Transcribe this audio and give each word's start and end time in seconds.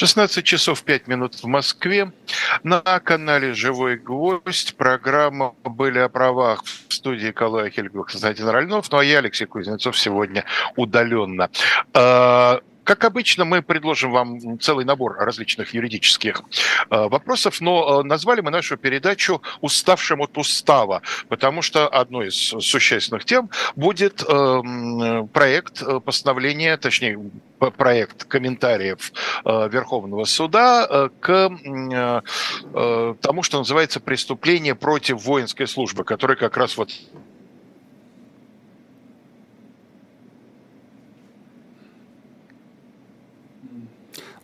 16 0.00 0.42
часов 0.46 0.82
5 0.82 1.08
минут 1.08 1.34
в 1.34 1.44
Москве. 1.44 2.10
На 2.62 2.80
канале 2.80 3.52
«Живой 3.52 3.98
гвоздь» 3.98 4.74
программа 4.74 5.54
«Были 5.62 5.98
о 5.98 6.08
правах» 6.08 6.64
в 6.64 6.94
студии 6.94 7.32
Калая 7.32 7.68
Хельгов, 7.68 8.06
Константин 8.06 8.48
Ральнов. 8.48 8.90
Ну 8.90 8.96
а 8.96 9.04
я, 9.04 9.18
Алексей 9.18 9.44
Кузнецов, 9.44 9.98
сегодня 9.98 10.46
удаленно. 10.74 11.50
Как 12.90 13.04
обычно, 13.04 13.44
мы 13.44 13.62
предложим 13.62 14.10
вам 14.10 14.58
целый 14.58 14.84
набор 14.84 15.14
различных 15.16 15.74
юридических 15.74 16.42
э, 16.90 17.06
вопросов, 17.06 17.60
но 17.60 18.00
э, 18.00 18.02
назвали 18.02 18.40
мы 18.40 18.50
нашу 18.50 18.76
передачу 18.76 19.40
«Уставшим 19.60 20.22
от 20.22 20.36
устава», 20.36 21.00
потому 21.28 21.62
что 21.62 21.86
одной 21.86 22.30
из 22.30 22.34
существенных 22.34 23.24
тем 23.24 23.48
будет 23.76 24.24
э, 24.26 25.22
проект 25.32 25.84
постановления, 26.04 26.76
точнее, 26.78 27.30
проект 27.76 28.24
комментариев 28.24 29.12
Верховного 29.44 30.24
суда 30.24 31.10
к 31.20 31.50
тому, 33.20 33.42
что 33.42 33.58
называется 33.58 34.00
преступление 34.00 34.74
против 34.74 35.22
воинской 35.22 35.68
службы, 35.68 36.04
который 36.04 36.36
как 36.36 36.56
раз 36.56 36.78
вот 36.78 36.90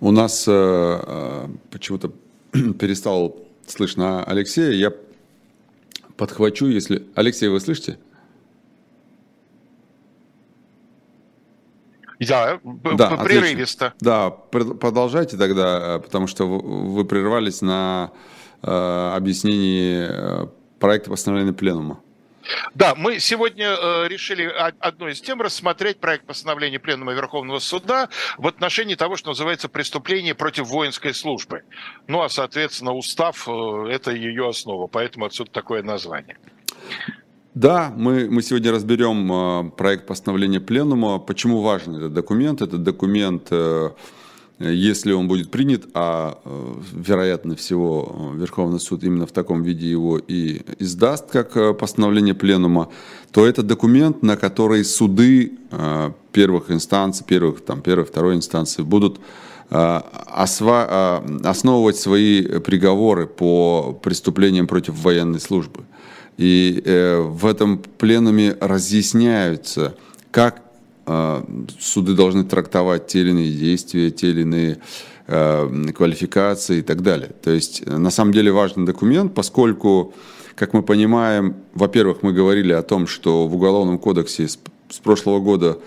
У 0.01 0.11
нас 0.11 0.47
э, 0.47 0.53
э 0.53 1.49
почему-то 1.71 2.13
перестал 2.79 3.37
слышно 3.67 4.23
Алексея. 4.25 4.73
Я 4.73 4.93
подхвачу, 6.17 6.67
если... 6.67 7.07
Алексей, 7.15 7.49
вы 7.49 7.61
слышите? 7.61 7.99
Да, 12.63 12.95
да 12.95 13.17
прерывисто. 13.19 13.93
Да, 14.01 14.31
продолжайте 14.31 15.37
тогда, 15.37 15.97
э, 15.97 15.99
потому 16.01 16.27
что 16.27 16.47
вы 16.47 17.05
прервались 17.05 17.61
на 17.61 18.13
э, 18.63 19.13
объяснении 19.15 20.07
э, 20.09 20.47
проекта 20.79 21.11
постановления 21.11 21.53
пленума. 21.53 22.01
Да, 22.75 22.95
мы 22.95 23.19
сегодня 23.19 23.69
э, 23.69 24.09
решили 24.09 24.45
одной 24.81 25.13
из 25.13 25.21
тем 25.21 25.41
рассмотреть 25.41 25.99
проект 25.99 26.27
постановления 26.27 26.79
Пленума 26.79 27.13
Верховного 27.13 27.59
Суда 27.59 28.09
в 28.39 28.47
отношении 28.47 28.95
того, 28.95 29.17
что 29.17 29.31
называется 29.31 29.69
преступление 29.69 30.35
против 30.35 30.69
воинской 30.69 31.15
службы. 31.15 31.63
Ну, 32.07 32.23
а, 32.23 32.29
соответственно, 32.29 32.93
устав 32.93 33.49
э,– 33.49 33.89
это 33.91 34.13
ее 34.13 34.49
основа, 34.49 34.87
поэтому 34.87 35.27
отсюда 35.27 35.51
такое 35.51 35.83
название. 35.83 36.39
Да, 37.55 37.93
мы, 37.97 38.29
мы 38.31 38.43
сегодня 38.43 38.71
разберем 38.71 39.33
э, 39.33 39.71
проект 39.71 40.07
постановления 40.07 40.61
Пленума. 40.61 41.19
Почему 41.19 41.63
важен 41.63 41.97
этот 41.97 42.13
документ? 42.13 42.61
Этот 42.61 42.83
документ 42.83 43.51
если 44.59 45.13
он 45.13 45.29
будет 45.29 45.51
принят, 45.51 45.85
а 45.93 46.39
э, 46.45 46.75
вероятно 46.93 47.57
всего 47.57 48.33
э, 48.35 48.39
Верховный 48.39 48.81
суд 48.81 49.05
именно 49.05 49.27
в 49.27 49.33
таком 49.33 49.63
виде 49.63 49.91
его 49.91 50.19
и 50.19 50.63
издаст 50.79 51.31
как 51.31 51.57
э, 51.59 51.75
постановление 51.75 52.35
пленума, 52.35 52.89
то 53.33 53.47
это 53.47 53.63
документ, 53.63 54.23
на 54.23 54.37
который 54.37 54.85
суды 54.85 55.53
первых 56.33 56.71
инстанций, 56.71 57.27
первых, 57.27 57.61
там, 57.61 57.83
первой, 57.83 58.07
второй 58.07 58.35
инстанции 58.35 58.83
будут 58.83 59.21
основывать 59.69 61.97
свои 61.97 62.43
приговоры 62.61 63.27
по 63.27 63.99
преступлениям 64.01 64.67
против 64.67 64.95
военной 64.95 65.41
службы. 65.41 65.85
И 66.39 66.83
в 66.85 67.45
этом 67.45 67.83
пленуме 67.99 68.57
разъясняются, 68.61 69.97
как 70.31 70.66
суды 71.79 72.15
должны 72.15 72.45
трактовать 72.45 73.07
те 73.07 73.21
или 73.21 73.31
иные 73.31 73.53
действия, 73.53 74.11
те 74.11 74.31
или 74.31 74.43
иные 74.43 74.79
а, 75.29 75.69
квалификации 75.93 76.79
и 76.79 76.83
так 76.83 77.03
далее. 77.03 77.31
То 77.43 77.51
есть 77.51 77.85
на 77.87 78.11
самом 78.11 78.33
деле 78.33 78.53
важный 78.53 78.87
документ, 78.87 79.35
поскольку, 79.35 80.15
как 80.55 80.73
мы 80.73 80.83
понимаем, 80.83 81.57
во-первых, 81.75 82.23
мы 82.23 82.33
говорили 82.33 82.73
о 82.73 82.83
том, 82.83 83.07
что 83.07 83.49
в 83.49 83.55
Уголовном 83.57 83.99
кодексе 83.99 84.49
с, 84.49 84.59
прошлого 85.03 85.41
года 85.41 85.79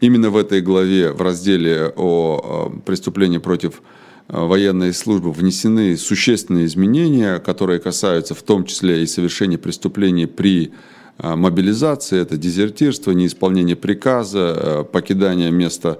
именно 0.00 0.30
в 0.30 0.36
этой 0.36 0.60
главе, 0.60 1.12
в 1.12 1.22
разделе 1.22 1.92
о 1.96 2.70
а, 2.74 2.80
преступлении 2.80 3.38
против 3.38 3.82
военной 4.26 4.92
службы 4.92 5.32
внесены 5.32 5.96
существенные 5.96 6.66
изменения, 6.66 7.38
которые 7.38 7.80
касаются 7.80 8.34
в 8.34 8.42
том 8.42 8.64
числе 8.64 9.02
и 9.02 9.06
совершения 9.06 9.56
преступлений 9.56 10.26
при 10.26 10.72
а, 11.20 11.34
мобилизация, 11.34 12.22
это 12.22 12.36
дезертирство, 12.36 13.10
неисполнение 13.10 13.74
приказа, 13.74 14.54
э, 14.56 14.84
покидание 14.84 15.50
места, 15.50 15.98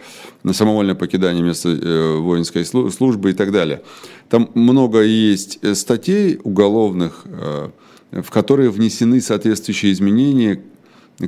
самовольное 0.52 0.94
покидание 0.94 1.42
места 1.42 1.70
э, 1.70 2.16
воинской 2.18 2.64
службы 2.64 3.30
и 3.30 3.32
так 3.32 3.50
далее. 3.50 3.82
Там 4.28 4.48
много 4.54 5.02
есть 5.02 5.58
э, 5.62 5.74
статей 5.74 6.38
уголовных, 6.44 7.24
в 8.12 8.30
которые 8.30 8.70
внесены 8.70 9.20
соответствующие 9.20 9.92
изменения, 9.92 10.62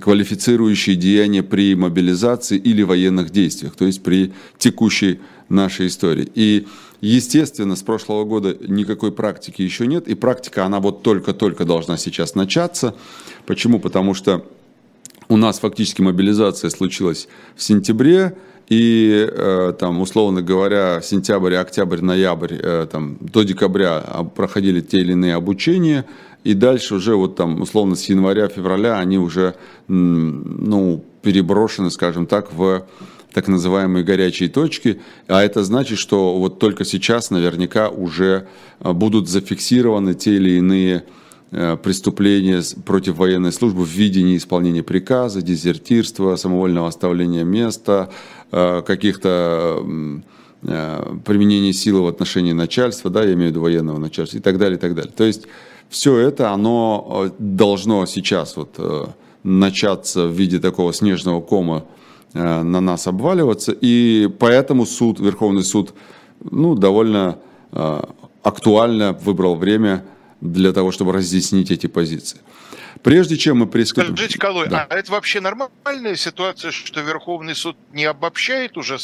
квалифицирующие 0.01 0.95
деяния 0.95 1.43
при 1.43 1.75
мобилизации 1.75 2.57
или 2.57 2.83
военных 2.83 3.31
действиях, 3.31 3.75
то 3.75 3.87
есть 3.87 4.03
при 4.03 4.33
текущей 4.57 5.19
нашей 5.49 5.89
истории. 5.89 6.31
И 6.35 6.69
Естественно, 7.01 7.77
с 7.77 7.83
прошлого 7.83 8.25
года 8.25 8.57
никакой 8.61 9.11
практики 9.11 9.63
еще 9.63 9.87
нет, 9.87 10.07
и 10.07 10.15
практика, 10.15 10.67
она 10.67 10.81
вот 10.81 11.03
только-только 11.03 11.65
должна 11.65 11.97
сейчас 11.97 12.35
начаться. 12.35 12.95
Почему? 13.47 13.81
Потому 13.81 14.15
что 14.15 14.45
у 15.29 15.37
нас 15.37 15.61
фактически 15.61 16.03
мобилизация 16.03 16.71
случилась 16.71 17.29
в 17.57 17.63
сентябре, 17.63 18.37
и 18.69 19.29
э, 19.29 19.73
там, 19.79 20.01
условно 20.01 20.43
говоря, 20.43 21.01
сентябрь, 21.03 21.55
октябрь, 21.55 22.01
ноябрь, 22.03 22.55
э, 22.55 22.87
там, 22.91 23.17
до 23.21 23.43
декабря 23.43 24.01
проходили 24.35 24.81
те 24.81 25.01
или 25.01 25.13
иные 25.13 25.35
обучения, 25.35 26.05
и 26.45 26.55
дальше 26.55 26.97
уже 26.97 27.17
вот 27.17 27.35
там, 27.37 27.63
условно, 27.63 27.97
с 27.97 28.05
января-февраля 28.09 28.99
они 28.99 29.19
уже, 29.19 29.55
ну, 29.89 31.05
переброшены, 31.23 31.91
скажем 31.91 32.27
так, 32.27 32.53
в 32.53 32.87
так 33.33 33.49
называемые 33.49 34.05
горячие 34.05 34.49
точки, 34.49 35.01
а 35.29 35.43
это 35.43 35.63
значит, 35.65 35.99
что 35.99 36.37
вот 36.37 36.59
только 36.59 36.85
сейчас 36.85 37.31
наверняка 37.31 37.89
уже 37.89 38.49
а, 38.81 38.93
будут 38.93 39.29
зафиксированы 39.29 40.15
те 40.15 40.35
или 40.37 40.59
иные 40.59 41.05
э, 41.53 41.77
преступления 41.77 42.63
против 42.85 43.17
военной 43.17 43.53
службы 43.53 43.85
в 43.85 43.89
виде 43.89 44.23
неисполнения 44.23 44.83
приказа, 44.83 45.43
дезертирства, 45.43 46.37
самовольного 46.37 46.89
оставления 46.89 47.45
места, 47.45 48.11
э, 48.51 48.83
каких-то 48.87 49.85
э, 50.63 51.17
применения 51.25 51.73
силы 51.73 52.03
в 52.03 52.07
отношении 52.09 52.53
начальства, 52.53 53.11
да, 53.11 53.23
я 53.23 53.35
имею 53.35 53.49
в 53.49 53.51
виду 53.51 53.61
военного 53.61 53.99
начальства 53.99 54.39
и 54.39 54.41
так 54.41 54.59
далее, 54.59 54.77
и 54.77 54.81
так 54.81 54.95
далее. 54.95 55.13
То 55.17 55.25
есть 55.25 55.47
все 55.89 56.17
это, 56.19 56.51
оно 56.51 57.33
должно 57.39 58.07
сейчас 58.07 58.57
вот 58.57 58.79
начаться 59.43 60.27
в 60.27 60.33
виде 60.33 60.61
такого 60.61 60.93
снежного 60.93 61.41
кома 61.41 61.85
Э, 61.85 62.00
на 62.33 62.81
нас 62.81 63.07
обваливаться. 63.07 63.77
И 63.81 64.29
поэтому 64.39 64.87
суд, 64.87 65.21
Верховный 65.21 65.65
суд, 65.65 65.95
ну, 66.41 66.75
довольно 66.75 67.39
э, 67.73 68.03
актуально 68.43 69.13
выбрал 69.13 69.57
время 69.57 70.05
для 70.41 70.73
того, 70.73 70.93
чтобы 70.93 71.13
разъяснить 71.13 71.71
эти 71.71 71.87
позиции. 71.87 72.41
Прежде 73.03 73.37
чем 73.37 73.59
мы 73.59 73.67
приступим... 73.67 74.17
Скажите, 74.17 74.39
Калой, 74.39 74.69
да. 74.69 74.87
а 74.89 74.95
это 74.95 75.13
вообще 75.13 75.41
нормальная 75.41 76.17
ситуация, 76.17 76.71
что 76.71 77.01
Верховный 77.01 77.55
суд 77.55 77.77
не 77.93 78.05
обобщает 78.05 78.77
уже 78.77 78.99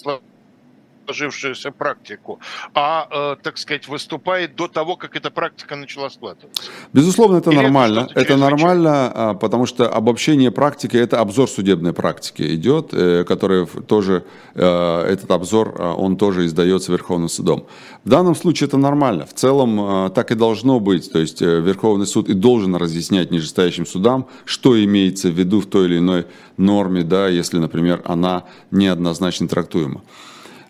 сложившуюся 1.06 1.70
практику, 1.70 2.38
а, 2.74 3.08
э, 3.10 3.36
так 3.42 3.58
сказать, 3.58 3.88
выступает 3.88 4.56
до 4.56 4.68
того, 4.68 4.96
как 4.96 5.16
эта 5.16 5.30
практика 5.30 5.76
начала 5.76 6.10
складываться. 6.10 6.70
Безусловно, 6.92 7.38
это 7.38 7.50
Или 7.50 7.62
нормально. 7.62 8.08
Это, 8.10 8.20
это 8.20 8.36
нормально, 8.36 9.12
а, 9.14 9.34
потому 9.34 9.66
что 9.66 9.88
обобщение 9.88 10.50
практики– 10.50 10.96
это 11.04 11.20
обзор 11.20 11.48
судебной 11.48 11.92
практики 11.92 12.54
идет, 12.54 12.90
э, 12.92 13.24
который 13.24 13.66
тоже, 13.66 14.24
э, 14.54 15.12
этот 15.12 15.30
обзор, 15.30 15.74
а, 15.78 15.94
он 15.94 16.16
тоже 16.16 16.46
издается 16.46 16.92
Верховным 16.92 17.28
судом. 17.28 17.66
В 18.04 18.08
данном 18.08 18.34
случае 18.34 18.66
это 18.68 18.78
нормально. 18.78 19.26
В 19.26 19.34
целом 19.34 20.10
так 20.10 20.30
и 20.30 20.34
должно 20.34 20.80
быть. 20.80 21.12
То 21.12 21.18
есть 21.18 21.42
э, 21.42 21.60
Верховный 21.60 22.06
суд 22.06 22.28
и 22.28 22.34
должен 22.34 22.76
разъяснять 22.76 23.30
нижестоящим 23.30 23.86
судам, 23.86 24.26
что 24.44 24.82
имеется 24.84 25.28
в 25.28 25.38
виду 25.38 25.60
в 25.60 25.66
той 25.66 25.86
или 25.86 25.98
иной 25.98 26.24
норме, 26.56 27.02
да, 27.02 27.28
если, 27.28 27.58
например, 27.58 28.02
она 28.04 28.44
неоднозначно 28.70 29.48
трактуема. 29.48 30.02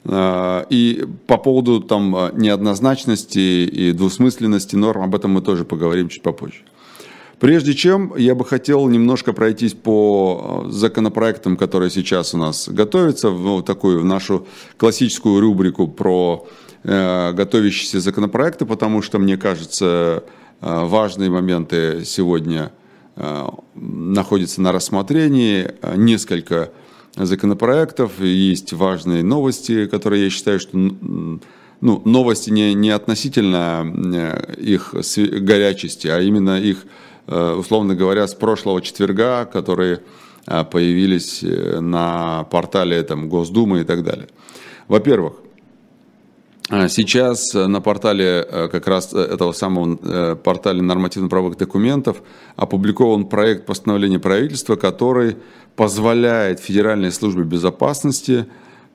А, 0.09 0.67
и 0.71 1.05
по 1.27 1.37
поводу 1.37 1.81
там 1.81 2.15
а, 2.15 2.31
неоднозначности 2.33 3.39
и 3.39 3.93
двусмысленности 3.93 4.77
норм, 4.77 5.03
об 5.03 5.15
этом 5.15 5.33
мы 5.33 5.43
тоже 5.43 5.65
поговорим 5.65 6.09
чуть 6.09 6.23
попозже. 6.23 6.61
Прежде 7.41 7.75
чем, 7.75 8.15
я 8.17 8.35
бы 8.35 8.45
хотел 8.45 8.89
немножко 8.89 9.33
пройтись 9.33 9.75
по 9.75 10.65
а, 10.67 10.71
законопроектам, 10.71 11.57
которые 11.57 11.91
сейчас 11.91 12.35
у 12.35 12.39
нас 12.39 12.69
готовятся, 12.69 13.31
в 13.31 13.63
такую 13.63 14.01
в 14.01 14.05
нашу 14.05 14.47
классическую 14.77 15.41
рубрику 15.41 15.89
про 15.89 16.47
э, 16.85 17.33
готовящиеся 17.33 18.01
законопроекты, 18.01 18.65
потому 18.65 19.03
что, 19.03 19.19
мне 19.19 19.37
кажется, 19.37 20.23
важные 20.61 21.31
моменты 21.31 22.05
сегодня 22.05 22.71
э, 23.17 23.47
находятся 23.75 24.63
на 24.63 24.73
рассмотрении. 24.73 25.69
Несколько 25.97 26.71
законопроектов, 27.17 28.21
есть 28.21 28.73
важные 28.73 29.23
новости, 29.23 29.87
которые 29.87 30.25
я 30.25 30.31
считаю, 30.31 30.61
что 30.61 30.77
ну, 31.81 32.03
новости 32.05 32.51
не, 32.51 32.75
не 32.75 32.91
относительно 32.91 33.85
э, 34.15 34.55
их 34.59 34.95
горячести, 35.43 36.09
а 36.09 36.21
именно 36.21 36.61
их, 36.61 36.87
э, 37.27 37.53
условно 37.53 37.95
говоря, 37.95 38.27
с 38.27 38.35
прошлого 38.35 38.81
четверга, 38.83 39.45
которые 39.45 40.01
э, 40.47 40.65
появились 40.65 41.43
на 41.43 42.45
портале 42.45 43.03
там, 43.03 43.29
Госдумы 43.29 43.81
и 43.81 43.85
так 43.85 44.03
далее. 44.03 44.29
Во-первых, 44.89 45.35
Сейчас 46.69 47.55
на 47.55 47.81
портале 47.81 48.45
как 48.73 48.89
раз 48.89 49.13
этого 49.13 49.53
самого 49.53 50.35
портале 50.35 50.83
нормативно-правовых 50.83 51.57
документов 51.57 52.23
опубликован 52.57 53.27
проект 53.27 53.67
постановления 53.67 54.19
правительства, 54.19 54.75
который 54.75 55.37
позволяет 55.77 56.59
Федеральной 56.59 57.13
службе 57.13 57.45
безопасности 57.45 58.47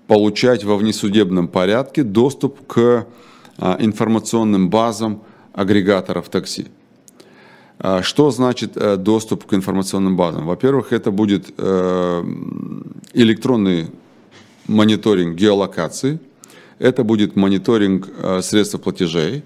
получать 0.07 0.65
во 0.65 0.75
внесудебном 0.75 1.47
порядке 1.47 2.03
доступ 2.03 2.67
к 2.67 3.07
а, 3.57 3.77
информационным 3.79 4.69
базам 4.69 5.23
агрегаторов 5.53 6.27
такси. 6.27 6.67
А, 7.79 8.01
что 8.01 8.31
значит 8.31 8.75
э, 8.75 8.97
доступ 8.97 9.45
к 9.45 9.53
информационным 9.53 10.17
базам? 10.17 10.47
Во-первых, 10.47 10.91
это 10.91 11.11
будет 11.11 11.53
э, 11.57 12.23
электронный 13.13 13.91
мониторинг 14.67 15.35
геолокации, 15.35 16.19
это 16.79 17.03
будет 17.03 17.35
мониторинг 17.35 18.09
э, 18.17 18.41
средств 18.41 18.79
платежей, 18.81 19.43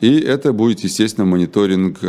и 0.00 0.18
это 0.20 0.52
будет, 0.52 0.80
естественно, 0.80 1.24
мониторинг 1.24 2.00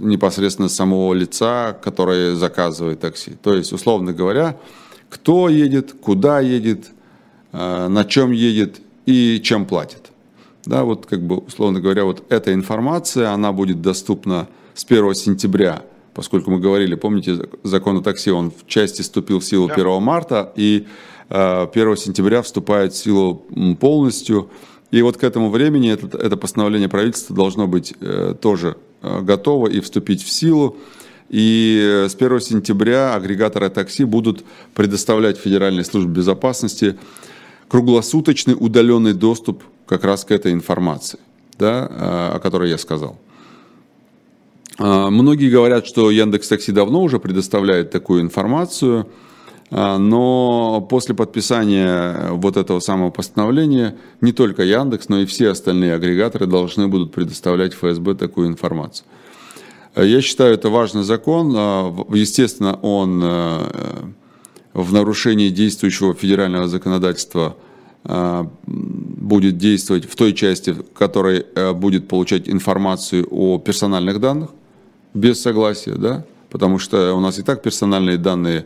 непосредственно 0.00 0.68
самого 0.68 1.14
лица, 1.14 1.76
которое 1.82 2.34
заказывает 2.34 3.00
такси. 3.00 3.32
То 3.42 3.54
есть, 3.54 3.72
условно 3.72 4.12
говоря, 4.12 4.56
кто 5.08 5.48
едет, 5.48 5.94
куда 6.00 6.40
едет, 6.40 6.90
э, 7.52 7.88
на 7.88 8.04
чем 8.04 8.30
едет 8.30 8.80
и 9.06 9.40
чем 9.42 9.66
платит. 9.66 10.10
Да, 10.64 10.84
вот 10.84 11.06
как 11.06 11.22
бы, 11.22 11.38
условно 11.38 11.80
говоря, 11.80 12.04
вот 12.04 12.24
эта 12.28 12.52
информация, 12.52 13.30
она 13.30 13.52
будет 13.52 13.82
доступна 13.82 14.48
с 14.74 14.84
1 14.84 15.14
сентября, 15.14 15.82
поскольку 16.14 16.50
мы 16.50 16.60
говорили, 16.60 16.94
помните, 16.94 17.38
закон 17.62 17.98
о 17.98 18.02
такси, 18.02 18.30
он 18.30 18.50
в 18.50 18.66
части 18.66 19.02
вступил 19.02 19.40
в 19.40 19.44
силу 19.44 19.68
1 19.68 20.02
марта, 20.02 20.52
и 20.54 20.86
1 21.30 21.92
э, 21.92 21.96
сентября 21.96 22.42
вступает 22.42 22.92
в 22.92 22.96
силу 22.96 23.46
полностью. 23.78 24.50
И 24.90 25.00
вот 25.02 25.16
к 25.16 25.22
этому 25.22 25.48
времени 25.50 25.92
это, 25.92 26.18
это 26.18 26.36
постановление 26.36 26.88
правительства 26.88 27.34
должно 27.34 27.68
быть 27.68 27.94
э, 28.00 28.34
тоже 28.40 28.76
готово 29.00 29.68
и 29.68 29.80
вступить 29.80 30.22
в 30.22 30.28
силу. 30.28 30.76
И 31.28 32.06
с 32.08 32.16
1 32.16 32.40
сентября 32.40 33.14
агрегаторы 33.14 33.70
такси 33.70 34.04
будут 34.04 34.44
предоставлять 34.74 35.38
Федеральной 35.38 35.84
службе 35.84 36.12
безопасности 36.12 36.98
круглосуточный 37.68 38.56
удаленный 38.58 39.12
доступ 39.12 39.62
как 39.86 40.02
раз 40.02 40.24
к 40.24 40.32
этой 40.32 40.52
информации, 40.52 41.20
да, 41.56 41.86
о 42.34 42.40
которой 42.40 42.68
я 42.68 42.78
сказал. 42.78 43.16
Многие 44.76 45.50
говорят, 45.50 45.86
что 45.86 46.10
Яндекс 46.10 46.48
Такси 46.48 46.72
давно 46.72 47.00
уже 47.02 47.20
предоставляет 47.20 47.92
такую 47.92 48.22
информацию, 48.22 49.06
но 49.70 50.84
после 50.90 51.14
подписания 51.14 52.30
вот 52.32 52.56
этого 52.56 52.80
самого 52.80 53.10
постановления 53.10 53.96
не 54.20 54.32
только 54.32 54.64
Яндекс, 54.64 55.08
но 55.08 55.20
и 55.20 55.26
все 55.26 55.50
остальные 55.50 55.94
агрегаторы 55.94 56.46
должны 56.46 56.88
будут 56.88 57.12
предоставлять 57.12 57.74
ФСБ 57.74 58.14
такую 58.16 58.48
информацию. 58.48 59.06
Э, 59.94 60.06
я 60.06 60.20
считаю, 60.20 60.54
это 60.54 60.70
важный 60.70 61.02
закон. 61.02 61.54
А, 61.56 61.94
естественно, 62.12 62.74
он 62.82 63.20
э, 63.22 63.60
в 64.72 64.92
нарушении 64.92 65.48
действующего 65.48 66.14
федерального 66.14 66.68
законодательства 66.68 67.56
а, 68.02 68.48
будет 68.66 69.58
действовать 69.58 70.10
в 70.10 70.16
той 70.16 70.32
части, 70.32 70.70
в 70.70 70.84
которой 70.94 71.44
э, 71.54 71.72
будет 71.72 72.08
получать 72.08 72.48
информацию 72.48 73.26
о 73.30 73.58
персональных 73.58 74.20
данных 74.20 74.50
без 75.12 75.42
согласия, 75.42 75.96
да, 75.96 76.24
потому 76.48 76.78
что 76.78 77.14
у 77.14 77.20
нас 77.20 77.38
и 77.38 77.42
так 77.42 77.62
персональные 77.62 78.16
данные 78.16 78.64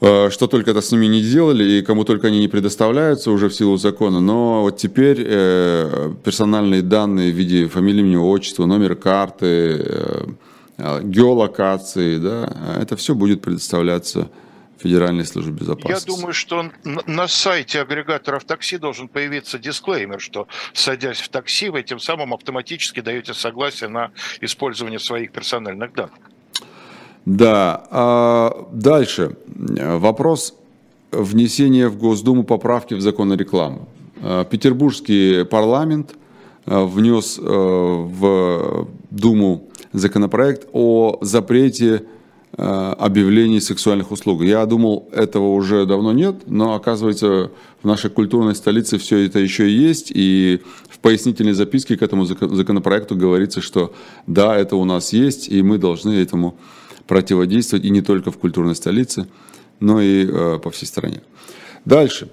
что 0.00 0.46
только 0.48 0.72
это 0.72 0.80
с 0.80 0.92
ними 0.92 1.06
не 1.06 1.22
делали, 1.22 1.64
и 1.64 1.82
кому 1.82 2.04
только 2.04 2.28
они 2.28 2.40
не 2.40 2.48
предоставляются 2.48 3.30
уже 3.30 3.48
в 3.48 3.54
силу 3.54 3.76
закона. 3.76 4.20
Но 4.20 4.62
вот 4.62 4.76
теперь 4.76 5.24
э, 5.26 6.12
персональные 6.24 6.82
данные 6.82 7.32
в 7.32 7.36
виде 7.36 7.68
фамилии, 7.68 8.00
имени, 8.00 8.16
отчества, 8.16 8.66
номер 8.66 8.96
карты, 8.96 9.46
э, 9.46 11.00
геолокации, 11.02 12.18
да, 12.18 12.78
это 12.80 12.96
все 12.96 13.14
будет 13.14 13.40
предоставляться 13.42 14.28
Федеральной 14.84 15.24
службе 15.24 15.52
безопасности. 15.52 16.10
Я 16.10 16.16
думаю, 16.16 16.34
что 16.34 16.70
на 16.84 17.26
сайте 17.26 17.80
агрегаторов 17.80 18.44
такси 18.44 18.76
должен 18.76 19.08
появиться 19.08 19.58
дисклеймер, 19.58 20.20
что 20.20 20.46
садясь 20.74 21.20
в 21.20 21.28
такси, 21.30 21.70
вы 21.70 21.82
тем 21.82 21.98
самым 21.98 22.34
автоматически 22.34 23.00
даете 23.00 23.32
согласие 23.32 23.88
на 23.88 24.10
использование 24.42 24.98
своих 24.98 25.32
персональных 25.32 25.94
данных. 25.94 26.18
Да. 27.26 27.86
А 27.90 28.68
дальше. 28.72 29.36
Вопрос 29.46 30.54
внесения 31.10 31.88
в 31.88 31.98
Госдуму 31.98 32.44
поправки 32.44 32.94
в 32.94 33.00
закон 33.00 33.32
о 33.32 33.36
рекламе. 33.36 33.80
А, 34.20 34.44
петербургский 34.44 35.44
парламент 35.44 36.14
а, 36.66 36.84
внес 36.84 37.38
а, 37.40 38.02
в 38.02 38.88
Думу 39.10 39.68
законопроект 39.92 40.68
о 40.72 41.18
запрете 41.20 42.04
объявлений 42.56 43.60
сексуальных 43.60 44.12
услуг. 44.12 44.42
Я 44.42 44.64
думал, 44.64 45.08
этого 45.10 45.54
уже 45.54 45.86
давно 45.86 46.12
нет, 46.12 46.42
но 46.46 46.74
оказывается, 46.74 47.50
в 47.82 47.84
нашей 47.84 48.10
культурной 48.10 48.54
столице 48.54 48.96
все 48.98 49.26
это 49.26 49.40
еще 49.40 49.68
и 49.68 49.72
есть, 49.72 50.12
и 50.14 50.60
в 50.88 51.00
пояснительной 51.00 51.54
записке 51.54 51.96
к 51.96 52.02
этому 52.02 52.24
законопроекту 52.24 53.16
говорится, 53.16 53.60
что 53.60 53.92
да, 54.28 54.56
это 54.56 54.76
у 54.76 54.84
нас 54.84 55.12
есть, 55.12 55.48
и 55.48 55.64
мы 55.64 55.78
должны 55.78 56.12
этому 56.12 56.54
противодействовать 57.06 57.84
и 57.84 57.90
не 57.90 58.02
только 58.02 58.30
в 58.30 58.38
культурной 58.38 58.74
столице, 58.74 59.26
но 59.80 60.00
и 60.00 60.26
э, 60.26 60.58
по 60.62 60.70
всей 60.70 60.86
стране. 60.86 61.22
Дальше. 61.84 62.30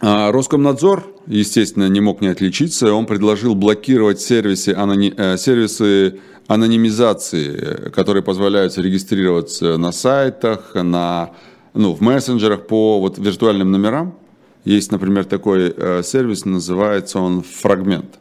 А, 0.00 0.32
Роскомнадзор, 0.32 1.06
естественно, 1.26 1.88
не 1.88 2.00
мог 2.00 2.20
не 2.22 2.28
отличиться. 2.28 2.92
Он 2.94 3.06
предложил 3.06 3.54
блокировать 3.54 4.20
сервисы, 4.20 4.70
анони... 4.70 5.12
Э, 5.16 5.36
сервисы 5.36 6.20
анонимизации, 6.46 7.90
которые 7.90 8.24
позволяют 8.24 8.76
регистрироваться 8.76 9.76
на 9.76 9.92
сайтах, 9.92 10.74
на, 10.74 11.30
ну, 11.74 11.92
в 11.92 12.00
мессенджерах 12.00 12.66
по 12.66 12.98
вот, 12.98 13.18
виртуальным 13.18 13.70
номерам. 13.70 14.16
Есть, 14.64 14.90
например, 14.90 15.26
такой 15.26 15.72
э, 15.76 16.02
сервис, 16.02 16.44
называется 16.44 17.20
он 17.20 17.42
«Фрагмент». 17.42 18.18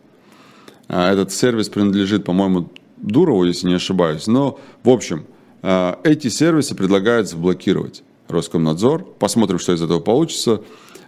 А, 0.87 1.11
этот 1.11 1.31
сервис 1.31 1.69
принадлежит, 1.69 2.25
по-моему, 2.25 2.69
Дурову, 2.97 3.45
если 3.45 3.67
не 3.67 3.75
ошибаюсь. 3.75 4.27
Но, 4.27 4.59
в 4.83 4.89
общем, 4.89 5.25
эти 5.61 6.29
сервисы 6.29 6.75
предлагают 6.75 7.27
заблокировать 7.27 8.03
Роскомнадзор. 8.29 9.03
Посмотрим, 9.19 9.59
что 9.59 9.73
из 9.73 9.81
этого 9.81 9.99
получится. 9.99 10.61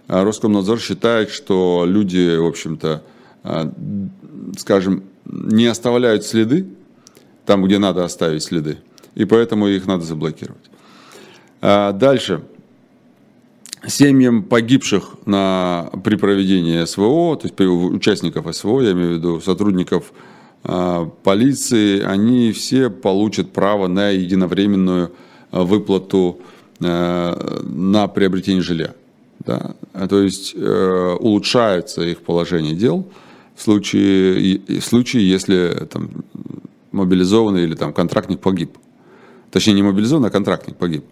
Э, 0.08 0.22
Роскомнадзор 0.22 0.80
считает, 0.80 1.30
что 1.30 1.84
люди, 1.86 2.36
в 2.36 2.46
общем-то, 2.46 3.02
э, 3.44 3.72
скажем, 4.58 5.04
не 5.24 5.66
оставляют 5.66 6.24
следы 6.24 6.66
там, 7.46 7.64
где 7.64 7.78
надо 7.78 8.04
оставить 8.04 8.42
следы. 8.42 8.78
И 9.14 9.24
поэтому 9.24 9.68
их 9.68 9.86
надо 9.86 10.04
заблокировать. 10.04 10.70
Дальше. 11.60 12.42
Семьям 13.86 14.44
погибших 14.44 15.26
на, 15.26 15.90
при 16.04 16.14
проведении 16.16 16.84
СВО, 16.84 17.36
то 17.36 17.46
есть 17.46 17.60
участников 17.60 18.54
СВО, 18.54 18.80
я 18.80 18.92
имею 18.92 19.10
в 19.10 19.12
виду 19.14 19.40
сотрудников 19.40 20.12
а, 20.12 20.16
полиции, 20.62 22.00
они 22.02 22.52
все 22.52 22.88
получат 22.88 23.52
право 23.52 23.88
на 23.88 24.10
единовременную 24.10 25.12
а, 25.50 25.64
выплату 25.64 26.40
а, 26.80 27.60
на 27.64 28.08
приобретение 28.08 28.62
жилья. 28.62 28.94
Да? 29.44 29.74
То 30.08 30.22
есть 30.22 30.54
э, 30.54 31.16
улучшается 31.18 32.02
их 32.02 32.22
положение 32.22 32.74
дел 32.74 33.08
в 33.56 33.62
случае, 33.62 34.60
в 34.68 34.84
случае 34.84 35.28
если 35.28 35.88
там, 35.90 36.10
мобилизованный 36.92 37.64
или 37.64 37.74
там, 37.74 37.92
контрактник 37.92 38.40
погиб. 38.40 38.78
Точнее, 39.50 39.74
не 39.74 39.82
мобилизованный, 39.82 40.28
а 40.28 40.30
контрактник 40.30 40.76
погиб. 40.76 41.04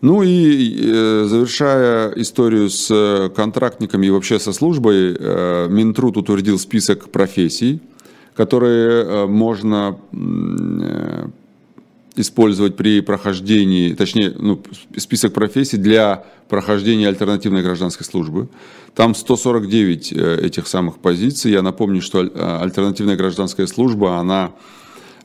Ну 0.00 0.22
и 0.22 0.74
э, 0.80 1.26
завершая 1.28 2.12
историю 2.16 2.70
с 2.70 3.30
контрактниками 3.36 4.06
и 4.06 4.10
вообще 4.10 4.38
со 4.38 4.52
службой, 4.52 5.14
э, 5.18 5.68
Минтруд 5.68 6.16
утвердил 6.16 6.58
список 6.58 7.10
профессий, 7.10 7.80
которые 8.40 9.04
э, 9.04 9.26
можно 9.26 9.98
э, 10.12 11.26
использовать 12.16 12.74
при 12.74 13.02
прохождении, 13.02 13.92
точнее, 13.92 14.32
ну, 14.34 14.62
список 14.96 15.34
профессий 15.34 15.76
для 15.76 16.24
прохождения 16.48 17.08
альтернативной 17.08 17.62
гражданской 17.62 18.06
службы. 18.06 18.48
Там 18.94 19.14
149 19.14 20.12
э, 20.12 20.38
этих 20.46 20.68
самых 20.68 21.00
позиций. 21.00 21.52
Я 21.52 21.60
напомню, 21.60 22.00
что 22.00 22.20
альтернативная 22.62 23.16
гражданская 23.16 23.66
служба, 23.66 24.16
она 24.18 24.52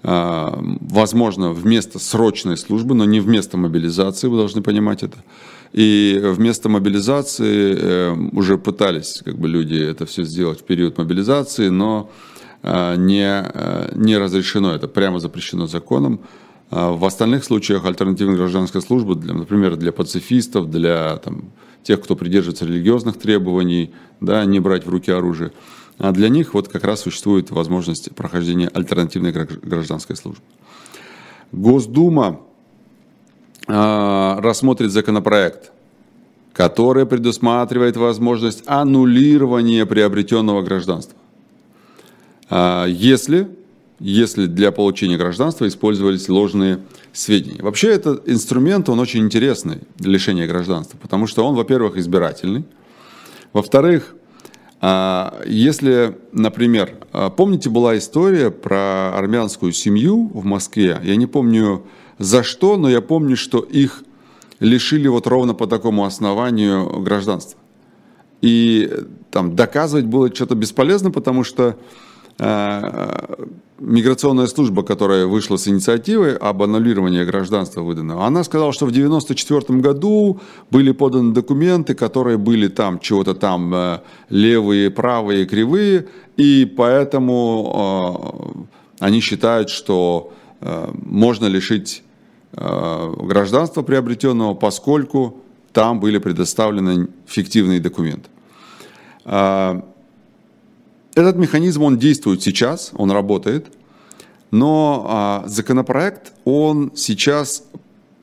возможно 0.04 1.52
вместо 1.52 1.98
срочной 1.98 2.58
службы, 2.58 2.94
но 2.96 3.06
не 3.06 3.20
вместо 3.22 3.58
мобилизации, 3.58 4.28
вы 4.28 4.38
должны 4.38 4.62
понимать 4.62 5.04
это. 5.04 5.18
И 5.74 6.22
вместо 6.22 6.70
мобилизации 6.70 8.36
уже 8.38 8.58
пытались 8.58 9.22
как 9.26 9.36
бы 9.40 9.48
люди 9.48 9.78
это 9.92 10.06
все 10.06 10.24
сделать 10.24 10.60
в 10.60 10.64
период 10.64 10.98
мобилизации, 11.00 11.70
но 11.70 12.12
не, 12.96 13.44
э, 13.44 13.92
не 13.96 14.18
разрешено, 14.18 14.74
это 14.74 14.88
прямо 14.88 15.20
запрещено 15.20 15.68
законом. 15.68 16.22
А 16.72 16.92
в 16.92 17.06
остальных 17.06 17.44
случаях 17.44 17.86
альтернативная 17.86 18.38
гражданская 18.38 18.82
служба, 18.82 19.16
для, 19.16 19.34
например, 19.34 19.76
для 19.76 19.92
пацифистов, 19.92 20.70
для 20.72 21.18
там, 21.18 21.52
тех, 21.84 22.02
кто 22.02 22.16
придерживается 22.16 22.66
религиозных 22.66 23.20
требований, 23.20 23.94
да, 24.20 24.44
не 24.46 24.60
брать 24.60 24.86
в 24.86 24.90
руки 24.90 25.12
оружие, 25.12 25.52
а 26.00 26.12
для 26.12 26.30
них 26.30 26.54
вот 26.54 26.68
как 26.68 26.84
раз 26.84 27.02
существует 27.02 27.52
возможность 27.52 28.14
прохождения 28.16 28.68
альтернативной 28.68 29.32
гражданской 29.32 30.16
службы. 30.16 30.42
Госдума 31.52 32.42
а, 33.68 34.42
рассмотрит 34.42 34.92
законопроект, 34.92 35.72
который 36.54 37.06
предусматривает 37.06 37.96
возможность 37.96 38.64
аннулирования 38.66 39.86
приобретенного 39.86 40.64
гражданства. 40.64 41.18
А, 42.50 42.86
если, 42.86 43.48
если 44.00 44.46
для 44.46 44.72
получения 44.72 45.18
гражданства 45.18 45.68
использовались 45.68 46.30
ложные 46.30 46.80
сведения. 47.14 47.62
Вообще 47.62 47.90
этот 47.90 48.28
инструмент, 48.28 48.90
он 48.90 49.00
очень 49.00 49.22
интересный 49.22 49.80
для 49.98 50.12
лишения 50.12 50.48
гражданства, 50.48 50.98
потому 50.98 51.28
что 51.28 51.46
он, 51.46 51.56
во-первых, 51.56 51.98
избирательный, 51.98 52.66
во-вторых, 53.54 54.16
а, 54.82 55.42
если, 55.46 56.18
например, 56.34 56.96
помните, 57.38 57.70
была 57.70 57.98
история 57.98 58.52
про 58.52 59.18
армянскую 59.18 59.72
семью 59.72 60.30
в 60.34 60.44
Москве, 60.44 61.00
я 61.04 61.16
не 61.16 61.26
помню, 61.26 61.84
за 62.18 62.44
что, 62.44 62.78
но 62.78 62.90
я 62.90 63.02
помню, 63.02 63.38
что 63.38 63.60
их 63.60 64.04
лишили 64.60 65.08
вот 65.08 65.28
ровно 65.28 65.54
по 65.54 65.68
такому 65.68 66.06
основанию 66.06 67.02
гражданства. 67.02 67.60
И 68.42 68.92
там 69.32 69.56
доказывать 69.56 70.06
было 70.06 70.34
что-то 70.34 70.56
бесполезно, 70.56 71.12
потому 71.12 71.44
что 71.44 71.64
э, 71.70 71.74
миграционная 72.38 74.48
служба, 74.48 74.84
которая 74.84 75.26
вышла 75.26 75.58
с 75.58 75.68
инициативой 75.68 76.36
об 76.36 76.62
аннулировании 76.62 77.24
гражданства 77.24 77.82
выданного, 77.82 78.26
она 78.26 78.44
сказала, 78.44 78.74
что 78.74 78.86
в 78.86 78.90
1994 78.90 79.80
году 79.80 80.40
были 80.70 80.92
поданы 80.92 81.34
документы, 81.34 81.94
которые 81.94 82.38
были 82.38 82.68
там 82.68 83.00
чего-то 83.00 83.36
там 83.36 83.74
э, 83.74 84.00
левые, 84.30 84.92
правые, 84.92 85.46
кривые, 85.46 86.08
и 86.36 86.66
поэтому 86.66 88.68
э, 89.00 89.02
они 89.06 89.22
считают, 89.22 89.70
что 89.70 90.34
э, 90.62 90.90
можно 90.94 91.46
лишить 91.46 92.04
Э, 92.58 93.14
гражданства 93.18 93.82
приобретенного, 93.82 94.54
поскольку 94.54 95.42
там 95.74 96.00
были 96.00 96.20
предоставлены 96.20 97.10
фиктивные 97.28 97.82
документы. 97.82 98.30
Этот 101.16 101.38
механизм, 101.38 101.84
он 101.84 101.98
действует 101.98 102.44
сейчас, 102.44 102.92
он 102.94 103.10
работает, 103.12 103.68
но 104.52 105.44
э, 105.46 105.50
законопроект, 105.50 106.34
он 106.44 106.92
сейчас 106.96 107.64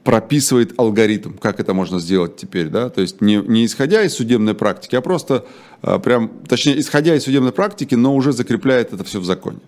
прописывает 0.05 0.79
алгоритм, 0.79 1.33
как 1.35 1.61
это 1.61 1.75
можно 1.75 1.99
сделать 1.99 2.37
теперь, 2.37 2.69
да, 2.69 2.91
то 2.91 3.01
есть 3.01 3.21
не, 3.21 3.37
не 3.37 3.65
исходя 3.65 4.03
из 4.03 4.15
судебной 4.15 4.55
практики, 4.55 4.97
а 4.97 5.01
просто 5.01 5.45
прям, 5.81 6.29
точнее, 6.49 6.81
исходя 6.81 7.15
из 7.15 7.23
судебной 7.23 7.53
практики, 7.53 7.95
но 7.95 8.15
уже 8.17 8.33
закрепляет 8.33 8.93
это 8.93 9.05
все 9.05 9.21
в 9.21 9.25
законе. 9.25 9.61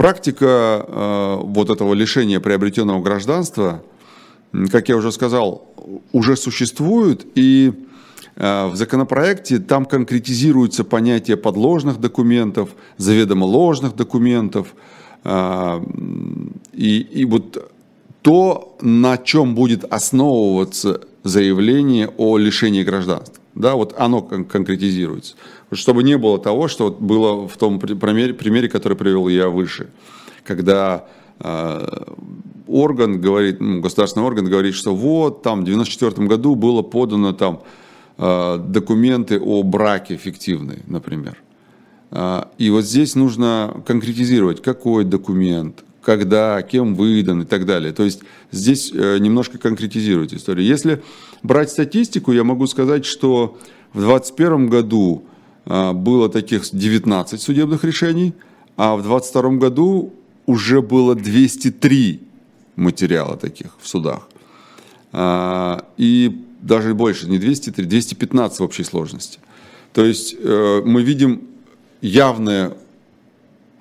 Практика 0.00 0.84
э, 0.88 1.36
вот 1.42 1.68
этого 1.68 1.92
лишения 1.92 2.40
приобретенного 2.40 3.02
гражданства, 3.02 3.82
как 4.72 4.88
я 4.88 4.96
уже 4.96 5.12
сказал, 5.12 5.68
уже 6.12 6.36
существует, 6.36 7.26
и 7.34 7.74
в 8.36 8.72
законопроекте 8.74 9.58
там 9.58 9.84
конкретизируется 9.84 10.84
понятие 10.84 11.36
подложных 11.36 12.00
документов, 12.00 12.70
заведомо 12.96 13.44
ложных 13.44 13.96
документов, 13.96 14.74
э, 15.24 15.80
и, 16.72 17.00
и 17.00 17.24
вот 17.24 17.70
то, 18.22 18.76
на 18.80 19.16
чем 19.18 19.54
будет 19.54 19.84
основываться 19.84 21.00
заявление 21.22 22.08
о 22.16 22.38
лишении 22.38 22.82
гражданства. 22.82 23.36
Да, 23.54 23.74
вот 23.74 23.94
оно 23.98 24.22
конкретизируется. 24.22 25.34
Чтобы 25.72 26.02
не 26.02 26.16
было 26.16 26.38
того, 26.38 26.68
что 26.68 26.90
было 26.90 27.48
в 27.48 27.56
том 27.56 27.78
примере, 27.78 28.32
примере 28.32 28.68
который 28.68 28.96
привел 28.96 29.28
я 29.28 29.48
выше, 29.48 29.90
когда 30.44 31.06
э, 31.40 32.04
орган 32.66 33.20
говорит, 33.20 33.60
ну, 33.60 33.80
государственный 33.80 34.24
орган 34.24 34.46
говорит, 34.46 34.74
что 34.74 34.94
вот 34.94 35.42
там 35.42 35.62
в 35.62 35.64
94 35.64 36.26
году 36.26 36.54
было 36.54 36.82
подано 36.82 37.32
там 37.32 37.56
э, 37.56 37.89
документы 38.20 39.40
о 39.40 39.62
браке 39.62 40.16
фиктивные, 40.16 40.80
например. 40.86 41.38
Э, 42.10 42.44
и 42.58 42.70
вот 42.70 42.84
здесь 42.84 43.14
нужно 43.14 43.82
конкретизировать, 43.86 44.62
какой 44.62 45.04
документ, 45.04 45.84
когда, 46.02 46.62
кем 46.62 46.94
выдан 46.94 47.42
и 47.42 47.44
так 47.44 47.66
далее. 47.66 47.92
То 47.92 48.04
есть 48.04 48.20
здесь 48.50 48.92
э, 48.92 49.18
немножко 49.18 49.58
конкретизировать 49.58 50.34
историю. 50.34 50.66
Если 50.66 51.02
брать 51.42 51.70
статистику, 51.70 52.32
я 52.32 52.44
могу 52.44 52.66
сказать, 52.66 53.04
что 53.04 53.58
в 53.92 54.00
2021 54.00 54.68
году 54.68 55.24
а, 55.66 55.92
было 55.92 56.28
таких 56.28 56.62
19 56.70 57.40
судебных 57.40 57.84
решений, 57.84 58.34
а 58.76 58.94
в 58.96 59.02
2022 59.02 59.50
году 59.58 60.12
уже 60.46 60.80
было 60.80 61.14
203 61.14 62.20
материала 62.76 63.36
таких 63.36 63.72
в 63.80 63.88
судах. 63.88 64.28
А, 65.12 65.84
и 65.96 66.44
даже 66.60 66.94
больше, 66.94 67.28
не 67.28 67.38
203, 67.38 67.84
215 67.84 68.60
в 68.60 68.62
общей 68.62 68.84
сложности. 68.84 69.38
То 69.92 70.04
есть 70.04 70.36
э, 70.38 70.82
мы 70.84 71.02
видим 71.02 71.42
явное 72.00 72.76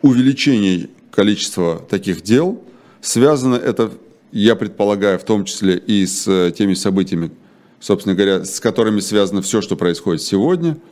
увеличение 0.01 0.89
количества 1.11 1.85
таких 1.89 2.21
дел. 2.21 2.63
Связано 3.01 3.55
это, 3.55 3.91
я 4.31 4.55
предполагаю, 4.55 5.19
в 5.19 5.23
том 5.23 5.45
числе 5.45 5.77
и 5.77 6.05
с 6.05 6.51
теми 6.51 6.73
событиями, 6.73 7.31
собственно 7.79 8.15
говоря, 8.15 8.45
с 8.45 8.59
которыми 8.59 8.99
связано 8.99 9.41
все, 9.41 9.61
что 9.61 9.75
происходит 9.75 10.21
сегодня– 10.21 10.77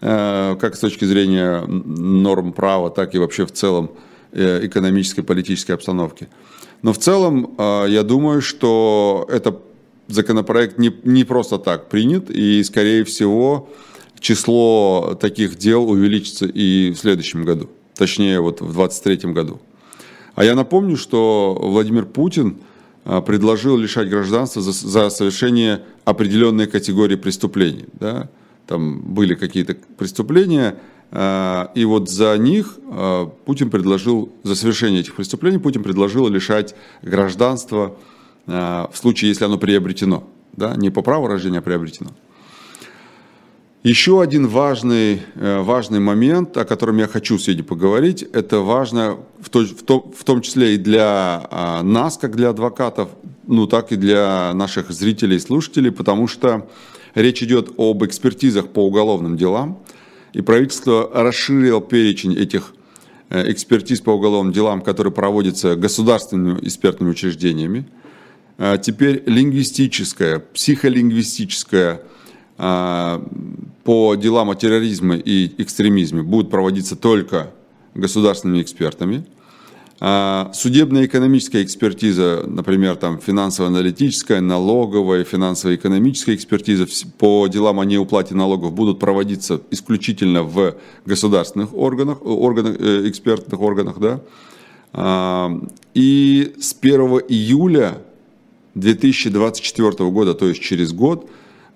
Э, 0.00 0.56
как 0.60 0.76
с 0.76 0.78
точки 0.78 1.04
зрения 1.04 1.60
норм 1.66 2.52
права, 2.52 2.88
так 2.90 3.16
и 3.16 3.18
вообще 3.18 3.44
в 3.46 3.52
целом 3.52 3.90
э, 4.30 4.64
экономической, 4.64 5.22
политической 5.22 5.72
обстановки. 5.72 6.28
Но 6.82 6.92
в 6.92 6.98
целом, 6.98 7.56
э, 7.58 7.86
я 7.88 8.04
думаю, 8.04 8.40
что 8.40 9.26
этот 9.28 9.67
законопроект 10.08 10.78
не, 10.78 10.92
не 11.04 11.24
просто 11.24 11.58
так 11.58 11.88
принят, 11.88 12.30
и, 12.30 12.62
скорее 12.64 13.04
всего, 13.04 13.68
число 14.18 15.16
таких 15.20 15.56
дел 15.56 15.88
увеличится 15.88 16.46
и 16.46 16.90
в 16.90 16.96
следующем 16.96 17.44
году, 17.44 17.70
точнее, 17.94 18.40
вот 18.40 18.60
в 18.60 18.72
2023 18.72 19.32
году. 19.32 19.60
А 20.34 20.44
я 20.44 20.54
напомню, 20.54 20.96
что 20.96 21.56
Владимир 21.60 22.04
Путин 22.04 22.58
предложил 23.04 23.76
лишать 23.76 24.08
гражданства 24.08 24.60
за, 24.60 24.72
за 24.72 25.10
совершение 25.10 25.82
определенной 26.04 26.66
категории 26.66 27.16
преступлений. 27.16 27.86
Да? 27.94 28.28
там 28.68 29.00
были 29.00 29.34
какие-то 29.34 29.76
преступления, 29.96 30.76
а, 31.10 31.72
и 31.74 31.84
вот 31.86 32.10
за 32.10 32.36
них 32.36 32.78
а, 32.90 33.26
Путин 33.46 33.70
предложил, 33.70 34.30
за 34.42 34.54
совершение 34.54 35.00
этих 35.00 35.14
преступлений 35.14 35.58
Путин 35.58 35.82
предложил 35.82 36.28
лишать 36.28 36.74
гражданства 37.02 37.96
а, 37.96 37.96
в 38.48 38.96
случае, 38.96 39.28
если 39.28 39.44
оно 39.44 39.58
приобретено. 39.58 40.24
Да? 40.52 40.74
Не 40.76 40.90
по 40.90 41.02
праву 41.02 41.26
рождения, 41.26 41.58
а 41.58 41.62
приобретено. 41.62 42.10
Еще 43.84 44.20
один 44.20 44.48
важный, 44.48 45.22
э, 45.34 45.60
важный 45.60 46.00
момент, 46.00 46.56
о 46.56 46.64
котором 46.64 46.98
я 46.98 47.06
хочу 47.06 47.38
сегодня 47.38 47.62
поговорить, 47.62 48.22
это 48.22 48.60
важно 48.60 49.18
в, 49.40 49.50
то, 49.50 49.60
в, 49.60 49.82
то, 49.82 50.10
в 50.16 50.24
том 50.24 50.40
числе 50.40 50.74
и 50.74 50.78
для 50.78 51.80
нас, 51.84 52.18
как 52.18 52.34
для 52.34 52.48
адвокатов, 52.50 53.10
ну 53.46 53.66
так 53.66 53.92
и 53.92 53.96
для 53.96 54.52
наших 54.54 54.90
зрителей 54.90 55.36
и 55.36 55.40
слушателей, 55.40 55.92
потому 55.92 56.26
что 56.26 56.68
Речь 57.18 57.42
идет 57.42 57.72
об 57.76 58.04
экспертизах 58.04 58.68
по 58.68 58.86
уголовным 58.86 59.36
делам, 59.36 59.82
и 60.34 60.40
правительство 60.40 61.10
расширило 61.12 61.80
перечень 61.80 62.32
этих 62.36 62.74
э, 63.30 63.50
экспертиз 63.50 64.00
по 64.00 64.10
уголовным 64.10 64.52
делам, 64.52 64.82
которые 64.82 65.12
проводятся 65.12 65.74
государственными 65.74 66.60
экспертными 66.62 67.10
учреждениями. 67.10 67.86
А 68.58 68.76
теперь 68.76 69.22
лингвистическая, 69.26 70.40
психолингвистическая 70.40 72.02
по 72.56 74.14
делам 74.16 74.50
о 74.50 74.54
терроризме 74.56 75.16
и 75.16 75.62
экстремизме 75.62 76.22
будет 76.22 76.50
проводиться 76.50 76.96
только 76.96 77.52
государственными 77.94 78.62
экспертами– 78.62 79.24
а, 80.00 80.50
судебная 80.54 81.06
экономическая 81.06 81.64
экспертиза, 81.64 82.44
например, 82.46 82.94
там 82.96 83.18
финансово-аналитическая, 83.18 84.40
налоговая, 84.40 85.24
финансово-экономическая 85.24 86.36
экспертиза 86.36 86.86
по 87.18 87.48
делам 87.48 87.80
о 87.80 87.84
неуплате 87.84 88.36
налогов 88.36 88.72
будут 88.74 89.00
проводиться 89.00 89.60
исключительно 89.72 90.44
в 90.44 90.76
государственных 91.04 91.74
органах, 91.74 92.24
органах 92.24 92.76
э, 92.78 93.08
экспертных 93.08 93.60
органах, 93.60 93.98
да. 93.98 94.20
А, 94.92 95.50
и 95.94 96.54
с 96.60 96.76
1 96.80 97.00
июля 97.28 97.98
2024 98.80 100.10
года, 100.10 100.34
то 100.34 100.48
есть 100.48 100.60
через 100.60 100.92
год, 100.92 101.28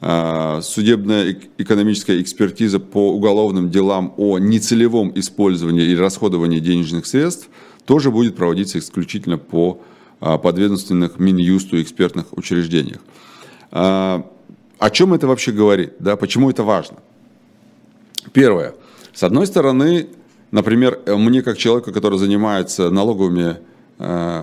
а, 0.05 0.61
судебная 0.63 1.37
экономическая 1.59 2.21
экспертиза 2.21 2.81
по 2.81 3.13
уголовным 3.15 3.71
делам 3.71 4.15
о 4.17 4.39
нецелевом 4.39 5.13
использовании 5.15 5.85
или 5.85 5.97
расходовании 5.97 6.59
денежных 6.59 7.07
средств 7.07 7.49
тоже 7.85 8.11
будет 8.11 8.35
проводиться 8.35 8.81
исключительно 8.81 9.39
по 9.39 9.81
а, 10.21 10.39
подведомственных 10.39 11.21
Минюсту 11.21 11.81
экспертных 11.81 12.37
учреждениях. 12.37 12.99
А, 13.71 14.29
о 14.81 14.91
чем 14.91 15.15
это 15.15 15.29
вообще 15.29 15.53
говорит? 15.53 15.93
Да? 16.01 16.17
Почему 16.17 16.51
это 16.51 16.65
важно? 16.65 16.97
Первое. 18.33 18.75
С 19.15 19.23
одной 19.23 19.47
стороны, 19.47 20.09
например, 20.51 20.99
мне 21.07 21.43
как 21.43 21.59
человеку, 21.59 21.93
который 21.93 22.19
занимается 22.19 22.91
налоговыми, 22.91 23.59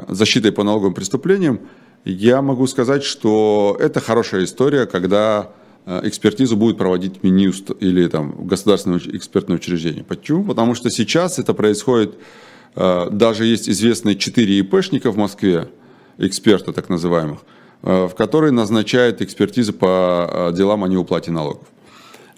защитой 0.08 0.54
по 0.54 0.64
налоговым 0.64 0.94
преступлениям, 0.94 1.60
я 2.06 2.42
могу 2.42 2.68
сказать, 2.68 3.04
что 3.04 3.78
это 3.80 4.00
хорошая 4.00 4.44
история, 4.44 4.86
когда 4.86 5.52
э, 5.86 6.02
экспертизу 6.04 6.56
будет 6.56 6.78
проводить 6.78 7.24
Минюст 7.24 7.72
или 7.80 8.08
там, 8.08 8.48
государственное 8.48 9.00
экспертное 9.00 9.58
учреждение. 9.58 10.04
Почему? 10.04 10.44
Потому 10.46 10.76
что 10.76 10.90
сейчас 10.90 11.40
это 11.40 11.54
происходит, 11.54 12.16
э, 12.76 13.10
даже 13.12 13.46
есть 13.46 13.70
известные 13.70 14.16
четыре 14.16 14.60
ИПшника 14.60 15.12
в 15.12 15.18
Москве, 15.18 15.70
эксперта 16.18 16.74
так 16.74 16.90
называемых, 16.90 17.40
э, 17.84 18.08
в 18.08 18.16
которые 18.16 18.52
назначают 18.52 19.22
экспертизы 19.22 19.74
по 19.74 20.52
делам 20.56 20.84
о 20.84 20.88
неуплате 20.88 21.32
налогов. 21.32 21.68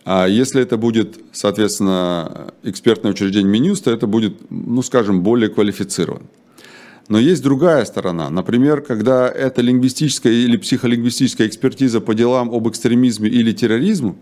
А 0.04 0.26
если 0.26 0.62
это 0.62 0.78
будет, 0.78 1.20
соответственно, 1.32 2.54
экспертное 2.64 3.12
учреждение 3.12 3.52
Минюста, 3.52 3.92
это 3.92 4.08
будет, 4.08 4.34
ну, 4.50 4.82
скажем, 4.82 5.22
более 5.22 5.50
квалифицирован. 5.50 6.24
Но 7.12 7.20
есть 7.20 7.44
другая 7.44 7.84
сторона. 7.84 8.30
Например, 8.30 8.80
когда 8.80 9.28
это 9.28 9.62
лингвистическая 9.62 10.32
или 10.32 10.56
психолингвистическая 10.56 11.46
экспертиза 11.46 12.00
по 12.00 12.14
делам 12.14 12.50
об 12.50 12.70
экстремизме 12.70 13.30
или 13.30 13.52
терроризме, 13.52 14.16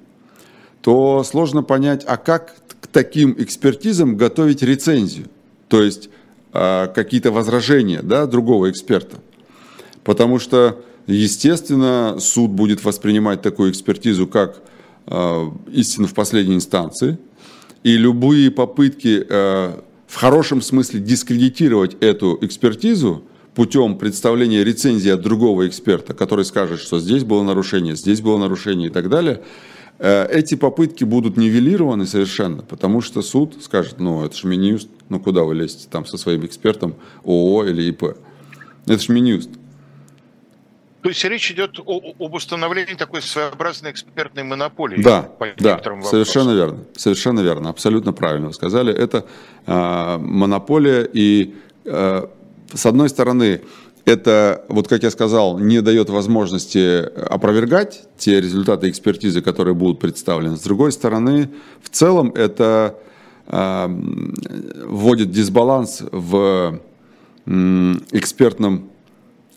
то 0.82 1.24
сложно 1.24 1.62
понять, 1.62 2.04
а 2.08 2.18
как 2.18 2.56
к 2.82 2.88
таким 2.88 3.36
экспертизам 3.38 4.18
готовить 4.18 4.64
рецензию, 4.64 5.28
то 5.68 5.84
есть 5.84 6.10
э, 6.52 6.88
какие-то 6.88 7.32
возражения 7.32 8.02
да, 8.02 8.26
другого 8.26 8.72
эксперта. 8.72 9.18
Потому 10.04 10.40
что, 10.40 10.84
естественно, 11.06 12.16
суд 12.20 12.50
будет 12.50 12.84
воспринимать 12.84 13.44
такую 13.44 13.70
экспертизу 13.70 14.26
как 14.26 14.64
э, 15.06 15.50
истину 15.74 16.08
в 16.08 16.16
последней 16.16 16.56
инстанции, 16.56 17.20
и 17.84 17.98
любые 17.98 18.50
попытки 18.50 19.28
э, 19.30 19.74
в 20.10 20.16
хорошем 20.16 20.62
смысле 20.64 21.00
дискредитировать 21.00 21.96
эту 22.02 22.40
экспертизу 22.42 23.24
путем 23.54 23.96
представления 23.96 24.64
рецензии 24.64 25.12
от 25.12 25.22
другого 25.22 25.68
эксперта, 25.68 26.16
который 26.16 26.46
скажет, 26.46 26.80
что 26.80 27.00
здесь 27.00 27.24
было 27.24 27.44
нарушение, 27.44 27.96
здесь 27.96 28.20
было 28.20 28.40
нарушение 28.40 28.90
и 28.90 28.92
так 28.92 29.08
далее, 29.08 29.44
э, 30.00 30.28
эти 30.32 30.56
попытки 30.56 31.04
будут 31.04 31.38
нивелированы 31.38 32.08
совершенно, 32.08 32.64
потому 32.64 33.02
что 33.02 33.22
суд 33.22 33.58
скажет, 33.62 34.00
ну 34.00 34.26
это 34.26 34.36
же 34.36 34.48
Минюст, 34.48 34.90
ну 35.10 35.20
куда 35.20 35.44
вы 35.44 35.54
лезете 35.54 35.88
там 35.92 36.08
со 36.08 36.18
своим 36.18 36.44
экспертом 36.44 36.96
ООО 37.24 37.66
или 37.66 37.84
ИП. 37.84 38.18
Это 38.88 39.00
же 39.00 39.14
Минюст. 39.14 39.52
То 41.02 41.10
есть 41.10 41.24
речь 41.24 41.50
идет 41.52 41.80
о, 41.86 42.14
об 42.20 42.34
установлении 42.34 42.94
такой 42.94 43.22
своеобразной 43.22 43.92
экспертной 43.92 44.44
монополии. 44.44 45.02
Да, 45.02 45.22
по 45.22 45.48
да, 45.58 45.82
совершенно 46.04 46.52
верно, 46.52 46.80
совершенно 46.96 47.40
верно, 47.40 47.70
абсолютно 47.70 48.12
правильно 48.12 48.48
вы 48.48 48.54
сказали. 48.54 48.94
Это 48.94 49.26
э, 49.66 50.18
монополия 50.18 51.08
и 51.12 51.56
э, 51.86 52.28
с 52.74 52.86
одной 52.86 53.10
стороны 53.10 53.62
это, 54.06 54.66
вот 54.68 54.88
как 54.88 55.04
я 55.04 55.12
сказал, 55.12 55.60
не 55.60 55.82
дает 55.82 56.10
возможности 56.10 57.02
опровергать 57.30 58.04
те 58.18 58.42
результаты 58.42 58.90
экспертизы, 58.90 59.42
которые 59.42 59.76
будут 59.76 60.00
представлены. 60.00 60.58
С 60.58 60.62
другой 60.62 60.92
стороны, 60.92 61.50
в 61.82 61.90
целом 61.90 62.34
это 62.36 62.98
э, 63.48 63.88
вводит 64.86 65.32
дисбаланс 65.32 66.04
в 66.12 66.80
э, 67.46 67.94
экспертном 68.12 68.90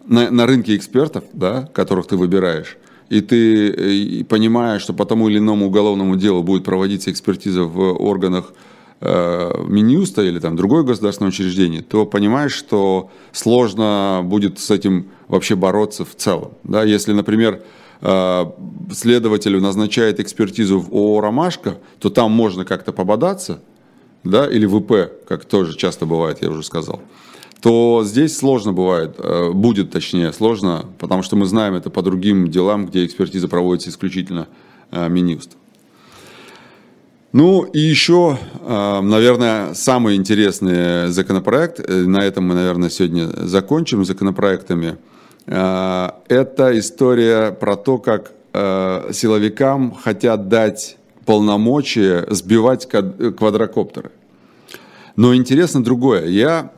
на, 0.07 0.31
на 0.31 0.47
рынке 0.47 0.77
экспертов, 0.77 1.25
да, 1.33 1.69
которых 1.73 2.07
ты 2.07 2.17
выбираешь, 2.17 2.77
и 3.09 3.21
ты 3.21 3.69
и 3.69 4.25
понимаешь, 4.25 4.83
что 4.83 4.93
по 4.95 5.05
тому 5.05 5.29
или 5.29 5.39
иному 5.39 5.67
уголовному 5.67 6.17
делу 6.17 6.43
будет 6.43 6.65
проводиться 6.65 7.11
экспертиза 7.11 7.65
в 7.65 7.79
органах 8.03 8.53
э, 9.01 9.53
Минюста 9.67 10.23
или 10.23 10.39
там 10.39 10.57
другое 10.57 10.83
государственное 10.83 11.29
учреждение, 11.29 11.83
то 11.83 12.07
понимаешь, 12.07 12.53
что 12.53 13.11
сложно 13.33 14.23
будет 14.25 14.59
с 14.59 14.71
этим 14.71 15.11
вообще 15.29 15.57
бороться 15.57 16.05
в 16.05 16.15
целом. 16.15 16.53
Да? 16.65 16.85
Если, 16.85 17.13
например, 17.13 17.63
э, 18.01 18.45
следователю 18.93 19.61
назначает 19.61 20.21
экспертизу 20.21 20.81
в 20.81 20.91
ООО 20.91 21.21
«Ромашка», 21.21 21.79
то 21.99 22.09
там 22.09 22.33
можно 22.33 22.65
как-то 22.65 22.93
пободаться, 22.93 23.61
да, 24.25 24.49
или 24.49 24.67
в 24.67 24.79
ИП, 24.79 25.27
как 25.27 25.45
тоже 25.45 25.77
часто 25.77 26.07
бывает, 26.07 26.39
я 26.41 26.49
уже 26.49 26.63
сказал 26.63 27.01
то 27.63 28.03
здесь 28.05 28.37
сложно 28.37 28.73
бывает, 28.73 29.15
э, 29.19 29.51
будет 29.53 29.93
точнее 29.93 30.33
сложно, 30.33 30.85
потому 30.99 31.23
что 31.23 31.37
мы 31.37 31.47
знаем 31.47 31.75
это 31.75 31.91
по 31.91 32.03
другим 32.03 32.51
делам, 32.51 32.87
где 32.87 33.07
экспертиза 33.07 33.47
проводится 33.47 33.89
исключительно 33.89 34.49
э, 34.91 35.09
Минюст. 35.09 35.53
Ну 37.33 37.63
и 37.63 37.79
еще, 37.79 38.37
э, 38.61 39.01
наверное, 39.01 39.75
самый 39.75 40.17
интересный 40.17 41.09
законопроект, 41.09 41.89
на 41.89 42.25
этом 42.25 42.49
мы, 42.49 42.57
наверное, 42.57 42.91
сегодня 42.91 43.29
закончим 43.47 44.05
законопроектами, 44.05 44.99
это 45.45 46.71
история 46.79 47.51
про 47.51 47.75
то, 47.75 47.99
как 47.99 48.31
силовикам 48.55 49.93
хотят 49.93 50.49
дать 50.49 50.97
полномочия 51.27 52.25
сбивать 52.31 52.87
квадрокоптеры. 52.87 54.13
Но 55.17 55.35
интересно 55.35 55.83
другое. 55.83 56.27
Я 56.27 56.71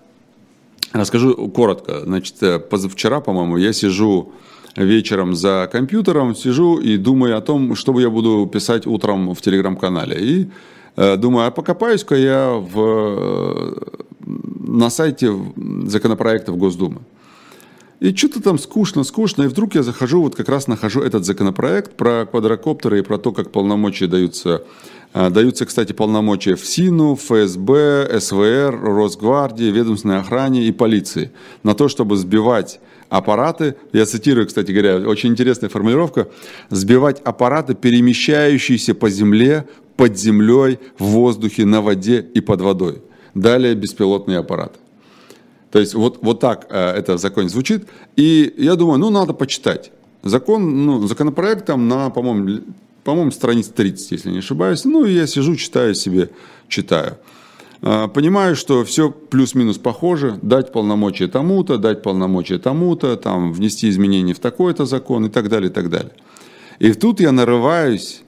Расскажу 0.95 1.35
коротко. 1.49 2.03
Значит, 2.05 2.41
э, 2.43 2.61
позавчера, 2.61 3.21
по-моему, 3.21 3.57
я 3.57 3.73
сижу 3.73 4.33
вечером 4.77 5.35
за 5.35 5.69
компьютером, 5.71 6.37
сижу 6.37 6.79
и 6.79 6.97
думаю 6.97 7.37
о 7.37 7.41
том, 7.41 7.75
что 7.75 7.99
я 7.99 8.11
буду 8.11 8.47
писать 8.47 8.87
утром 8.87 9.35
в 9.35 9.41
телеграм-канале. 9.41 10.17
И 10.21 10.51
э, 10.95 11.17
думаю, 11.17 11.49
а 11.49 11.51
покопаюсь-ка 11.51 12.15
я 12.15 12.51
в, 12.53 12.79
э, 12.79 13.73
на 14.21 14.89
сайте 14.89 15.35
законопроектов 15.87 16.57
Госдумы. 16.57 17.01
И 17.99 18.15
что-то 18.15 18.41
там 18.41 18.57
скучно, 18.57 19.03
скучно, 19.03 19.43
и 19.43 19.47
вдруг 19.49 19.75
я 19.75 19.83
захожу, 19.83 20.23
вот 20.23 20.37
как 20.37 20.49
раз 20.49 20.69
нахожу 20.69 21.01
этот 21.01 21.25
законопроект 21.25 21.97
про 21.97 22.25
квадрокоптеры 22.25 23.01
и 23.01 23.03
про 23.03 23.19
то, 23.19 23.33
как 23.33 23.51
полномочия 23.51 24.07
даются 24.07 24.63
даются, 25.15 25.65
кстати, 25.65 25.93
полномочия 25.93 26.57
ФСИНу, 26.57 27.15
ФСБ, 27.17 28.21
СВР, 28.21 28.81
Росгвардии, 28.83 29.71
ведомственной 29.71 30.19
охране 30.19 30.65
и 30.65 30.73
полиции 30.73 31.31
на 31.63 31.75
то, 31.75 31.89
чтобы 31.89 32.17
сбивать 32.17 32.81
аппараты, 33.09 33.77
я 33.93 34.07
цитирую, 34.07 34.47
кстати 34.47 34.73
говоря, 34.73 35.09
очень 35.09 35.31
интересная 35.31 35.71
формулировка, 35.71 36.29
сбивать 36.71 37.21
аппараты, 37.21 37.75
перемещающиеся 37.75 38.95
по 38.95 39.09
земле, 39.09 39.69
под 39.97 40.19
землей, 40.19 40.79
в 40.99 41.05
воздухе, 41.05 41.65
на 41.65 41.81
воде 41.81 42.27
и 42.35 42.41
под 42.41 42.61
водой. 42.61 43.03
Далее 43.35 43.75
беспилотные 43.75 44.39
аппараты. 44.39 44.79
То 45.71 45.81
есть 45.81 45.95
вот, 45.95 46.19
вот 46.23 46.41
так 46.41 46.67
э, 46.71 46.91
это 46.91 47.15
в 47.15 47.19
законе 47.19 47.49
звучит. 47.49 47.87
И 48.17 48.55
я 48.59 48.77
думаю, 48.77 48.99
ну 48.99 49.11
надо 49.11 49.33
почитать. 49.33 49.91
Закон, 50.23 50.87
ну, 50.87 51.07
законопроект 51.07 51.67
там 51.67 51.89
на, 51.89 52.11
по-моему, 52.11 52.63
по-моему, 53.05 53.31
страниц 53.31 53.69
30, 53.69 54.13
если 54.13 54.31
не 54.31 54.39
ошибаюсь. 54.39 54.85
Ну, 54.85 55.05
и 55.05 55.13
я 55.13 55.27
сижу, 55.27 55.55
читаю 55.57 55.95
себе, 55.95 56.31
читаю. 56.69 57.19
А, 57.83 58.09
понимаю, 58.09 58.57
что 58.57 58.83
все 58.85 59.11
плюс-минус 59.11 59.77
похоже, 59.77 60.39
дать 60.41 60.73
полномочия 60.73 61.29
тому-то, 61.29 61.77
дать 61.77 62.03
полномочия 62.03 62.59
тому-то, 62.59 63.17
там, 63.17 63.53
внести 63.53 63.91
изменения 63.91 64.33
в 64.33 64.39
такой-то 64.39 64.87
закон 64.87 65.27
и 65.27 65.29
так 65.29 65.51
далее, 65.51 65.71
и 65.71 65.73
так 65.73 65.91
далее. 65.91 66.13
И 66.79 66.95
тут 66.95 67.21
я 67.21 67.31
нарываюсь 67.31 68.23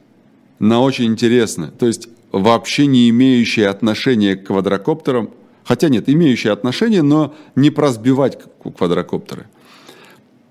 на 0.59 0.81
очень 0.83 1.07
интересное, 1.07 1.71
то 1.71 1.87
есть 1.87 2.09
вообще 2.33 2.87
не 2.87 3.09
имеющее 3.09 3.69
отношения 3.69 4.37
к 4.37 4.47
квадрокоптерам, 4.47 5.31
хотя 5.65 5.89
нет, 5.89 6.09
имеющее 6.09 6.53
отношение, 6.53 7.03
но 7.03 7.35
не 7.55 7.71
прозбивать 7.71 8.39
квадрокоптеры. 8.77 9.47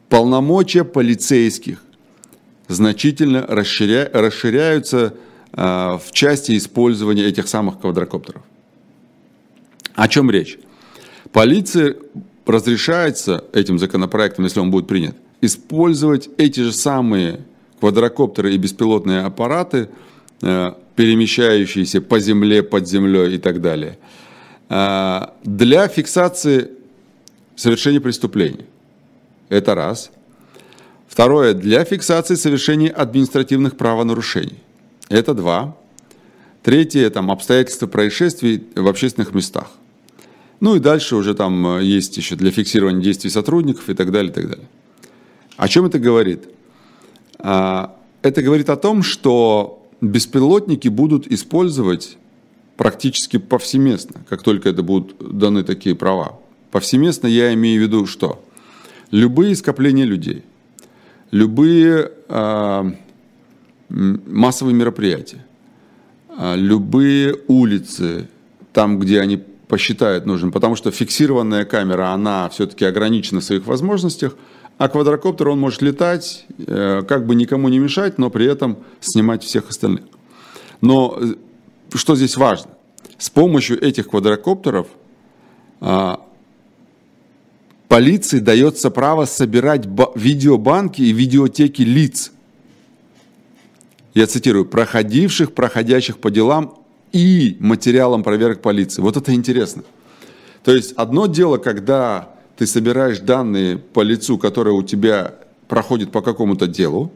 Полномочия 0.10 0.84
полицейских 0.84 1.85
значительно 2.68 3.46
расширя, 3.48 4.10
расширяются 4.12 5.14
э, 5.54 5.62
в 5.62 6.12
части 6.12 6.58
использования 6.58 7.26
этих 7.26 7.48
самых 7.48 7.80
квадрокоптеров. 7.80 8.42
О 9.94 10.08
чем 10.08 10.30
речь? 10.30 10.58
Полиции 11.32 11.96
разрешается 12.46 13.44
этим 13.54 13.80
законопроектом, 13.80 14.46
если 14.46 14.60
он 14.60 14.72
будет 14.72 14.88
принят, 14.88 15.16
использовать 15.42 16.30
эти 16.38 16.60
же 16.62 16.72
самые 16.72 17.42
квадрокоптеры 17.80 18.54
и 18.54 18.58
беспилотные 18.58 19.22
аппараты, 19.22 19.90
э, 20.42 20.74
перемещающиеся 20.96 22.02
по 22.02 22.20
земле, 22.20 22.64
под 22.64 22.88
землей 22.88 23.36
и 23.36 23.38
так 23.38 23.62
далее, 23.62 23.98
э, 24.70 25.22
для 25.44 25.88
фиксации 25.88 26.72
совершения 27.56 28.02
преступлений. 28.02 28.66
Это 29.50 29.76
раз– 29.76 30.12
Второе, 31.16 31.54
для 31.54 31.86
фиксации 31.86 32.36
совершения 32.36 32.92
административных 32.92 33.78
правонарушений. 33.78 34.58
Это 35.08 35.34
два. 35.34 35.78
Третье, 36.62 37.10
там, 37.10 37.32
обстоятельства 37.32 37.88
происшествий 37.88 38.66
в 38.76 38.86
общественных 38.86 39.34
местах. 39.34 39.72
Ну 40.60 40.76
и 40.76 40.80
дальше 40.80 41.16
уже 41.16 41.34
там 41.34 41.78
э, 41.78 41.86
есть 41.86 42.18
еще 42.18 42.36
для 42.36 42.52
фиксирования 42.52 43.02
действий 43.02 43.30
сотрудников 43.30 43.88
и 43.88 43.94
так 43.94 44.12
далее, 44.12 44.30
и 44.30 44.34
так 44.34 44.50
далее. 44.50 44.68
О 45.56 45.70
чем 45.70 45.86
это 45.86 46.00
говорит? 46.00 46.50
А, 47.40 47.96
это 48.22 48.42
говорит 48.42 48.70
о 48.70 48.76
том, 48.76 49.02
что 49.02 49.88
беспилотники 50.02 50.90
будут 50.90 51.28
использовать 51.28 52.18
практически 52.76 53.38
повсеместно, 53.38 54.26
как 54.28 54.44
только 54.44 54.68
это 54.68 54.84
будут 54.84 55.16
даны 55.20 55.64
такие 55.64 55.96
права. 55.96 56.38
Повсеместно 56.72 57.28
я 57.28 57.54
имею 57.54 57.80
в 57.80 57.84
виду 57.86 58.06
что? 58.06 58.44
Любые 59.12 59.56
скопления 59.56 60.04
людей, 60.04 60.44
любые 61.36 62.12
э, 62.30 62.92
массовые 63.90 64.74
мероприятия, 64.74 65.46
э, 66.38 66.56
любые 66.56 67.36
улицы, 67.48 68.30
там, 68.72 69.00
где 69.00 69.20
они 69.20 69.44
посчитают 69.68 70.26
нужным, 70.26 70.54
потому 70.54 70.78
что 70.78 70.92
фиксированная 70.92 71.66
камера, 71.66 72.12
она 72.12 72.48
все-таки 72.50 72.86
ограничена 72.86 73.42
в 73.42 73.44
своих 73.44 73.68
возможностях, 73.68 74.38
а 74.78 74.88
квадрокоптер, 74.88 75.50
он 75.50 75.60
может 75.60 75.82
летать, 75.82 76.46
э, 76.58 77.02
как 77.06 77.26
бы 77.26 77.36
никому 77.36 77.68
не 77.68 77.80
мешать, 77.80 78.18
но 78.18 78.30
при 78.30 78.46
этом 78.46 78.78
снимать 79.02 79.44
всех 79.44 79.70
остальных. 79.70 80.06
Но 80.80 81.18
э, 81.20 81.34
что 81.96 82.16
здесь 82.16 82.38
важно? 82.38 82.72
С 83.18 83.30
помощью 83.30 83.82
этих 83.84 84.08
квадрокоптеров 84.08 84.88
а, 85.82 86.25
полиции 87.88 88.40
дается 88.40 88.90
право 88.90 89.26
собирать 89.26 89.86
видеобанки 90.16 91.02
и 91.02 91.12
видеотеки 91.12 91.82
лиц. 91.82 92.32
Я 94.14 94.28
цитирую, 94.28 94.66
проходивших, 94.66 95.54
проходящих 95.54 96.20
по 96.20 96.32
делам 96.32 96.80
и 97.12 97.58
материалам 97.60 98.24
проверок 98.24 98.62
полиции. 98.62 99.02
Вот 99.02 99.18
это 99.18 99.34
интересно. 99.34 99.84
То 100.64 100.74
есть 100.74 100.94
одно 100.94 101.28
дело, 101.28 101.58
когда 101.58 102.30
ты 102.58 102.66
собираешь 102.66 103.20
данные 103.20 103.78
по 103.78 104.02
лицу, 104.02 104.38
которое 104.38 104.72
у 104.72 104.84
тебя 104.84 105.36
проходит 105.68 106.12
по 106.12 106.22
какому-то 106.22 106.68
делу, 106.68 107.12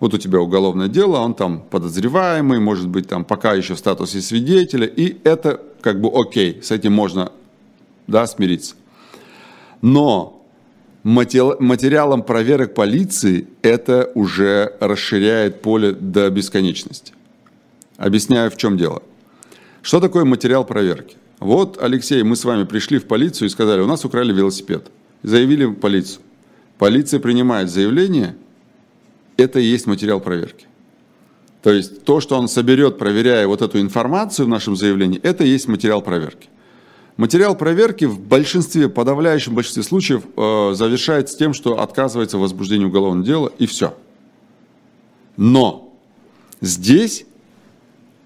вот 0.00 0.12
у 0.12 0.18
тебя 0.18 0.40
уголовное 0.40 0.88
дело, 0.88 1.18
он 1.18 1.34
там 1.34 1.62
подозреваемый, 1.70 2.60
может 2.60 2.88
быть, 2.88 3.08
там 3.08 3.24
пока 3.24 3.54
еще 3.54 3.74
в 3.74 3.78
статусе 3.78 4.20
свидетеля, 4.20 4.86
и 4.86 5.16
это 5.24 5.62
как 5.80 6.00
бы 6.00 6.10
окей, 6.12 6.60
с 6.62 6.70
этим 6.70 6.92
можно 6.92 7.32
да, 8.06 8.26
смириться. 8.26 8.74
Но 9.84 10.42
материалом 11.02 12.22
проверок 12.22 12.72
полиции 12.72 13.48
это 13.60 14.10
уже 14.14 14.76
расширяет 14.80 15.60
поле 15.60 15.92
до 15.92 16.30
бесконечности. 16.30 17.12
Объясняю, 17.98 18.50
в 18.50 18.56
чем 18.56 18.78
дело. 18.78 19.02
Что 19.82 20.00
такое 20.00 20.24
материал 20.24 20.64
проверки? 20.64 21.18
Вот, 21.38 21.76
Алексей, 21.82 22.22
мы 22.22 22.34
с 22.34 22.46
вами 22.46 22.64
пришли 22.64 22.98
в 22.98 23.04
полицию 23.04 23.48
и 23.48 23.50
сказали, 23.50 23.82
у 23.82 23.86
нас 23.86 24.06
украли 24.06 24.32
велосипед. 24.32 24.86
Заявили 25.22 25.66
в 25.66 25.74
полицию. 25.74 26.22
Полиция 26.78 27.20
принимает 27.20 27.68
заявление– 27.68 28.36
это 29.36 29.60
и 29.60 29.64
есть 29.64 29.86
материал 29.86 30.18
проверки. 30.18 30.66
То 31.60 31.70
есть 31.70 32.04
то, 32.04 32.20
что 32.20 32.38
он 32.38 32.48
соберет, 32.48 32.96
проверяя 32.96 33.46
вот 33.46 33.60
эту 33.60 33.78
информацию 33.78 34.46
в 34.46 34.48
нашем 34.48 34.76
заявлении, 34.76 35.20
это 35.22 35.44
и 35.44 35.48
есть 35.48 35.68
материал 35.68 36.00
проверки. 36.00 36.48
Материал 37.16 37.54
проверки 37.54 38.06
в 38.06 38.18
большинстве, 38.18 38.88
подавляющем 38.88 39.54
большинстве 39.54 39.84
случаев 39.84 40.24
э, 40.36 40.74
завершается 40.74 41.38
тем, 41.38 41.54
что 41.54 41.80
отказывается 41.80 42.38
в 42.38 42.40
возбуждении 42.40 42.86
уголовного 42.86 43.24
дела 43.24 43.52
и 43.58 43.66
все. 43.66 43.96
Но 45.36 45.92
здесь 46.60 47.24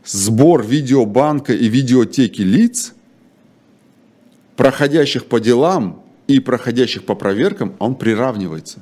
сбор 0.04 0.64
видеобанка 0.64 1.52
и 1.52 1.68
видеотеки 1.68 2.40
лиц, 2.40 2.94
проходящих 4.56 5.26
по 5.26 5.38
делам 5.38 6.02
и 6.26 6.40
проходящих 6.40 7.04
по 7.04 7.14
проверкам, 7.14 7.74
он 7.78 7.94
приравнивается. 7.94 8.80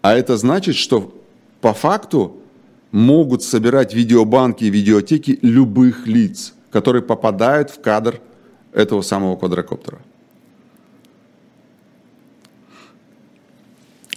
А 0.00 0.14
это 0.14 0.38
значит, 0.38 0.76
что 0.76 1.14
по 1.60 1.74
факту 1.74 2.38
могут 2.90 3.42
собирать 3.42 3.92
видеобанки 3.92 4.64
и 4.64 4.70
видеотеки 4.70 5.38
любых 5.42 6.06
лиц, 6.06 6.54
которые 6.70 7.02
попадают 7.02 7.68
в 7.68 7.82
кадр 7.82 8.18
этого 8.72 9.02
самого 9.02 9.36
квадрокоптера. 9.36 9.98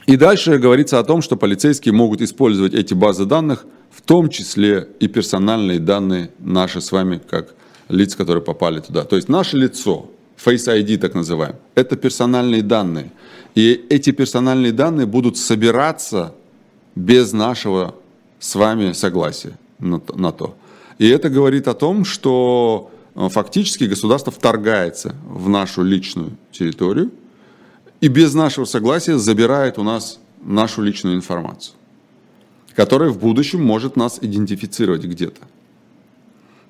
И 0.05 0.17
дальше 0.17 0.57
говорится 0.57 0.99
о 0.99 1.03
том, 1.03 1.21
что 1.21 1.37
полицейские 1.37 1.93
могут 1.93 2.21
использовать 2.21 2.73
эти 2.73 2.93
базы 2.93 3.25
данных, 3.25 3.65
в 3.89 4.01
том 4.01 4.29
числе 4.29 4.89
и 4.99 5.07
персональные 5.07 5.79
данные 5.79 6.31
наши 6.39 6.81
с 6.81 6.91
вами, 6.91 7.21
как 7.29 7.55
лиц, 7.89 8.15
которые 8.15 8.43
попали 8.43 8.79
туда. 8.79 9.05
То 9.05 9.15
есть 9.15 9.29
наше 9.29 9.57
лицо, 9.57 10.09
Face 10.43 10.67
ID 10.67 10.97
так 10.97 11.13
называемый, 11.13 11.57
это 11.75 11.95
персональные 11.95 12.63
данные. 12.63 13.11
И 13.55 13.85
эти 13.89 14.11
персональные 14.11 14.71
данные 14.71 15.05
будут 15.05 15.37
собираться 15.37 16.33
без 16.95 17.33
нашего 17.33 17.95
с 18.39 18.55
вами 18.55 18.91
согласия 18.93 19.57
на, 19.79 19.99
то. 19.99 20.55
И 20.97 21.07
это 21.07 21.29
говорит 21.29 21.67
о 21.67 21.73
том, 21.73 22.03
что 22.03 22.91
фактически 23.15 23.85
государство 23.85 24.31
вторгается 24.31 25.15
в 25.25 25.49
нашу 25.49 25.83
личную 25.83 26.31
территорию 26.51 27.11
и 28.01 28.07
без 28.07 28.33
нашего 28.33 28.65
согласия 28.65 29.17
забирает 29.17 29.77
у 29.77 29.83
нас 29.83 30.19
нашу 30.41 30.81
личную 30.81 31.15
информацию, 31.15 31.75
которая 32.75 33.09
в 33.09 33.19
будущем 33.19 33.63
может 33.63 33.95
нас 33.95 34.19
идентифицировать 34.21 35.05
где-то. 35.05 35.41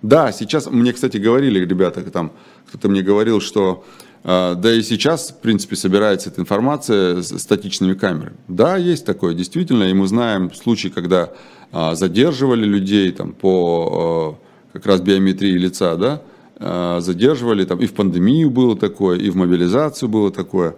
Да, 0.02 0.34
сейчас 0.34 0.70
мне, 0.70 0.92
кстати, 0.92 1.18
говорили 1.18 1.60
ребята, 1.60 2.02
там 2.12 2.34
кто-то 2.68 2.90
мне 2.90 3.02
говорил, 3.02 3.40
что 3.40 3.86
а, 4.24 4.56
да 4.56 4.74
и 4.74 4.82
сейчас, 4.82 5.32
в 5.32 5.40
принципе, 5.40 5.76
собирается 5.76 6.30
эта 6.30 6.42
информация 6.42 7.22
с 7.22 7.38
статичными 7.40 7.94
камерами. 7.94 8.36
Да, 8.48 8.78
есть 8.78 9.06
такое, 9.06 9.34
действительно, 9.34 9.84
и 9.84 9.94
мы 9.94 10.08
знаем 10.08 10.54
случаи, 10.54 10.90
когда 10.90 11.32
а, 11.72 11.96
задерживали 11.96 12.66
людей 12.66 13.12
там, 13.12 13.34
по 13.34 14.40
как 14.72 14.86
раз 14.86 15.02
биометрии 15.02 15.58
лица, 15.58 15.96
да, 15.96 16.22
задерживали, 16.60 17.66
там, 17.66 17.80
и 17.80 17.86
в 17.86 17.94
пандемию 17.94 18.50
было 18.50 18.76
такое, 18.78 19.18
и 19.18 19.30
в 19.30 19.36
мобилизацию 19.36 20.10
было 20.10 20.32
такое. 20.32 20.76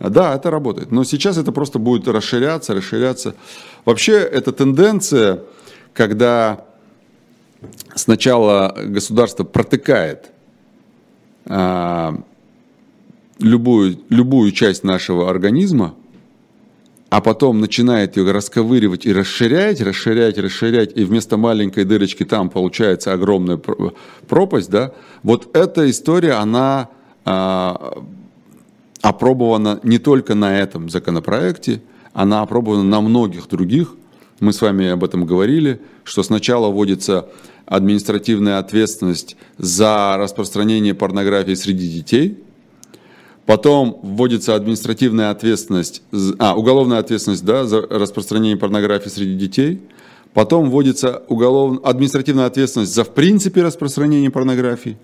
Да, 0.00 0.34
это 0.34 0.50
работает, 0.50 0.90
но 0.90 1.04
сейчас 1.04 1.38
это 1.38 1.52
просто 1.52 1.78
будет 1.78 2.08
расширяться, 2.08 2.74
расширяться. 2.74 3.34
Вообще, 3.84 4.14
эта 4.14 4.52
тенденция, 4.52 5.40
когда 5.92 6.64
сначала 7.94 8.74
государство 8.76 9.44
протыкает 9.44 10.32
любую, 13.38 13.98
любую 14.08 14.52
часть 14.52 14.84
нашего 14.84 15.30
организма, 15.30 15.94
а 17.14 17.20
потом 17.20 17.60
начинает 17.60 18.16
ее 18.16 18.32
расковыривать 18.32 19.06
и 19.06 19.12
расширять, 19.12 19.80
расширять, 19.80 20.36
расширять, 20.36 20.96
и 20.96 21.04
вместо 21.04 21.36
маленькой 21.36 21.84
дырочки 21.84 22.24
там 22.24 22.50
получается 22.50 23.12
огромная 23.12 23.56
пропасть, 24.26 24.68
да, 24.68 24.94
вот 25.22 25.56
эта 25.56 25.88
история, 25.88 26.32
она 26.32 26.88
а, 27.24 28.02
опробована 29.00 29.78
не 29.84 29.98
только 29.98 30.34
на 30.34 30.58
этом 30.58 30.90
законопроекте, 30.90 31.82
она 32.14 32.42
опробована 32.42 32.82
на 32.82 33.00
многих 33.00 33.46
других. 33.48 33.94
Мы 34.40 34.52
с 34.52 34.60
вами 34.60 34.88
об 34.88 35.04
этом 35.04 35.24
говорили, 35.24 35.80
что 36.02 36.24
сначала 36.24 36.66
вводится 36.66 37.28
административная 37.64 38.58
ответственность 38.58 39.36
за 39.56 40.16
распространение 40.18 40.94
порнографии 40.94 41.54
среди 41.54 41.88
детей– 41.88 42.38
Потом 43.46 44.00
вводится 44.02 44.54
административная 44.54 45.30
ответственность, 45.30 46.02
а, 46.38 46.56
уголовная 46.56 46.98
ответственность 46.98 47.44
да, 47.44 47.64
за 47.64 47.82
распространение 47.82 48.56
порнографии 48.56 49.10
среди 49.10 49.34
детей. 49.34 49.82
Потом 50.32 50.70
вводится 50.70 51.22
уголов... 51.28 51.78
административная 51.84 52.46
ответственность 52.46 52.94
за 52.94 53.04
в 53.04 53.10
принципе 53.10 53.62
распространение 53.62 54.30
порнографии. 54.30 54.96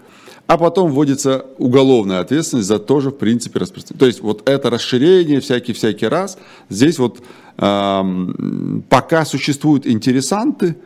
А 0.46 0.56
потом 0.58 0.90
вводится 0.90 1.46
уголовная 1.58 2.20
ответственность 2.20 2.66
за 2.66 2.78
тоже 2.78 3.10
в 3.10 3.18
принципе 3.18 3.60
распространение. 3.60 4.00
То 4.00 4.06
есть 4.06 4.20
вот 4.20 4.48
это 4.48 4.70
расширение 4.70 5.40
всякий-всякий 5.40 6.08
раз. 6.08 6.38
Здесь 6.68 6.98
вот 6.98 7.22
эм, 7.58 8.82
пока 8.88 9.24
существуют 9.24 9.86
интересанты, 9.86 10.76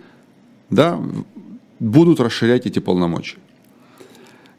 да, 0.69 1.01
будут 1.79 2.21
расширять 2.21 2.67
эти 2.67 2.81
полномочия. 2.81 3.39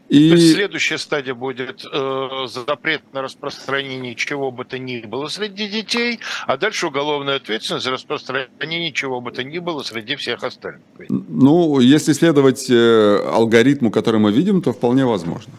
И... 0.09 0.29
То 0.29 0.35
есть 0.35 0.53
следующая 0.53 0.97
стадия 0.97 1.33
будет 1.33 1.83
э, 1.91 2.47
запрет 2.47 3.01
на 3.13 3.21
распространение 3.23 4.13
чего 4.15 4.51
бы 4.51 4.63
то 4.63 4.77
ни 4.77 5.01
было 5.01 5.27
среди 5.29 5.67
детей, 5.67 6.19
а 6.45 6.57
дальше 6.57 6.87
уголовная 6.87 7.37
ответственность 7.37 7.85
за 7.85 7.91
распространение 7.91 8.91
чего 8.91 9.19
бы 9.19 9.31
то 9.31 9.43
ни 9.43 9.59
было 9.59 9.81
среди 9.83 10.15
всех 10.15 10.43
остальных. 10.43 10.83
Ну, 11.09 11.79
если 11.79 12.13
следовать 12.13 12.69
э, 12.69 13.29
алгоритму, 13.33 13.89
который 13.89 14.19
мы 14.19 14.31
видим, 14.31 14.61
то 14.61 14.73
вполне 14.73 15.05
возможно. 15.05 15.53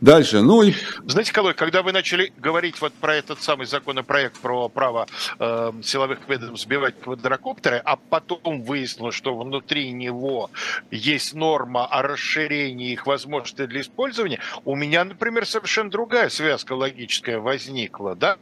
Дальше, 0.00 0.42
ну 0.42 0.62
и... 0.62 0.74
Знаете, 1.06 1.32
Колой, 1.32 1.54
когда 1.54 1.82
вы 1.82 1.92
начали 1.92 2.32
говорить 2.36 2.80
вот 2.80 2.92
про 2.92 3.14
этот 3.14 3.42
самый 3.42 3.66
законопроект 3.66 4.38
про 4.38 4.68
право 4.68 5.06
э, 5.38 5.72
силовых 5.82 6.18
ведомств 6.28 6.66
сбивать 6.66 7.00
квадрокоптеры, 7.00 7.78
а 7.78 7.96
потом 7.96 8.62
выяснилось, 8.62 9.14
что 9.14 9.36
внутри 9.36 9.90
него 9.92 10.50
есть 10.90 11.34
норма 11.34 11.86
о 11.86 12.02
расширении 12.02 12.92
их 12.92 13.06
возможностей 13.06 13.66
для 13.66 13.80
использования, 13.80 14.40
у 14.66 14.76
меня, 14.76 15.04
например, 15.04 15.46
совершенно 15.46 15.90
другая 15.90 16.28
связка 16.28 16.74
логическая 16.74 17.38
возникла, 17.38 18.14
да? 18.14 18.36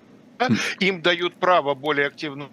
Им 0.80 1.02
дают 1.02 1.34
право 1.34 1.74
более 1.74 2.08
активно 2.08 2.48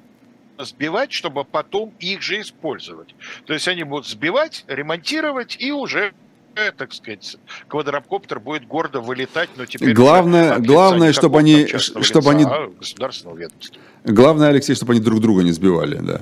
сбивать, 0.59 1.11
чтобы 1.11 1.43
потом 1.43 1.93
их 1.99 2.21
же 2.21 2.39
использовать. 2.41 3.15
То 3.45 3.53
есть 3.53 3.67
они 3.67 3.83
будут 3.83 4.07
сбивать, 4.07 4.63
ремонтировать 4.67 5.57
и 5.59 5.71
уже 5.71 6.13
так 6.77 6.93
сказать, 6.93 7.37
квадрокоптер 7.67 8.39
будет 8.39 8.67
гордо 8.67 8.99
вылетать, 8.99 9.49
но 9.55 9.65
теперь... 9.65 9.93
Главное, 9.93 10.59
главное 10.59 11.13
чтобы 11.13 11.39
они... 11.39 11.67
Чтобы 11.67 12.31
они... 12.31 12.43
А 12.43 12.69
государственного 12.79 13.37
ведомства. 13.37 13.81
Главное, 14.03 14.49
Алексей, 14.49 14.75
чтобы 14.75 14.93
они 14.93 15.01
друг 15.01 15.21
друга 15.21 15.43
не 15.43 15.51
сбивали, 15.51 15.97
да. 15.97 16.21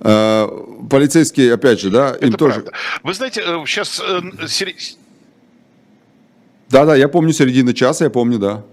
А, 0.00 0.48
полицейские, 0.88 1.54
опять 1.54 1.80
же, 1.80 1.90
да, 1.90 2.10
Это 2.10 2.26
им 2.26 2.32
правда. 2.32 2.60
тоже... 2.62 2.72
Вы 3.02 3.14
знаете, 3.14 3.42
сейчас... 3.66 4.00
Э, 4.00 4.20
э, 4.40 4.96
Да-да, 6.70 6.96
я 6.96 7.08
помню 7.08 7.32
середину 7.32 7.72
часа, 7.72 8.04
я 8.04 8.10
помню, 8.10 8.38
да. 8.38 8.64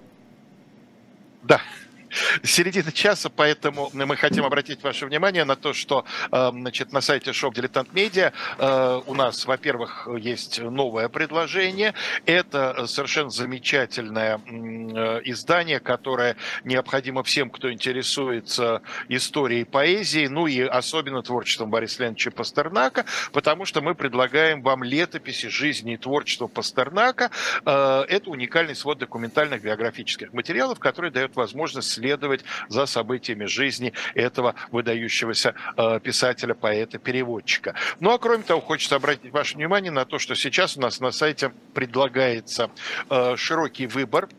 Середина 2.43 2.91
часа, 2.91 3.30
поэтому 3.30 3.89
мы 3.93 4.15
хотим 4.15 4.46
обратить 4.46 4.82
ваше 4.84 5.06
внимание 5.06 5.43
на 5.43 5.56
то, 5.56 5.74
что 5.74 6.06
э, 6.32 6.52
значит, 6.52 6.93
на 6.93 7.02
сайте 7.02 7.32
Shop 7.32 7.54
Dilettant 7.54 7.91
Media 7.93 8.32
э, 8.58 9.02
у 9.06 9.13
нас, 9.13 9.46
во-первых, 9.46 10.08
есть 10.20 10.60
новое 10.60 11.10
предложение. 11.10 11.93
Это 12.26 12.88
совершенно 12.88 13.30
замечательное 13.30 14.39
э, 14.46 15.22
издание, 15.26 15.80
которое 15.80 16.38
необходимо 16.63 17.24
всем, 17.24 17.50
кто 17.50 17.72
интересуется 17.72 18.82
историей 19.10 19.65
поэзии, 19.65 20.28
ну 20.28 20.48
и 20.48 20.62
особенно 20.62 21.22
творчеством 21.24 21.70
Бориса 21.70 22.04
Леонидовича 22.04 22.32
Пастернака, 22.32 23.06
потому 23.32 23.65
что 23.65 23.82
мы 23.82 23.96
предлагаем 23.96 24.62
вам 24.62 24.84
летописи 24.84 25.48
жизни 25.48 25.93
и 25.93 25.98
творчества 25.98 26.48
Пастернака. 26.48 27.32
Это 27.65 28.24
уникальный 28.26 28.76
свод 28.76 28.98
документальных 28.98 29.62
биографических 29.62 30.34
материалов, 30.34 30.80
который 30.80 31.12
дает 31.12 31.36
возможность 31.36 31.97
следовать 31.98 32.44
за 32.70 32.86
событиями 32.86 33.46
жизни 33.46 33.94
этого 34.14 34.56
выдающегося 34.72 35.56
э, 35.76 36.00
писателя, 36.04 36.54
поэта, 36.54 37.00
переводчика. 37.00 37.74
Ну 38.00 38.12
а 38.12 38.20
кроме 38.20 38.44
того, 38.44 38.62
хочется 38.62 38.96
обратить 38.96 39.32
ваше 39.32 39.56
внимание 39.56 39.92
на 39.92 40.06
то, 40.06 40.20
что 40.20 40.36
сейчас 40.36 40.78
у 40.78 40.82
нас 40.82 41.00
на 41.00 41.12
сайте 41.12 41.52
предлагается 41.74 42.70
э, 43.10 43.36
широкий 43.36 43.88
выбор 43.88 44.30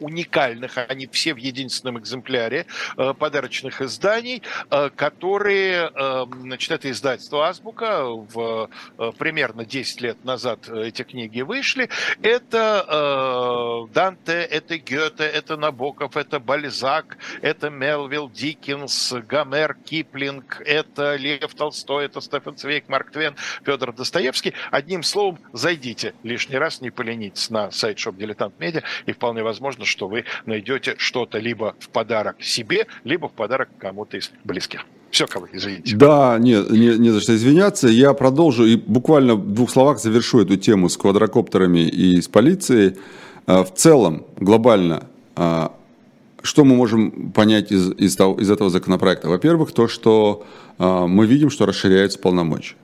уникальных, 0.00 0.78
они 0.88 1.06
все 1.06 1.34
в 1.34 1.36
единственном 1.36 1.98
экземпляре, 1.98 2.66
э, 2.96 3.14
подарочных 3.14 3.80
изданий, 3.80 4.42
э, 4.70 4.90
которые, 4.94 5.90
значит, 6.42 6.70
это 6.70 6.90
издательство 6.90 7.46
«Азбука», 7.46 8.04
в, 8.04 8.68
примерно 9.18 9.64
10 9.64 10.00
лет 10.00 10.24
назад 10.24 10.68
эти 10.68 11.02
книги 11.02 11.42
вышли. 11.42 11.88
Это 12.22 13.86
Данте, 13.92 14.32
это 14.32 14.78
Гёте, 14.78 15.24
это 15.24 15.56
Набоков, 15.56 16.16
это 16.16 16.40
Бальзак, 16.40 17.18
это 17.42 17.70
Мелвилл, 17.70 18.28
Диккенс, 18.30 19.12
Гомер, 19.28 19.76
Киплинг, 19.84 20.62
это 20.64 21.16
Лев 21.16 21.54
Толстой, 21.54 22.06
это 22.06 22.20
Стефан 22.20 22.56
Цвейк, 22.56 22.88
Марк 22.88 23.10
Твен, 23.10 23.36
Федор 23.64 23.92
Достоевский. 23.92 24.54
Одним 24.70 25.02
словом, 25.02 25.38
зайдите 25.52 26.14
лишний 26.22 26.56
раз, 26.56 26.80
не 26.80 26.90
поленитесь 26.90 27.50
на 27.50 27.70
сайт 27.70 27.98
Shop 27.98 28.16
Dilettant 28.16 28.52
Media, 28.58 28.82
и 29.06 29.12
вполне 29.12 29.42
возможно 29.42 29.57
возможно, 29.58 29.84
что 29.84 30.08
вы 30.08 30.24
найдете 30.46 30.94
что-то 30.98 31.38
либо 31.38 31.74
в 31.80 31.88
подарок 31.88 32.36
себе, 32.40 32.86
либо 33.04 33.28
в 33.28 33.32
подарок 33.32 33.68
кому-то 33.78 34.16
из 34.16 34.30
близких. 34.44 34.86
Все, 35.10 35.26
кого 35.26 35.48
извините. 35.52 35.96
Да, 35.96 36.38
не, 36.38 36.54
не, 36.70 36.98
не 36.98 37.10
за 37.10 37.20
что 37.20 37.34
извиняться. 37.34 37.88
Я 37.88 38.12
продолжу 38.12 38.64
и 38.66 38.76
буквально 38.76 39.34
в 39.34 39.54
двух 39.54 39.70
словах 39.70 39.98
завершу 39.98 40.40
эту 40.40 40.56
тему 40.56 40.88
с 40.88 40.96
квадрокоптерами 40.96 41.88
и 41.88 42.20
с 42.20 42.28
полицией. 42.28 42.96
А, 43.46 43.64
в 43.64 43.74
целом, 43.74 44.26
глобально, 44.36 45.06
а, 45.34 45.72
что 46.42 46.64
мы 46.64 46.76
можем 46.76 47.32
понять 47.32 47.72
из, 47.72 47.90
из, 47.92 48.16
того, 48.16 48.38
из 48.40 48.50
этого 48.50 48.70
законопроекта? 48.70 49.28
Во-первых, 49.28 49.72
то, 49.72 49.88
что 49.88 50.46
а, 50.78 51.06
мы 51.06 51.26
видим, 51.26 51.50
что 51.50 51.66
расширяются 51.66 52.18
полномочия. 52.18 52.76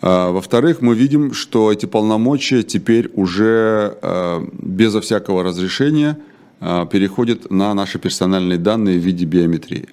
А, 0.00 0.30
во-вторых, 0.30 0.82
мы 0.82 0.94
видим, 0.94 1.32
что 1.32 1.72
эти 1.72 1.86
полномочия 1.86 2.62
теперь 2.62 3.10
уже 3.14 3.96
а, 4.02 4.46
безо 4.52 5.00
всякого 5.00 5.42
разрешения 5.42 6.18
а, 6.60 6.86
переходят 6.86 7.50
на 7.50 7.74
наши 7.74 7.98
персональные 7.98 8.58
данные 8.58 8.98
в 8.98 9.02
виде 9.02 9.24
биометрии. 9.24 9.88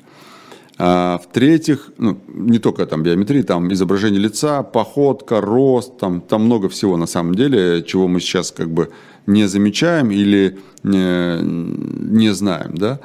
В-третьих, 0.78 1.92
ну, 2.00 2.18
не 2.28 2.58
только 2.58 2.88
там 2.88 3.04
биометрия, 3.04 3.44
там 3.44 3.72
изображение 3.72 4.20
лица, 4.20 4.64
походка, 4.64 5.40
рост, 5.40 6.00
там, 6.00 6.22
там 6.22 6.46
много 6.46 6.70
всего 6.70 6.98
на 6.98 7.06
самом 7.06 7.36
деле, 7.36 7.84
чего 7.84 8.08
мы 8.08 8.20
сейчас 8.20 8.50
как 8.50 8.72
бы 8.72 8.90
не 9.28 9.48
замечаем 9.48 10.10
или 10.10 10.58
не, 10.82 11.40
не 11.44 12.34
знаем. 12.34 12.74
Да? 12.76 13.00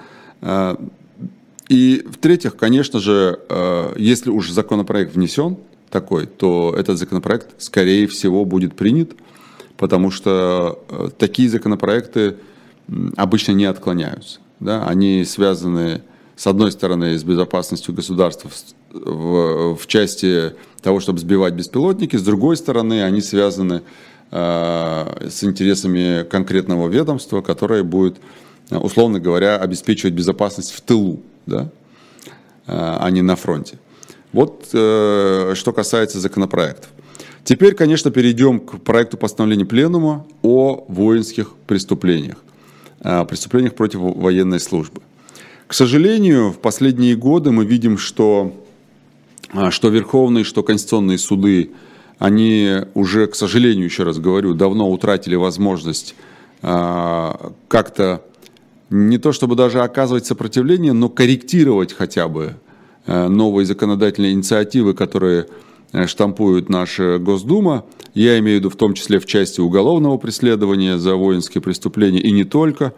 И 1.69 2.07
в-третьих, 2.09 2.57
конечно 2.57 2.99
же, 2.99 3.41
если 3.99 4.31
уж 4.31 4.51
законопроект 4.51 5.15
внесен, 5.15 5.59
такой, 5.91 6.27
то 6.27 6.75
этот 6.77 6.99
законопроект, 6.99 7.55
скорее 7.59 8.07
всего, 8.07 8.45
будет 8.45 8.75
принят, 8.75 9.13
потому 9.77 10.11
что 10.11 10.83
э, 10.89 11.09
такие 11.19 11.49
законопроекты 11.49 12.37
обычно 13.17 13.53
не 13.53 13.65
отклоняются. 13.65 14.41
Да? 14.61 14.87
Они 14.87 15.25
связаны, 15.25 16.03
с 16.37 16.47
одной 16.47 16.73
стороны, 16.73 17.19
с 17.19 17.25
безопасностью 17.25 17.95
государства 17.95 18.51
в, 18.93 19.77
в 19.77 19.87
части 19.87 20.55
того, 20.83 21.01
чтобы 21.01 21.19
сбивать 21.19 21.55
беспилотники, 21.55 22.17
с 22.17 22.23
другой 22.23 22.57
стороны, 22.57 23.03
они 23.03 23.21
связаны 23.21 23.83
э, 24.31 25.29
с 25.29 25.45
интересами 25.45 26.25
конкретного 26.25 26.89
ведомства, 26.89 27.43
которое 27.43 27.83
будет, 27.83 28.17
условно 28.71 29.21
говоря, 29.21 29.57
обеспечивать 29.57 30.15
безопасность 30.15 30.73
в 30.73 30.81
тылу, 30.81 31.21
да? 31.47 31.71
э, 32.67 32.73
а 32.75 33.11
не 33.11 33.23
на 33.23 33.37
фронте. 33.37 33.79
Вот 34.37 34.69
э, 34.75 35.55
что 35.55 35.73
касается 35.73 36.21
законопроектов. 36.21 36.91
Теперь, 37.43 37.75
конечно, 37.75 38.11
перейдем 38.11 38.61
к 38.61 38.83
проекту 38.83 39.17
постановления 39.17 39.65
Пленума 39.65 40.27
о 40.43 40.85
воинских 40.89 41.55
преступлениях, 41.67 42.37
о 43.01 43.25
преступлениях 43.25 43.75
против 43.75 44.01
военной 44.01 44.61
службы. 44.61 45.01
К 45.67 45.73
сожалению, 45.73 46.51
в 46.51 46.59
последние 46.59 47.17
годы 47.17 47.51
мы 47.51 47.65
видим, 47.65 47.97
что, 47.97 48.53
а, 49.55 49.71
что 49.71 49.89
Верховные, 49.89 50.45
что 50.45 50.63
Конституционные 50.63 51.17
суды, 51.17 51.71
они 52.19 52.83
уже, 52.93 53.29
к 53.29 53.35
сожалению, 53.35 53.87
еще 53.87 54.03
раз 54.03 54.19
говорю, 54.19 54.53
давно 54.53 54.91
утратили 54.91 55.35
возможность 55.35 56.15
а, 56.61 57.53
как-то 57.69 58.23
не 58.91 59.17
то 59.17 59.33
чтобы 59.33 59.57
даже 59.57 59.81
оказывать 59.81 60.27
сопротивление, 60.27 60.93
но 60.93 61.09
корректировать 61.09 61.95
хотя 61.95 62.29
бы 62.29 62.57
Э, 63.07 63.29
новые 63.29 63.67
законодательные 63.67 64.33
инициативы, 64.33 64.93
которые 64.93 65.47
э, 65.93 66.07
штампует 66.07 66.69
наша 66.69 67.19
Госдума. 67.19 67.85
Я 68.15 68.39
имею 68.39 68.59
в 68.59 68.61
виду 68.61 68.71
в 68.71 68.77
том 68.77 68.95
числе 68.95 69.21
в 69.21 69.27
части 69.27 69.61
уголовного 69.61 70.19
преследования 70.19 70.99
за 70.99 71.15
воинские 71.15 71.63
преступления 71.63 72.21
и 72.21 72.33
не 72.33 72.45
только. 72.45 72.95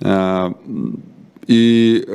Э, 0.00 0.52
и 1.48 2.06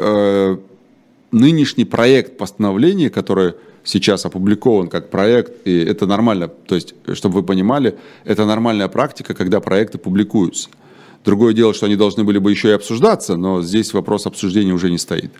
нынешний 1.31 1.83
проект 1.83 2.37
постановления, 2.37 3.09
который 3.09 3.55
сейчас 3.83 4.25
опубликован 4.25 4.87
как 4.87 5.09
проект, 5.09 5.67
и 5.67 5.77
это 5.77 6.07
нормально, 6.07 6.47
то 6.47 6.75
есть, 6.75 6.95
чтобы 7.11 7.35
вы 7.35 7.43
понимали, 7.43 7.97
это 8.23 8.45
нормальная 8.45 8.87
практика, 8.87 9.33
когда 9.33 9.59
проекты 9.59 9.97
публикуются. 9.97 10.69
Другое 11.25 11.53
дело, 11.53 11.73
что 11.73 11.87
они 11.87 11.97
должны 11.97 12.23
были 12.23 12.37
бы 12.37 12.49
еще 12.51 12.69
и 12.69 12.71
обсуждаться, 12.71 13.35
но 13.35 13.61
здесь 13.61 13.93
вопрос 13.93 14.25
обсуждения 14.25 14.71
уже 14.71 14.89
не 14.89 14.97
стоит. 14.97 15.33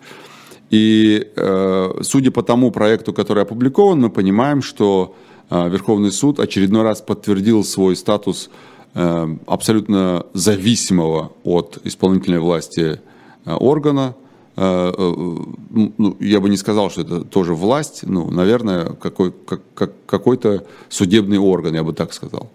И 0.70 1.32
э, 1.36 2.00
судя 2.02 2.32
по 2.32 2.44
тому 2.44 2.72
проекту, 2.72 3.14
который 3.14 3.44
опубликован, 3.44 4.02
мы 4.02 4.10
понимаем, 4.10 4.62
что 4.62 5.16
э, 5.50 5.70
Верховный 5.70 6.12
суд 6.12 6.40
очередной 6.40 6.84
раз 6.84 7.02
подтвердил 7.02 7.64
свой 7.64 7.96
статус 7.96 8.50
э, 8.94 9.38
абсолютно 9.48 10.26
зависимого 10.34 11.32
от 11.44 11.80
исполнительной 11.84 12.40
власти 12.40 13.00
органа. 13.46 14.16
Ну, 14.58 16.18
я 16.20 16.40
бы 16.42 16.50
не 16.50 16.58
сказал, 16.58 16.90
что 16.90 17.02
это 17.02 17.22
тоже 17.22 17.54
власть, 17.54 18.00
ну, 18.02 18.32
наверное, 18.32 18.86
какой, 18.94 19.32
как, 19.32 19.62
как, 19.76 19.92
какой-то 20.08 20.66
судебный 20.90 21.38
орган, 21.38 21.76
я 21.76 21.84
бы 21.84 21.94
так 21.94 22.12
сказал. 22.12 22.50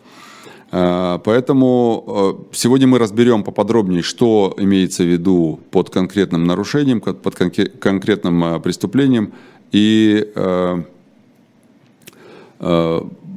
Поэтому 0.72 2.44
э, 2.50 2.56
сегодня 2.56 2.87
мы 2.87 2.98
разберем 2.98 3.44
поподробнее, 3.44 4.02
что 4.02 4.54
имеется 4.56 5.02
в 5.02 5.06
виду 5.06 5.61
под 5.70 5.90
конкретным 5.90 6.44
нарушением, 6.44 7.00
под 7.00 7.35
конкретным 7.35 8.44
э, 8.44 8.61
преступлением. 8.61 9.32
И 9.70 10.32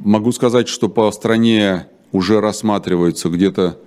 могу 0.06 0.30
сказать, 0.32 0.68
что 0.68 0.88
по 0.88 1.10
стране 1.10 1.86
уже 2.12 2.40
рассматриваются 2.40 3.28
где-то 3.28 3.78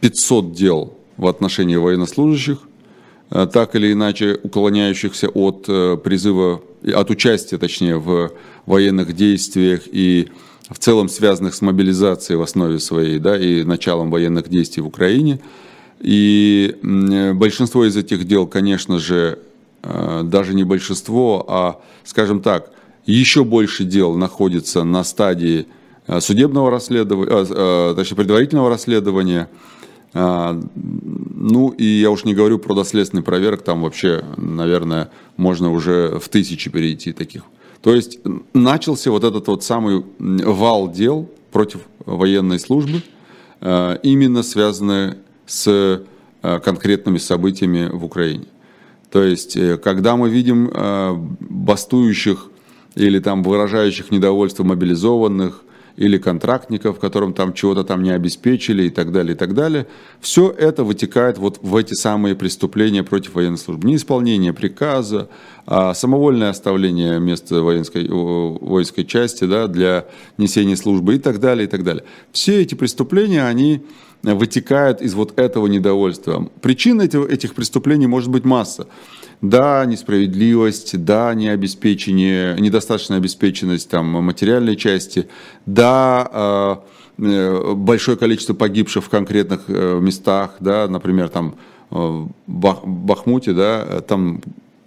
500 0.00 0.52
дел 0.52 0.94
в 1.16 1.26
отношении 1.26 1.76
военнослужащих, 1.76 2.58
э, 3.30 3.46
так 3.52 3.74
или 3.74 3.92
иначе 3.92 4.38
уклоняющихся 4.42 5.28
от 5.28 5.64
э, 5.68 5.96
призыва, 5.96 6.60
от 6.82 7.10
участия, 7.10 7.58
точнее, 7.58 7.96
в 7.98 8.32
военных 8.66 9.14
действиях 9.14 9.82
и 9.86 10.28
в 10.70 10.78
целом 10.78 11.08
связанных 11.08 11.54
с 11.54 11.62
мобилизацией 11.62 12.38
в 12.38 12.42
основе 12.42 12.78
своей, 12.78 13.18
да, 13.18 13.38
и 13.38 13.64
началом 13.64 14.10
военных 14.10 14.48
действий 14.48 14.82
в 14.82 14.86
Украине. 14.86 15.40
И 16.00 16.76
большинство 17.34 17.84
из 17.84 17.96
этих 17.96 18.24
дел, 18.24 18.46
конечно 18.46 18.98
же, 18.98 19.38
э, 19.82 20.22
даже 20.24 20.54
не 20.54 20.64
большинство, 20.64 21.44
а, 21.48 21.80
скажем 22.04 22.40
так, 22.40 22.70
еще 23.06 23.44
больше 23.44 23.84
дел 23.84 24.14
находится 24.14 24.84
на 24.84 25.04
стадии 25.04 25.66
судебного 26.20 26.70
расследования, 26.70 27.94
точнее, 27.94 28.16
предварительного 28.16 28.68
расследования, 28.68 29.48
ну, 30.14 31.70
и 31.70 31.84
я 31.84 32.10
уж 32.10 32.24
не 32.24 32.34
говорю 32.34 32.58
про 32.58 32.74
доследственный 32.74 33.22
проверок, 33.22 33.62
там 33.62 33.82
вообще, 33.82 34.24
наверное, 34.36 35.10
можно 35.36 35.72
уже 35.72 36.18
в 36.20 36.28
тысячи 36.28 36.70
перейти 36.70 37.12
таких. 37.12 37.42
То 37.84 37.94
есть 37.94 38.18
начался 38.54 39.10
вот 39.10 39.24
этот 39.24 39.46
вот 39.46 39.62
самый 39.62 40.06
вал 40.18 40.90
дел 40.90 41.30
против 41.52 41.80
военной 42.06 42.58
службы, 42.58 43.02
а, 43.60 43.96
именно 43.96 44.42
связанные 44.42 45.18
с 45.44 46.02
а, 46.42 46.60
конкретными 46.60 47.18
событиями 47.18 47.90
в 47.92 48.02
Украине. 48.06 48.46
То 49.10 49.22
есть, 49.22 49.56
э, 49.56 49.76
когда 49.76 50.16
мы 50.16 50.28
видим 50.30 50.72
бастующих 51.38 52.50
или 52.96 53.20
там 53.20 53.42
выражающих 53.42 54.10
недовольство 54.10 54.64
мобилизованных, 54.64 55.62
или 55.96 56.18
контрактников, 56.18 56.98
которым 56.98 57.32
там 57.32 57.52
чего-то 57.52 57.84
там 57.84 58.02
не 58.02 58.10
обеспечили 58.10 58.84
и 58.84 58.90
так 58.90 59.12
далее, 59.12 59.34
и 59.34 59.38
так 59.38 59.54
далее. 59.54 59.86
Все 60.20 60.50
это 60.50 60.84
вытекает 60.84 61.38
вот 61.38 61.58
в 61.62 61.76
эти 61.76 61.94
самые 61.94 62.34
преступления 62.34 63.02
против 63.02 63.34
военной 63.34 63.58
службы. 63.58 63.88
Неисполнение 63.88 64.52
приказа, 64.52 65.28
а 65.66 65.94
самовольное 65.94 66.50
оставление 66.50 67.20
места 67.20 67.62
воинской, 67.62 68.08
воинской 68.08 69.04
части 69.04 69.44
да, 69.44 69.68
для 69.68 70.06
несения 70.36 70.76
службы 70.76 71.14
и 71.14 71.18
так 71.18 71.38
далее, 71.38 71.66
и 71.66 71.68
так 71.68 71.84
далее. 71.84 72.04
Все 72.32 72.60
эти 72.60 72.74
преступления, 72.74 73.44
они 73.44 73.84
вытекают 74.22 75.02
из 75.02 75.14
вот 75.14 75.38
этого 75.38 75.66
недовольства. 75.66 76.48
Причин 76.60 77.00
этих, 77.00 77.28
этих 77.30 77.54
преступлений 77.54 78.06
может 78.06 78.30
быть 78.30 78.44
масса. 78.44 78.86
Да, 79.40 79.84
несправедливость, 79.84 81.04
да, 81.04 81.34
необеспечение, 81.34 82.56
недостаточная 82.58 83.18
обеспеченность 83.18 83.90
там, 83.90 84.06
материальной 84.06 84.76
части, 84.76 85.28
да, 85.66 86.80
э, 87.18 87.24
э, 87.24 87.74
большое 87.74 88.16
количество 88.16 88.54
погибших 88.54 89.04
в 89.04 89.08
конкретных 89.08 89.64
э, 89.68 89.98
местах, 90.00 90.56
да, 90.60 90.88
например, 90.88 91.28
там 91.28 91.56
в 91.90 92.30
Бахмуте, 92.46 93.52
да, 93.52 94.00
там 94.00 94.40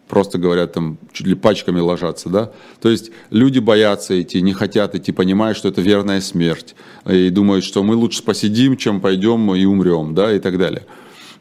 просто 0.08 0.38
говорят, 0.38 0.74
там 0.74 0.98
чуть 1.12 1.28
ли 1.28 1.36
пачками 1.36 1.80
ложатся, 1.80 2.30
да. 2.30 2.52
То 2.82 2.90
есть 2.90 3.12
люди 3.30 3.60
боятся 3.60 4.20
идти, 4.22 4.42
не 4.42 4.54
хотят 4.54 4.96
идти, 4.96 5.12
понимая, 5.12 5.54
что 5.54 5.70
это 5.70 5.82
верная 5.82 6.22
смерть, 6.22 6.76
и 7.06 7.30
думают, 7.30 7.64
что 7.64 7.84
мы 7.84 7.96
лучше 7.96 8.24
посидим, 8.24 8.78
чем 8.78 9.02
пойдем 9.02 9.54
и 9.54 9.66
умрем, 9.66 10.16
да, 10.16 10.34
и 10.34 10.40
так 10.40 10.58
далее. 10.58 10.86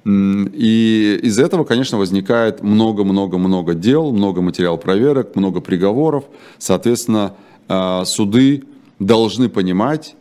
И 0.09 1.19
из 1.23 1.38
этого, 1.40 1.64
конечно, 1.64 1.99
возникает 1.99 2.62
много-много-много 2.62 3.75
дел, 3.75 4.12
много 4.12 4.40
материал 4.40 4.79
проверок, 4.79 5.35
много 5.35 5.61
приговоров. 5.61 6.25
Соответственно, 6.59 7.35
а, 7.69 8.05
суды 8.05 8.62
должны 9.01 9.49
понимать, 9.49 10.14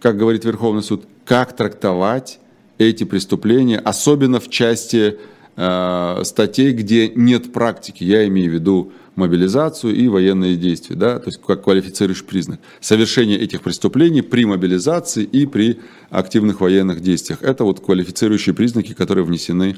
как 0.00 0.16
говорит 0.16 0.44
Верховный 0.44 0.82
суд, 0.82 1.04
как 1.24 1.54
трактовать 1.54 2.40
эти 2.78 3.04
преступления, 3.04 3.78
особенно 3.78 4.40
в 4.40 4.48
части 4.50 5.18
а, 5.56 6.22
статей, 6.24 6.72
где 6.72 7.08
нет 7.08 7.52
практики. 7.52 8.02
Я 8.02 8.26
имею 8.26 8.50
в 8.50 8.54
виду 8.54 8.92
мобилизацию 9.20 9.94
и 9.94 10.08
военные 10.08 10.56
действия, 10.56 10.96
да, 10.96 11.18
то 11.18 11.28
есть 11.28 11.40
как 11.46 11.62
квалифицирующий 11.62 12.24
признак. 12.24 12.60
Совершение 12.80 13.38
этих 13.38 13.62
преступлений 13.62 14.22
при 14.22 14.44
мобилизации 14.44 15.22
и 15.22 15.46
при 15.46 15.78
активных 16.10 16.60
военных 16.60 17.00
действиях. 17.00 17.42
Это 17.42 17.64
вот 17.64 17.80
квалифицирующие 17.80 18.54
признаки, 18.54 18.94
которые 18.94 19.24
внесены 19.24 19.76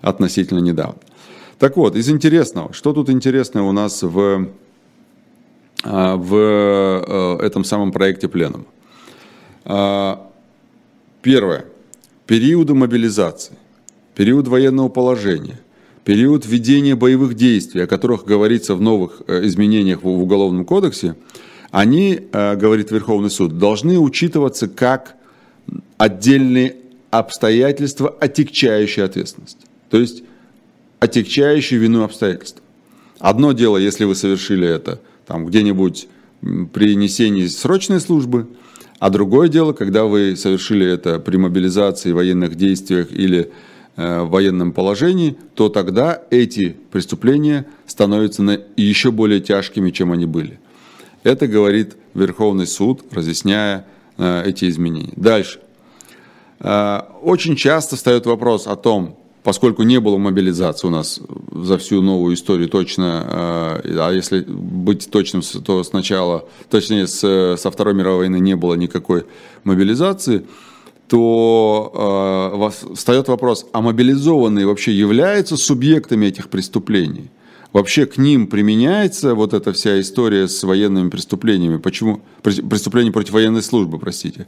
относительно 0.00 0.60
недавно. 0.60 1.00
Так 1.58 1.76
вот, 1.76 1.96
из 1.96 2.08
интересного, 2.08 2.72
что 2.72 2.92
тут 2.92 3.10
интересного 3.10 3.68
у 3.68 3.72
нас 3.72 4.02
в, 4.02 4.48
а, 5.82 6.16
в 6.16 6.34
э, 6.36 7.46
этом 7.46 7.64
самом 7.64 7.92
проекте 7.92 8.28
пленума? 8.28 8.64
А, 9.64 10.30
первое. 11.22 11.66
Периоды 12.26 12.74
мобилизации, 12.74 13.56
период 14.14 14.48
военного 14.48 14.88
положения, 14.88 15.60
период 16.04 16.46
ведения 16.46 16.94
боевых 16.94 17.34
действий, 17.34 17.82
о 17.82 17.86
которых 17.86 18.24
говорится 18.24 18.74
в 18.74 18.80
новых 18.80 19.22
э, 19.26 19.46
изменениях 19.46 20.02
в 20.02 20.08
Уголовном 20.08 20.64
кодексе, 20.64 21.16
они, 21.70 22.20
э, 22.30 22.56
говорит 22.56 22.90
Верховный 22.90 23.30
суд, 23.30 23.58
должны 23.58 23.98
учитываться 23.98 24.68
как 24.68 25.16
отдельные 25.96 26.76
обстоятельства, 27.10 28.14
отягчающие 28.20 29.04
ответственность. 29.04 29.58
То 29.90 29.98
есть 29.98 30.22
отягчающие 31.00 31.80
вину 31.80 32.04
обстоятельства. 32.04 32.62
Одно 33.18 33.52
дело, 33.52 33.76
если 33.76 34.04
вы 34.04 34.14
совершили 34.14 34.66
это 34.66 35.00
там 35.26 35.46
где-нибудь 35.46 36.08
при 36.72 36.94
несении 36.94 37.46
срочной 37.46 38.00
службы, 38.00 38.46
а 38.98 39.10
другое 39.10 39.48
дело, 39.48 39.72
когда 39.72 40.04
вы 40.04 40.36
совершили 40.36 40.86
это 40.86 41.18
при 41.18 41.36
мобилизации, 41.36 42.12
военных 42.12 42.54
действиях 42.56 43.12
или 43.12 43.50
в 43.96 44.24
военном 44.26 44.72
положении, 44.72 45.36
то 45.54 45.68
тогда 45.68 46.20
эти 46.30 46.76
преступления 46.90 47.66
становятся 47.86 48.42
еще 48.76 49.10
более 49.10 49.40
тяжкими, 49.40 49.90
чем 49.90 50.12
они 50.12 50.26
были. 50.26 50.58
Это 51.22 51.46
говорит 51.46 51.96
Верховный 52.12 52.66
суд, 52.66 53.02
разъясняя 53.10 53.86
э, 54.18 54.42
эти 54.46 54.68
изменения. 54.68 55.12
Дальше. 55.16 55.60
Э, 56.60 57.00
очень 57.22 57.56
часто 57.56 57.96
встает 57.96 58.26
вопрос 58.26 58.66
о 58.66 58.76
том, 58.76 59.18
поскольку 59.42 59.84
не 59.84 60.00
было 60.00 60.18
мобилизации 60.18 60.86
у 60.86 60.90
нас 60.90 61.20
за 61.52 61.78
всю 61.78 62.02
новую 62.02 62.34
историю 62.34 62.68
точно, 62.68 63.22
а 63.26 64.10
если 64.10 64.40
быть 64.40 65.10
точным, 65.10 65.42
то 65.42 65.84
сначала, 65.84 66.48
точнее, 66.70 67.06
со 67.06 67.70
Второй 67.70 67.94
мировой 67.94 68.20
войны 68.20 68.40
не 68.40 68.56
было 68.56 68.74
никакой 68.74 69.24
мобилизации, 69.64 70.46
то 71.08 72.70
э, 72.70 72.94
встает 72.94 73.28
вопрос, 73.28 73.66
а 73.72 73.80
мобилизованные 73.80 74.66
вообще 74.66 74.92
являются 74.92 75.56
субъектами 75.56 76.26
этих 76.26 76.48
преступлений? 76.48 77.30
Вообще 77.72 78.06
к 78.06 78.18
ним 78.18 78.46
применяется 78.46 79.34
вот 79.34 79.52
эта 79.52 79.72
вся 79.72 80.00
история 80.00 80.46
с 80.46 80.62
военными 80.62 81.10
преступлениями? 81.10 81.78
Почему? 81.78 82.20
Преступления 82.42 83.10
против 83.10 83.32
военной 83.32 83.62
службы, 83.62 83.98
простите. 83.98 84.46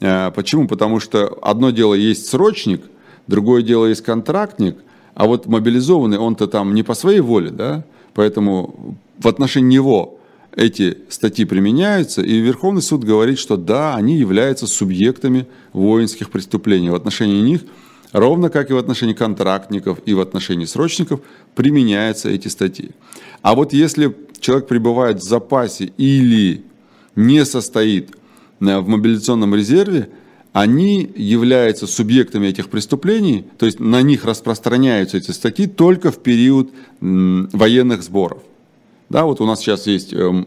Э, 0.00 0.30
почему? 0.34 0.68
Потому 0.68 1.00
что 1.00 1.38
одно 1.42 1.70
дело 1.70 1.94
есть 1.94 2.28
срочник, 2.28 2.82
другое 3.26 3.62
дело 3.62 3.86
есть 3.86 4.02
контрактник, 4.02 4.78
а 5.14 5.26
вот 5.26 5.46
мобилизованный, 5.46 6.18
он-то 6.18 6.46
там 6.46 6.74
не 6.74 6.82
по 6.82 6.94
своей 6.94 7.20
воле, 7.20 7.50
да? 7.50 7.84
Поэтому 8.14 8.96
в 9.18 9.28
отношении 9.28 9.76
него 9.76 10.19
эти 10.54 10.98
статьи 11.08 11.44
применяются, 11.44 12.22
и 12.22 12.38
Верховный 12.38 12.82
суд 12.82 13.04
говорит, 13.04 13.38
что 13.38 13.56
да, 13.56 13.94
они 13.94 14.16
являются 14.16 14.66
субъектами 14.66 15.46
воинских 15.72 16.30
преступлений. 16.30 16.90
В 16.90 16.94
отношении 16.94 17.40
них, 17.40 17.62
ровно 18.12 18.50
как 18.50 18.70
и 18.70 18.74
в 18.74 18.78
отношении 18.78 19.14
контрактников 19.14 19.98
и 20.06 20.14
в 20.14 20.20
отношении 20.20 20.64
срочников, 20.64 21.20
применяются 21.54 22.28
эти 22.28 22.48
статьи. 22.48 22.90
А 23.42 23.54
вот 23.54 23.72
если 23.72 24.14
человек 24.40 24.66
пребывает 24.66 25.18
в 25.18 25.22
запасе 25.22 25.92
или 25.96 26.64
не 27.14 27.44
состоит 27.44 28.10
э, 28.60 28.78
в 28.78 28.88
мобилизационном 28.88 29.54
резерве, 29.54 30.08
они 30.52 31.08
являются 31.14 31.86
субъектами 31.86 32.48
этих 32.48 32.70
преступлений, 32.70 33.44
то 33.56 33.66
есть 33.66 33.78
на 33.78 34.02
них 34.02 34.24
распространяются 34.24 35.16
эти 35.16 35.30
статьи 35.30 35.68
только 35.68 36.10
в 36.10 36.18
период 36.18 36.72
военных 37.00 38.02
сборов. 38.02 38.42
Да, 39.10 39.24
вот 39.24 39.40
у 39.40 39.44
нас 39.46 39.58
сейчас 39.58 39.88
есть 39.88 40.12
эм, 40.14 40.46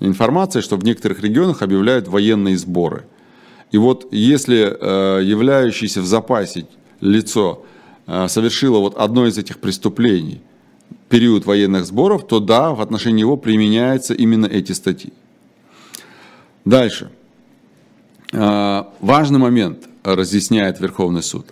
информация, 0.00 0.62
что 0.62 0.76
в 0.76 0.84
некоторых 0.84 1.22
регионах 1.22 1.60
объявляют 1.60 2.08
военные 2.08 2.56
сборы. 2.56 3.04
И 3.70 3.76
вот 3.76 4.08
если 4.10 4.76
э, 4.80 5.22
являющееся 5.22 6.00
в 6.00 6.06
запасе 6.06 6.66
лицо 7.02 7.66
э, 8.06 8.26
совершило 8.28 8.78
вот 8.78 8.96
одно 8.96 9.26
из 9.26 9.36
этих 9.36 9.58
преступлений, 9.58 10.40
период 11.10 11.44
военных 11.44 11.84
сборов, 11.84 12.26
то 12.26 12.40
да, 12.40 12.70
в 12.72 12.80
отношении 12.80 13.20
него 13.20 13.36
применяются 13.36 14.14
именно 14.14 14.46
эти 14.46 14.72
статьи. 14.72 15.12
Дальше. 16.64 17.10
Э, 18.32 18.84
важный 19.00 19.38
момент 19.38 19.86
разъясняет 20.02 20.80
Верховный 20.80 21.22
суд. 21.22 21.46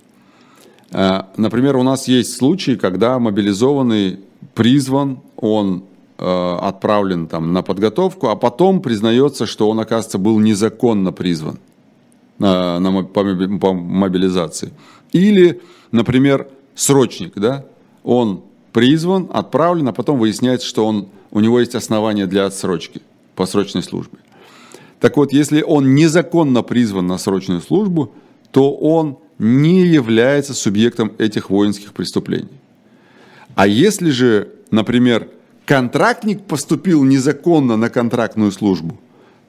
Например, 0.90 1.76
у 1.76 1.82
нас 1.82 2.06
есть 2.06 2.36
случаи, 2.36 2.76
когда 2.76 3.18
мобилизованный 3.18 4.20
призван, 4.54 5.18
он 5.36 5.82
отправлен 6.18 7.26
там 7.26 7.52
на 7.52 7.62
подготовку, 7.62 8.28
а 8.28 8.36
потом 8.36 8.80
признается, 8.80 9.46
что 9.46 9.68
он, 9.68 9.80
оказывается, 9.80 10.18
был 10.18 10.38
незаконно 10.38 11.12
призван. 11.12 11.58
на, 12.38 12.78
на, 12.78 13.02
по 13.02 13.72
мобилизации. 13.72 14.72
Или, 15.12 15.60
например, 15.92 16.48
срочник, 16.74 17.32
да, 17.36 17.64
он 18.04 18.42
призван, 18.72 19.28
отправлен, 19.32 19.88
а 19.88 19.92
потом 19.92 20.18
выясняется, 20.18 20.66
что 20.66 20.86
он, 20.86 21.08
у 21.30 21.40
него 21.40 21.60
есть 21.60 21.74
основания 21.74 22.26
для 22.26 22.46
отсрочки 22.46 23.00
по 23.34 23.46
срочной 23.46 23.82
службе. 23.82 24.18
Так 25.00 25.16
вот, 25.16 25.32
если 25.32 25.62
он 25.62 25.94
незаконно 25.94 26.62
призван 26.62 27.06
на 27.06 27.18
срочную 27.18 27.60
службу, 27.60 28.12
то 28.50 28.72
он 28.74 29.18
не 29.38 29.82
является 29.86 30.54
субъектом 30.54 31.12
этих 31.18 31.50
воинских 31.50 31.92
преступлений. 31.92 32.48
А 33.54 33.66
если 33.66 34.10
же, 34.10 34.48
например, 34.70 35.28
контрактник 35.66 36.44
поступил 36.44 37.04
незаконно 37.04 37.76
на 37.76 37.90
контрактную 37.90 38.52
службу, 38.52 38.98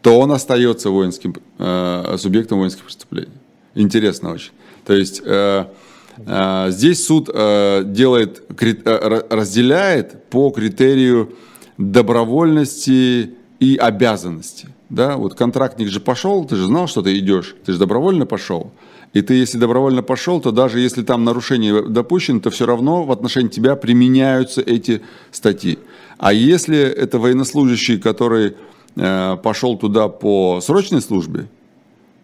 то 0.02 0.20
он 0.20 0.32
остается 0.32 0.90
воинским, 0.90 1.36
э, 1.60 2.16
субъектом 2.18 2.58
воинских 2.60 2.84
преступлений. 2.84 3.32
Интересно 3.76 4.32
очень. 4.32 4.52
То 4.86 4.94
есть 4.94 5.22
э, 5.24 5.66
э, 6.18 6.66
здесь 6.70 7.06
суд 7.06 7.30
э, 7.34 7.84
делает, 7.86 8.44
э, 8.60 9.22
разделяет 9.30 10.30
по 10.30 10.50
критерию 10.50 11.34
добровольности 11.78 13.36
и 13.60 13.78
обязанности. 13.78 14.70
Да? 14.90 15.18
Вот 15.18 15.36
контрактник 15.36 15.90
же 15.90 16.00
пошел, 16.00 16.46
ты 16.46 16.56
же 16.56 16.66
знал, 16.66 16.88
что 16.88 17.02
ты 17.04 17.18
идешь, 17.20 17.56
ты 17.66 17.74
же 17.74 17.80
добровольно 17.80 18.26
пошел. 18.26 18.72
И 19.14 19.22
ты, 19.22 19.36
если 19.36 19.58
добровольно 19.58 20.04
пошел, 20.04 20.42
то 20.42 20.52
даже 20.52 20.80
если 20.80 21.02
там 21.02 21.24
нарушение 21.24 21.82
допущено, 21.82 22.40
то 22.40 22.50
все 22.50 22.66
равно 22.66 23.04
в 23.04 23.12
отношении 23.12 23.50
тебя 23.50 23.76
применяются 23.76 24.62
эти 24.62 25.02
статьи. 25.32 25.80
А 26.18 26.34
если 26.34 26.78
это 26.78 27.20
военнослужащий, 27.20 28.00
который 28.00 28.56
э, 28.96 29.38
пошел 29.44 29.78
туда 29.78 30.08
по 30.08 30.60
срочной 30.62 31.02
службе, 31.02 31.48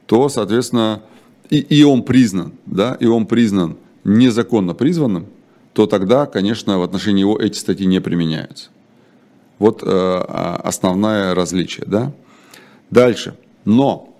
то, 0.05 0.29
соответственно, 0.29 1.01
и, 1.49 1.59
и 1.59 1.83
он 1.83 2.03
признан, 2.03 2.53
да, 2.65 2.97
и 2.99 3.05
он 3.05 3.25
признан 3.25 3.77
незаконно 4.03 4.73
призванным, 4.73 5.27
то 5.73 5.87
тогда, 5.87 6.25
конечно, 6.25 6.79
в 6.79 6.83
отношении 6.83 7.21
его 7.21 7.37
эти 7.39 7.57
статьи 7.57 7.85
не 7.85 7.99
применяются. 7.99 8.69
Вот 9.59 9.81
э, 9.81 9.85
а, 9.85 10.59
основное 10.63 11.33
различие, 11.35 11.85
да. 11.87 12.11
Дальше. 12.89 13.35
Но 13.65 14.13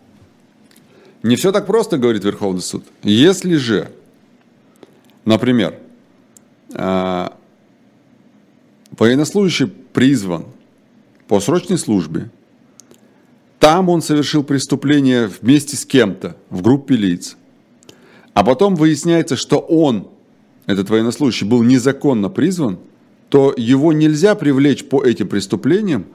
не 1.21 1.36
все 1.36 1.51
так 1.51 1.65
просто, 1.65 1.97
говорит 1.97 2.24
Верховный 2.24 2.61
суд. 2.61 2.86
Если 3.03 3.55
же, 3.55 3.91
например, 5.26 5.80
а, 6.74 7.38
военнослужащий 8.97 9.67
призван 9.67 10.45
по 11.27 11.39
срочной 11.39 11.77
службе, 11.77 12.29
там 13.59 13.89
он 13.89 14.01
совершил 14.01 14.43
преступление 14.43 15.27
вместе 15.27 15.77
с 15.77 15.85
кем-то 15.85 16.35
в 16.49 16.61
группе 16.61 16.95
лиц, 16.95 17.37
а 18.33 18.43
потом 18.43 18.75
выясняется, 18.75 19.35
что 19.35 19.59
он, 19.59 20.09
этот 20.65 20.89
военнослужащий, 20.89 21.47
был 21.47 21.63
незаконно 21.63 22.29
призван, 22.29 22.79
то 23.29 23.53
его 23.55 23.93
нельзя 23.93 24.35
привлечь 24.35 24.85
по 24.85 25.03
этим 25.03 25.27
преступлениям 25.27 26.05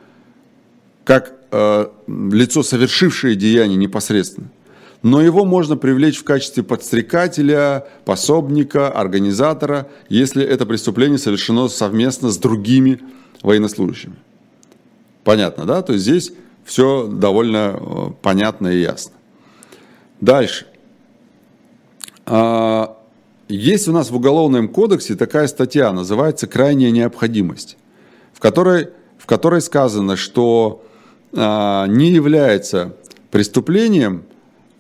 как 1.05 1.33
э, 1.51 1.87
лицо, 2.07 2.63
совершившее 2.63 3.35
деяние 3.35 3.77
непосредственно 3.79 4.49
но 5.03 5.21
его 5.21 5.45
можно 5.45 5.77
привлечь 5.77 6.19
в 6.19 6.25
качестве 6.25 6.63
подстрекателя, 6.63 7.87
пособника, 8.05 8.89
организатора, 8.89 9.89
если 10.09 10.45
это 10.45 10.67
преступление 10.67 11.19
совершено 11.19 11.69
совместно 11.69 12.31
с 12.31 12.39
другими 12.39 13.01
военнослужащими. 13.43 14.17
Понятно, 15.25 15.65
да? 15.67 15.83
То 15.83 15.93
есть 15.93 16.05
здесь 16.05 16.33
все 16.65 17.07
довольно 17.07 17.79
э, 17.79 18.11
понятно 18.23 18.69
и 18.69 18.81
ясно. 18.81 19.13
Дальше. 20.21 20.67
А, 22.27 22.97
есть 23.49 23.89
у 23.89 23.93
нас 23.93 24.11
в 24.11 24.17
Уголовном 24.17 24.69
кодексе 24.69 25.15
такая 25.15 25.47
статья, 25.47 25.93
называется 25.93 26.47
«Крайняя 26.47 26.91
необходимость», 26.91 27.77
в 28.33 28.41
которой, 28.41 28.89
в 29.17 29.27
которой 29.27 29.61
сказано, 29.61 30.17
что 30.17 30.85
а, 31.33 31.87
не 31.87 32.11
является 32.11 32.97
преступлением 33.31 34.25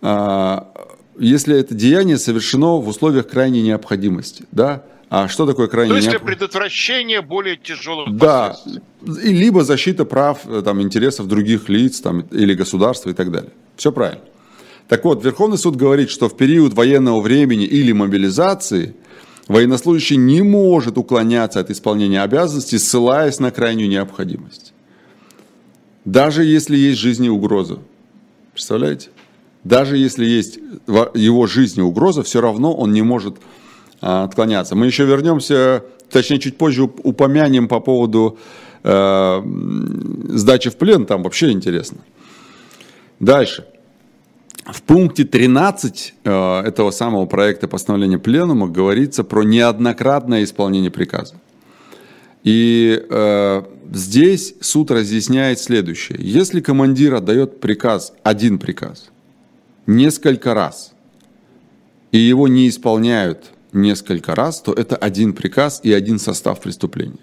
если 0.00 1.58
это 1.58 1.74
деяние 1.74 2.18
совершено 2.18 2.76
в 2.76 2.88
условиях 2.88 3.28
крайней 3.28 3.62
необходимости, 3.62 4.44
да, 4.52 4.84
а 5.10 5.26
что 5.28 5.46
такое 5.46 5.68
крайне 5.68 5.90
То 5.90 5.96
есть 5.96 6.10
для 6.10 6.20
предотвращения 6.20 7.22
более 7.22 7.56
тяжелых 7.56 8.14
да, 8.14 8.56
и 9.02 9.32
либо 9.32 9.64
защита 9.64 10.04
прав, 10.04 10.40
э, 10.44 10.62
там, 10.62 10.82
интересов 10.82 11.28
других 11.28 11.68
лиц 11.70 12.00
там, 12.00 12.20
или 12.30 12.52
государства 12.54 13.10
и 13.10 13.14
так 13.14 13.30
далее. 13.30 13.52
Все 13.76 13.90
правильно. 13.90 14.22
Так 14.86 15.04
вот, 15.04 15.24
Верховный 15.24 15.56
суд 15.56 15.76
говорит, 15.76 16.10
что 16.10 16.28
в 16.28 16.36
период 16.36 16.74
военного 16.74 17.20
времени 17.20 17.64
или 17.64 17.92
мобилизации 17.92 18.94
военнослужащий 19.46 20.16
не 20.16 20.42
может 20.42 20.98
уклоняться 20.98 21.60
от 21.60 21.70
исполнения 21.70 22.22
обязанностей, 22.22 22.78
ссылаясь 22.78 23.38
на 23.38 23.50
крайнюю 23.50 23.88
необходимость. 23.88 24.74
Даже 26.04 26.44
если 26.44 26.76
есть 26.76 26.98
жизни 26.98 27.28
угроза. 27.28 27.78
Представляете? 28.52 29.08
Даже 29.68 29.98
если 29.98 30.24
есть 30.24 30.58
его 30.86 31.46
жизни 31.46 31.82
угроза, 31.82 32.22
все 32.22 32.40
равно 32.40 32.74
он 32.74 32.92
не 32.92 33.02
может 33.02 33.36
а, 34.00 34.24
отклоняться. 34.24 34.74
Мы 34.74 34.86
еще 34.86 35.04
вернемся, 35.04 35.84
точнее, 36.10 36.38
чуть 36.38 36.56
позже 36.56 36.84
упомянем 36.84 37.68
по 37.68 37.80
поводу 37.80 38.38
э, 38.82 39.42
сдачи 40.28 40.70
в 40.70 40.76
плен, 40.76 41.04
там 41.04 41.22
вообще 41.22 41.50
интересно. 41.50 41.98
Дальше. 43.20 43.66
В 44.64 44.82
пункте 44.82 45.24
13 45.24 46.14
э, 46.24 46.60
этого 46.60 46.90
самого 46.90 47.26
проекта 47.26 47.68
постановления 47.68 48.18
Пленума 48.18 48.68
говорится 48.68 49.22
про 49.22 49.42
неоднократное 49.42 50.44
исполнение 50.44 50.90
приказа. 50.90 51.34
И 52.42 53.04
э, 53.10 53.62
здесь 53.92 54.54
суд 54.62 54.90
разъясняет 54.90 55.58
следующее. 55.58 56.18
Если 56.22 56.60
командир 56.60 57.14
отдает 57.14 57.60
приказ, 57.60 58.14
один 58.22 58.58
приказ– 58.58 59.10
несколько 59.88 60.54
раз, 60.54 60.92
и 62.12 62.18
его 62.18 62.46
не 62.46 62.68
исполняют 62.68 63.50
несколько 63.72 64.34
раз, 64.34 64.60
то 64.60 64.72
это 64.72 64.96
один 64.96 65.32
приказ 65.32 65.80
и 65.82 65.92
один 65.92 66.18
состав 66.18 66.60
преступления. 66.60 67.18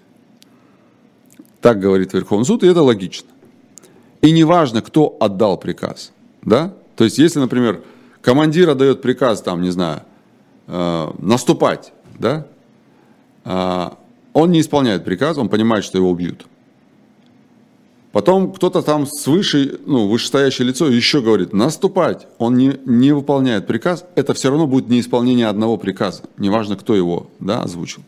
Так 1.60 1.80
говорит 1.80 2.12
Верховный 2.12 2.44
суд, 2.44 2.62
и 2.62 2.66
это 2.66 2.82
логично. 2.82 3.28
И 4.20 4.32
неважно, 4.32 4.82
кто 4.82 5.16
отдал 5.20 5.58
приказ. 5.58 6.12
Да? 6.42 6.74
То 6.96 7.04
есть, 7.04 7.18
если, 7.18 7.38
например, 7.38 7.82
командир 8.20 8.70
отдает 8.70 9.00
приказ, 9.00 9.42
там, 9.42 9.62
не 9.62 9.70
знаю, 9.70 10.02
э, 10.66 11.10
наступать, 11.18 11.92
да? 12.18 12.46
э, 13.44 13.90
он 14.32 14.50
не 14.50 14.60
исполняет 14.60 15.04
приказ, 15.04 15.38
он 15.38 15.48
понимает, 15.48 15.84
что 15.84 15.98
его 15.98 16.10
убьют. 16.10 16.46
Потом 18.16 18.50
кто-то 18.50 18.80
там 18.80 19.06
свыше, 19.06 19.78
ну, 19.84 20.08
вышестоящее 20.08 20.66
лицо 20.66 20.88
еще 20.88 21.20
говорит, 21.20 21.52
наступать. 21.52 22.26
Он 22.38 22.56
не, 22.56 22.80
не 22.86 23.12
выполняет 23.12 23.66
приказ, 23.66 24.06
это 24.14 24.32
все 24.32 24.48
равно 24.48 24.66
будет 24.66 24.88
неисполнение 24.88 25.48
одного 25.48 25.76
приказа. 25.76 26.22
Неважно, 26.38 26.76
кто 26.76 26.94
его 26.94 27.26
да, 27.40 27.60
озвучил. 27.60 28.00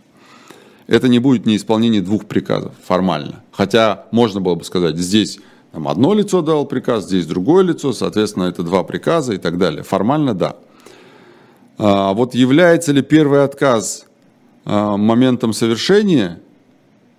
Это 0.87 1.09
не 1.09 1.19
будет 1.19 1.45
неисполнение 1.45 2.01
двух 2.01 2.25
приказов 2.25 2.73
формально. 2.83 3.43
Хотя 3.53 4.07
можно 4.11 4.41
было 4.41 4.55
бы 4.55 4.65
сказать, 4.65 4.97
здесь 4.97 5.41
там, 5.73 5.87
одно 5.87 6.15
лицо 6.15 6.41
дало 6.41 6.65
приказ, 6.65 7.05
здесь 7.05 7.27
другое 7.27 7.63
лицо, 7.63 7.93
соответственно, 7.93 8.45
это 8.45 8.63
два 8.63 8.85
приказа 8.85 9.35
и 9.35 9.39
так 9.39 9.59
далее. 9.59 9.83
Формально 9.83 10.33
да. 10.33 10.57
А 11.77 12.15
вот 12.15 12.35
является 12.35 12.93
ли 12.93 13.03
первый 13.03 13.45
отказ 13.45 14.07
а, 14.65 14.97
моментом 14.97 15.53
совершения 15.53 16.41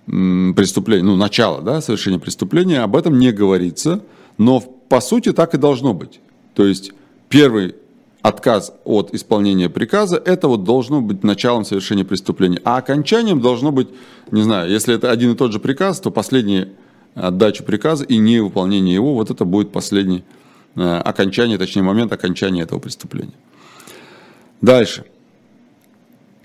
преступления, 0.10 1.04
ну, 1.04 1.16
начало 1.16 1.62
да, 1.62 1.82
совершения 1.82 2.20
преступления, 2.20 2.82
об 2.82 2.96
этом 2.96 3.20
не 3.20 3.32
говорится, 3.32 4.02
но 4.38 4.60
по 4.60 5.02
сути 5.02 5.32
так 5.32 5.54
и 5.54 5.58
должно 5.58 5.94
быть. 5.94 6.20
То 6.56 6.66
есть 6.66 6.92
первый 7.30 7.76
отказ 8.22 8.74
от 8.84 9.14
исполнения 9.14 9.70
приказа, 9.70 10.18
это 10.18 10.48
вот 10.48 10.64
должно 10.64 11.02
быть 11.02 11.24
началом 11.24 11.64
совершения 11.64 12.04
преступления. 12.04 12.60
А 12.66 12.78
окончанием 12.78 13.40
должно 13.40 13.72
быть, 13.72 13.90
не 14.32 14.42
знаю, 14.42 14.70
если 14.70 14.96
это 14.96 15.12
один 15.12 15.34
и 15.34 15.36
тот 15.36 15.54
же 15.54 15.60
приказ, 15.60 16.00
то 16.00 16.12
последняя 16.12 16.70
отдача 17.14 17.64
приказа 17.64 18.04
и 18.04 18.18
невыполнение 18.18 18.96
его, 18.96 19.14
вот 19.14 19.30
это 19.30 19.46
будет 19.46 19.72
последний 19.72 20.24
э, 20.76 20.82
окончание, 20.82 21.58
точнее 21.58 21.84
момент 21.84 22.12
окончания 22.12 22.64
этого 22.64 22.80
преступления. 22.80 23.34
Дальше. 24.62 25.06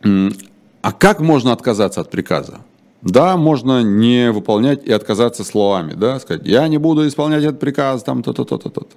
А 0.03 0.93
как 0.93 1.21
можно 1.21 1.53
отказаться 1.53 2.03
от 2.03 2.11
приказа? 2.11 2.61
Да, 3.05 3.37
можно 3.37 3.83
не 3.83 4.33
выполнять 4.33 4.83
и 4.87 4.91
отказаться 4.91 5.45
словами, 5.45 5.93
да, 5.93 6.19
сказать, 6.19 6.47
я 6.47 6.67
не 6.69 6.79
буду 6.79 7.07
исполнять 7.07 7.45
этот 7.45 7.61
приказ, 7.61 8.03
там, 8.03 8.23
то-то, 8.23 8.47
то-то, 8.47 8.71
то-то. 8.71 8.97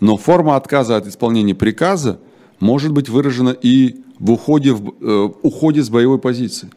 Но 0.00 0.16
форма 0.16 0.56
отказа 0.56 0.96
от 0.96 1.06
исполнения 1.06 1.54
приказа 1.54 2.18
может 2.60 2.92
быть 2.92 3.10
выражена 3.10 3.50
и 3.50 4.00
в 4.18 4.32
уходе, 4.32 4.72
в, 4.72 4.94
э, 5.02 5.30
уходе 5.42 5.82
с 5.82 5.90
боевой 5.90 6.18
позиции. 6.18 6.70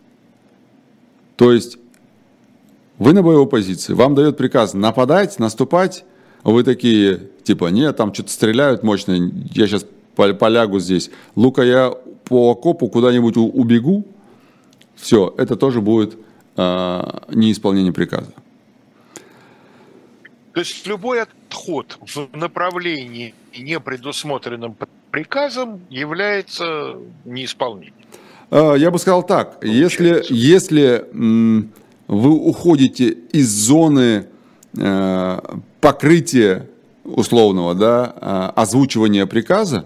То 1.38 1.54
есть 1.54 1.78
вы 2.98 3.14
на 3.14 3.24
боевой 3.24 3.48
позиции, 3.48 3.94
вам 3.94 4.14
дает 4.14 4.36
приказ 4.36 4.74
нападать, 4.74 5.40
наступать, 5.40 6.04
вы 6.44 6.64
такие, 6.64 7.30
типа, 7.44 7.68
нет, 7.68 7.96
там 7.96 8.14
что-то 8.14 8.32
стреляют 8.32 8.84
мощно, 8.84 9.14
я 9.54 9.66
сейчас 9.66 9.86
полягу 10.18 10.80
здесь. 10.80 11.10
Лука, 11.38 11.64
я 11.64 11.94
по 12.26 12.52
окопу 12.52 12.90
куда-нибудь 12.90 13.38
убегу, 13.38 14.06
все, 14.96 15.34
это 15.38 15.56
тоже 15.56 15.80
будет 15.80 16.18
э, 16.58 17.04
неисполнение 17.30 17.94
приказа. 17.94 18.34
То 20.54 20.60
есть 20.60 20.86
любой 20.86 21.24
отход 21.24 21.98
в 22.02 22.38
направлении, 22.38 23.34
не 23.58 23.80
предусмотренном 23.80 24.78
приказом, 25.10 25.82
является 25.90 26.96
неисполнением. 27.26 27.94
А, 28.52 28.76
я 28.76 28.92
бы 28.92 29.00
сказал 29.00 29.24
так, 29.24 29.58
если, 29.64 30.24
если 30.30 31.06
вы 32.08 32.32
уходите 32.32 33.10
из 33.32 33.50
зоны 33.50 34.28
э, 34.78 35.40
покрытия 35.82 36.70
условного, 37.04 37.74
да, 37.74 38.52
озвучивания 38.56 39.26
приказа, 39.26 39.86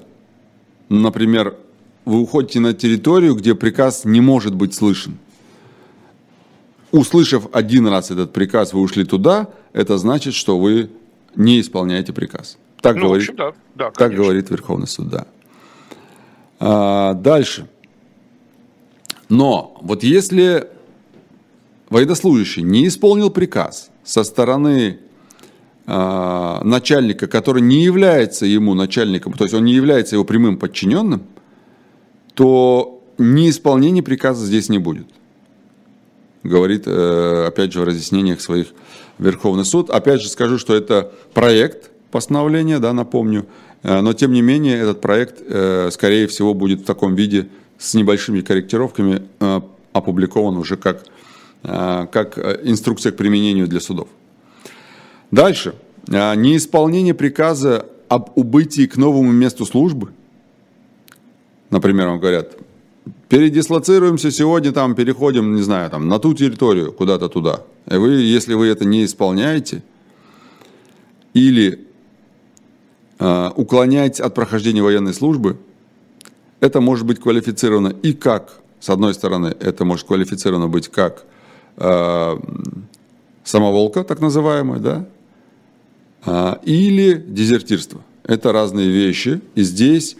например, 0.89 1.55
вы 2.05 2.21
уходите 2.21 2.59
на 2.59 2.73
территорию, 2.73 3.35
где 3.35 3.55
приказ 3.55 4.05
не 4.05 4.21
может 4.21 4.53
быть 4.53 4.73
слышен. 4.73 5.17
Услышав 6.91 7.47
один 7.51 7.87
раз 7.87 8.11
этот 8.11 8.31
приказ, 8.33 8.73
вы 8.73 8.81
ушли 8.81 9.03
туда, 9.03 9.49
это 9.73 9.97
значит, 9.97 10.33
что 10.33 10.57
вы 10.57 10.89
не 11.35 11.59
исполняете 11.59 12.13
приказ. 12.13 12.57
Так, 12.81 12.95
ну, 12.95 13.07
говорит, 13.07 13.29
общем, 13.29 13.35
да. 13.35 13.53
Да, 13.75 13.91
так 13.91 14.13
говорит 14.13 14.49
Верховный 14.49 14.87
суд, 14.87 15.09
да. 15.09 15.27
А, 16.59 17.13
дальше. 17.13 17.67
Но 19.29 19.77
вот 19.81 20.03
если 20.03 20.69
военнослужащий 21.89 22.63
не 22.63 22.87
исполнил 22.87 23.29
приказ 23.29 23.89
со 24.03 24.23
стороны 24.23 24.99
э, 25.85 26.59
начальника, 26.63 27.27
который 27.27 27.61
не 27.61 27.83
является 27.83 28.45
ему 28.45 28.73
начальником, 28.73 29.33
то 29.33 29.43
есть 29.43 29.53
он 29.53 29.65
не 29.65 29.73
является 29.73 30.15
его 30.15 30.23
прямым 30.23 30.57
подчиненным, 30.57 31.23
то 32.33 33.03
неисполнения 33.17 34.03
приказа 34.03 34.45
здесь 34.45 34.69
не 34.69 34.77
будет. 34.77 35.07
Говорит, 36.47 36.83
э, 36.85 37.45
опять 37.47 37.73
же, 37.73 37.81
в 37.81 37.83
разъяснениях 37.83 38.39
своих 38.39 38.67
Верховный 39.19 39.65
суд. 39.65 39.89
Опять 39.89 40.21
же 40.21 40.29
скажу, 40.29 40.57
что 40.57 40.73
это 40.73 41.11
проект 41.33 41.91
постановления, 42.09 42.79
да, 42.79 42.93
напомню, 42.93 43.47
э, 43.83 43.99
но 43.99 44.13
тем 44.13 44.31
не 44.31 44.41
менее 44.41 44.77
этот 44.77 45.01
проект, 45.01 45.41
э, 45.41 45.89
скорее 45.91 46.27
всего, 46.27 46.53
будет 46.53 46.81
в 46.81 46.85
таком 46.85 47.15
виде 47.15 47.49
с 47.77 47.93
небольшими 47.95 48.41
корректировками 48.41 49.27
опубликован 49.93 50.57
уже 50.57 50.77
как, 50.77 51.03
как 51.61 52.37
инструкция 52.63 53.11
к 53.11 53.17
применению 53.17 53.67
для 53.67 53.79
судов. 53.79 54.07
Дальше. 55.29 55.75
Неисполнение 56.07 57.13
приказа 57.13 57.85
об 58.07 58.31
убытии 58.35 58.87
к 58.87 58.97
новому 58.97 59.31
месту 59.31 59.65
службы. 59.65 60.09
Например, 61.69 62.07
вам 62.07 62.19
говорят, 62.19 62.57
передислоцируемся 63.29 64.31
сегодня, 64.31 64.71
там, 64.71 64.95
переходим, 64.95 65.55
не 65.55 65.61
знаю, 65.61 65.89
там, 65.89 66.07
на 66.07 66.19
ту 66.19 66.33
территорию, 66.33 66.91
куда-то 66.91 67.29
туда. 67.29 67.61
И 67.89 67.95
вы, 67.95 68.09
если 68.21 68.53
вы 68.53 68.67
это 68.67 68.85
не 68.85 69.05
исполняете, 69.05 69.83
или 71.33 71.85
э, 73.19 73.51
уклоняетесь 73.55 74.21
от 74.21 74.33
прохождения 74.33 74.81
военной 74.81 75.13
службы, 75.13 75.57
это 76.59 76.81
может 76.81 77.05
быть 77.05 77.19
квалифицировано 77.19 77.93
и 78.01 78.13
как, 78.13 78.59
с 78.79 78.89
одной 78.89 79.13
стороны, 79.13 79.55
это 79.59 79.85
может 79.85 80.07
квалифицировано 80.07 80.67
быть 80.67 80.87
как 80.87 81.25
э, 81.77 82.37
самоволка, 83.43 84.03
так 84.03 84.19
называемая, 84.19 84.79
да, 84.79 85.05
э, 86.25 86.55
или 86.63 87.13
дезертирство. 87.13 88.01
Это 88.23 88.51
разные 88.51 88.89
вещи. 88.89 89.41
И 89.55 89.63
здесь 89.63 90.17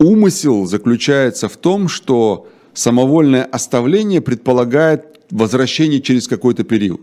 умысел 0.00 0.66
заключается 0.66 1.48
в 1.48 1.56
том, 1.56 1.88
что 1.88 2.48
самовольное 2.74 3.44
оставление 3.44 4.20
предполагает 4.20 5.20
возвращение 5.30 6.00
через 6.00 6.26
какой-то 6.26 6.64
период. 6.64 7.00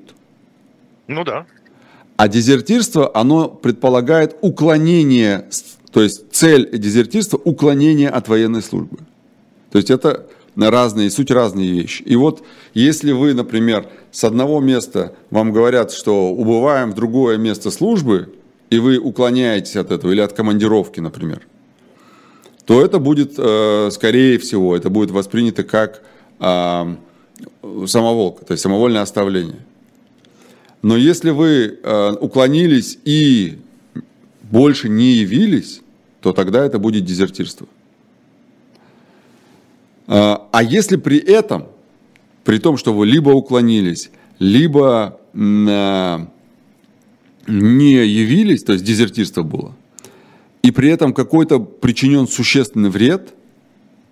Ну 1.07 1.23
да. 1.23 1.45
А 2.17 2.27
дезертирство, 2.27 3.09
оно 3.13 3.47
предполагает 3.47 4.35
уклонение 4.41 5.45
то 5.91 6.03
есть 6.03 6.31
цель 6.31 6.69
дезертирства– 6.77 7.39
уклонение 7.43 8.09
от 8.09 8.27
военной 8.27 8.61
службы. 8.61 8.97
То 9.71 9.77
есть 9.77 9.89
это 9.89 10.27
разные, 10.55 11.09
суть 11.09 11.31
разные 11.31 11.71
вещи. 11.71 12.03
И 12.03 12.15
вот 12.15 12.43
если 12.75 13.11
вы, 13.11 13.33
например, 13.33 13.87
с 14.11 14.23
одного 14.23 14.59
места 14.59 15.15
вам 15.31 15.51
говорят, 15.51 15.91
что 15.91 16.29
убываем 16.29 16.91
в 16.91 16.93
другое 16.93 17.37
место 17.37 17.71
службы, 17.71 18.33
и 18.69 18.79
вы 18.79 18.97
уклоняетесь 18.97 19.75
от 19.75 19.91
этого, 19.91 20.11
или 20.11 20.21
от 20.21 20.33
командировки, 20.33 20.99
например, 20.99 21.47
то 22.67 22.83
это 22.83 22.99
будет, 22.99 23.35
э, 23.37 23.89
скорее 23.91 24.37
всего, 24.37 24.75
это 24.75 24.89
будет 24.89 25.09
воспринято 25.09 25.63
как 25.63 26.03
э, 26.39 26.95
самоволка, 27.85 28.43
то 28.43 28.51
есть 28.51 28.61
самовольное 28.61 29.01
оставление. 29.01 29.65
Но 30.81 30.97
если 30.97 31.29
вы 31.29 31.79
э, 31.81 32.11
уклонились 32.19 32.99
и 33.05 33.59
больше 34.43 34.89
не 34.89 35.13
явились, 35.13 35.81
то 36.19 36.33
тогда 36.33 36.65
это 36.65 36.77
будет 36.77 37.05
дезертирство. 37.05 37.67
А, 40.07 40.45
а 40.51 40.61
если 40.61 40.97
при 40.97 41.19
этом, 41.19 41.67
при 42.43 42.59
том, 42.59 42.75
что 42.75 42.93
вы 42.93 43.05
либо 43.05 43.29
уклонились, 43.29 44.09
либо 44.39 45.21
а, 45.33 46.27
не 47.47 47.93
явились, 47.93 48.63
то 48.63 48.73
есть 48.73 48.83
дезертирство 48.83 49.43
было, 49.43 49.73
и 50.67 50.71
при 50.71 50.89
этом 50.89 51.13
какой-то 51.13 51.59
причинен 51.61 52.27
существенный 52.27 52.89
вред, 52.89 53.33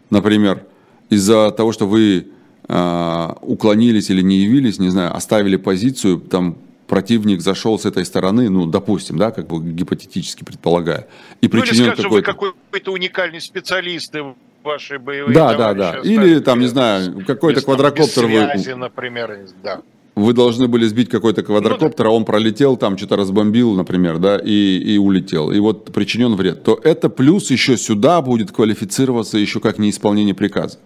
например, 0.09 0.63
из-за 1.09 1.51
того, 1.51 1.73
что 1.73 1.85
вы 1.85 2.27
э, 2.69 3.29
уклонились 3.41 4.09
или 4.09 4.21
не 4.21 4.37
явились, 4.37 4.79
не 4.79 4.89
знаю, 4.89 5.13
оставили 5.13 5.57
позицию, 5.57 6.21
там 6.21 6.57
противник 6.87 7.41
зашел 7.41 7.77
с 7.77 7.85
этой 7.85 8.05
стороны, 8.05 8.49
ну, 8.49 8.67
допустим, 8.67 9.17
да, 9.17 9.31
как 9.31 9.47
бы 9.47 9.61
гипотетически 9.69 10.45
предполагая, 10.45 11.07
и 11.41 11.49
ну, 11.51 11.61
или, 11.61 11.91
какой-то... 11.91 12.31
какой-то 12.31 12.91
уникальный 12.93 13.41
специалист 13.41 14.13
в 14.15 14.35
вашей 14.63 14.97
боевой 14.97 15.33
Да, 15.33 15.55
да, 15.55 15.73
да. 15.73 15.99
Или 16.05 16.39
там, 16.39 16.61
не 16.61 16.67
знаю, 16.67 17.25
какой-то 17.27 17.59
квадрокоптер... 17.63 18.27
Связи, 18.27 18.69
вы... 18.69 18.75
например, 18.75 19.39
да. 19.61 19.81
Вы 20.15 20.31
должны 20.31 20.69
были 20.69 20.85
сбить 20.85 21.09
какой-то 21.09 21.43
квадрокоптер, 21.43 22.07
а 22.07 22.09
он 22.09 22.23
пролетел, 22.23 22.77
там 22.77 22.97
что-то 22.97 23.17
разбомбил, 23.17 23.73
например, 23.73 24.17
да, 24.17 24.37
и, 24.37 24.77
и 24.77 24.97
улетел. 24.97 25.51
И 25.51 25.59
вот 25.59 25.91
причинен 25.91 26.35
вред. 26.35 26.63
То 26.63 26.79
это 26.81 27.09
плюс 27.09 27.51
еще 27.51 27.75
сюда 27.75 28.21
будет 28.21 28.51
квалифицироваться 28.51 29.37
еще 29.37 29.59
как 29.59 29.77
неисполнение 29.77 30.33
приказа. 30.33 30.79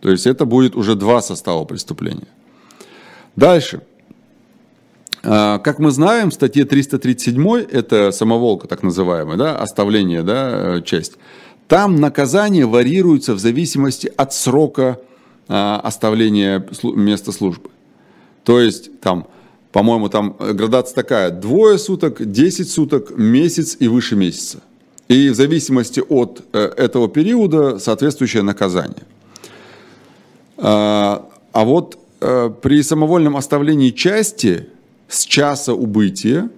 То 0.00 0.10
есть 0.10 0.26
это 0.26 0.46
будет 0.46 0.74
уже 0.74 0.96
два 0.96 1.22
состава 1.22 1.64
преступления. 1.64 2.28
Дальше. 3.36 3.82
А, 5.22 5.58
как 5.58 5.78
мы 5.78 5.92
знаем, 5.92 6.30
в 6.30 6.34
статье 6.34 6.64
337, 6.64 7.66
это 7.70 8.10
самоволка 8.10 8.66
так 8.66 8.82
называемая, 8.82 9.36
да, 9.36 9.56
оставление, 9.56 10.22
да, 10.22 10.78
э, 10.78 10.82
часть, 10.82 11.18
там 11.68 12.00
наказание 12.00 12.66
варьируется 12.66 13.34
в 13.34 13.38
зависимости 13.38 14.10
от 14.16 14.32
срока 14.32 15.00
оставления 15.48 16.66
места 16.82 17.32
службы. 17.32 17.70
То 18.44 18.60
есть 18.60 19.00
там, 19.00 19.26
по-моему, 19.72 20.08
там 20.08 20.36
градация 20.38 20.94
такая, 20.94 21.30
двое 21.30 21.78
суток, 21.78 22.30
10 22.30 22.70
суток, 22.70 23.16
месяц 23.16 23.76
и 23.80 23.88
выше 23.88 24.16
месяца. 24.16 24.62
И 25.08 25.30
в 25.30 25.34
зависимости 25.34 26.00
от 26.06 26.42
э, 26.52 26.58
этого 26.58 27.08
периода 27.08 27.78
соответствующее 27.78 28.42
наказание. 28.42 29.04
А, 30.58 31.26
а 31.52 31.64
вот 31.64 31.98
э, 32.20 32.50
при 32.62 32.82
самовольном 32.82 33.36
оставлении 33.36 33.90
части 33.90 34.68
с 35.08 35.24
часа 35.24 35.72
убытия, 35.72 36.50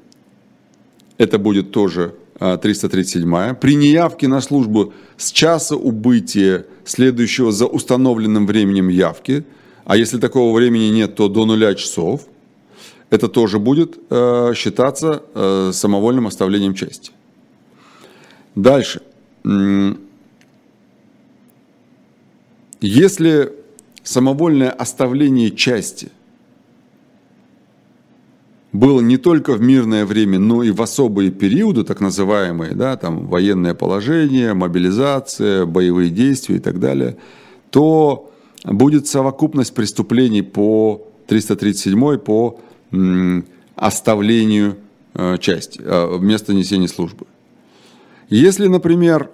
это 1.16 1.38
будет 1.38 1.70
тоже 1.70 2.14
337 2.40 3.36
а, 3.36 3.54
при 3.54 3.74
неявке 3.74 4.26
на 4.26 4.40
службу 4.40 4.94
с 5.18 5.30
часа 5.30 5.76
убытия, 5.76 6.64
следующего 6.84 7.52
за 7.52 7.66
установленным 7.66 8.46
временем 8.46 8.88
явки, 8.88 9.44
а 9.84 9.96
если 9.96 10.18
такого 10.18 10.56
времени 10.56 10.88
нет, 10.88 11.14
то 11.14 11.28
до 11.28 11.44
нуля 11.44 11.74
часов, 11.74 12.26
это 13.10 13.28
тоже 13.28 13.58
будет 13.58 13.98
э, 14.08 14.52
считаться 14.54 15.22
э, 15.34 15.70
самовольным 15.74 16.26
оставлением 16.26 16.74
части. 16.74 17.10
Дальше. 18.54 19.02
Если 22.80 23.52
самовольное 24.02 24.70
оставление 24.70 25.50
части– 25.50 26.10
было 28.72 29.00
не 29.00 29.16
только 29.16 29.54
в 29.54 29.60
мирное 29.60 30.06
время, 30.06 30.38
но 30.38 30.62
и 30.62 30.70
в 30.70 30.80
особые 30.80 31.30
периоды, 31.30 31.84
так 31.84 32.00
называемые, 32.00 32.74
да, 32.74 32.96
там 32.96 33.26
военное 33.26 33.74
положение, 33.74 34.54
мобилизация, 34.54 35.66
боевые 35.66 36.10
действия 36.10 36.56
и 36.56 36.60
так 36.60 36.78
далее, 36.78 37.16
то 37.70 38.30
будет 38.64 39.06
совокупность 39.08 39.74
преступлений 39.74 40.42
по 40.42 41.06
337 41.26 42.18
по 42.18 42.60
оставлению 43.76 44.76
э, 45.14 45.38
часть, 45.38 45.78
э, 45.80 46.18
место 46.20 46.54
несения 46.54 46.88
службы. 46.88 47.26
Если, 48.28 48.66
например, 48.66 49.30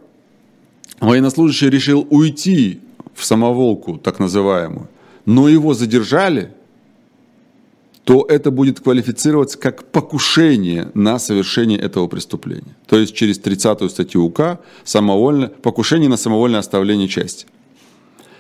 военнослужащий 1.01 1.69
решил 1.69 2.07
уйти 2.09 2.81
в 3.15 3.25
самоволку, 3.25 3.99
так 3.99 4.19
называемую, 4.19 4.89
но 5.25 5.49
его 5.49 5.75
задержали, 5.75 6.53
то 8.07 8.25
это 8.29 8.53
будет 8.53 8.79
квалифицироваться 8.79 9.59
как 9.59 9.91
покушение 9.91 10.93
на 10.95 11.19
совершение 11.19 11.77
этого 11.77 12.07
преступления. 12.07 12.77
То 12.87 12.99
есть 12.99 13.17
через 13.17 13.41
30-ю 13.41 13.89
статью 13.89 14.25
УК 14.25 14.61
самовольно, 14.85 15.49
покушение 15.49 16.09
на 16.09 16.17
самовольное 16.17 16.61
оставление 16.61 17.09
части. 17.09 17.47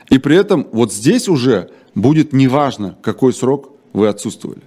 И 0.08 0.18
при 0.18 0.36
этом 0.36 0.68
вот 0.70 0.92
здесь 0.92 1.28
уже 1.28 1.68
будет 1.96 2.32
неважно, 2.32 2.96
какой 3.02 3.32
срок 3.32 3.72
вы 3.92 4.06
отсутствовали. 4.06 4.62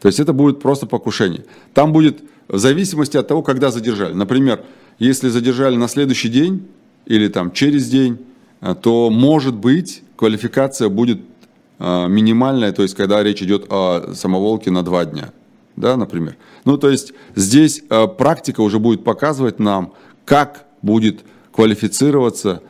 То 0.00 0.08
есть 0.08 0.18
это 0.18 0.32
будет 0.32 0.60
просто 0.60 0.86
покушение. 0.86 1.44
Там 1.74 1.92
будет 1.92 2.22
в 2.48 2.56
зависимости 2.56 3.18
от 3.18 3.28
того, 3.28 3.42
когда 3.42 3.70
задержали. 3.70 4.14
Например, 4.14 4.64
если 4.98 5.28
задержали 5.28 5.76
на 5.76 5.88
следующий 5.88 6.30
день 6.30 6.66
или 7.04 7.28
там 7.28 7.52
через 7.52 7.90
день, 7.90 8.16
э, 8.62 8.74
то 8.74 9.10
может 9.10 9.54
быть 9.54 10.02
квалификация 10.16 10.88
будет 10.88 11.20
э, 11.82 12.08
минимальная, 12.08 12.72
то 12.72 12.82
есть 12.82 12.94
когда 12.94 13.22
речь 13.22 13.42
идет 13.42 13.66
о 13.70 14.14
самоволке 14.14 14.70
на 14.70 14.82
два 14.82 15.04
дня, 15.04 15.32
да, 15.76 15.96
например. 15.96 16.36
Ну, 16.64 16.78
то 16.78 16.88
есть 16.88 17.12
здесь 17.34 17.82
э, 17.90 18.06
практика 18.06 18.60
уже 18.60 18.78
будет 18.78 19.04
показывать 19.04 19.58
нам, 19.58 19.92
как 20.24 20.66
будет 20.80 21.20
квалифицироваться 21.52 22.62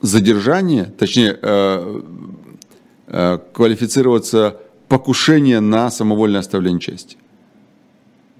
задержание, 0.00 0.84
точнее, 0.84 1.36
квалифицироваться 3.52 4.60
покушение 4.88 5.60
на 5.60 5.90
самовольное 5.90 6.40
оставление 6.40 6.80
части. 6.80 7.16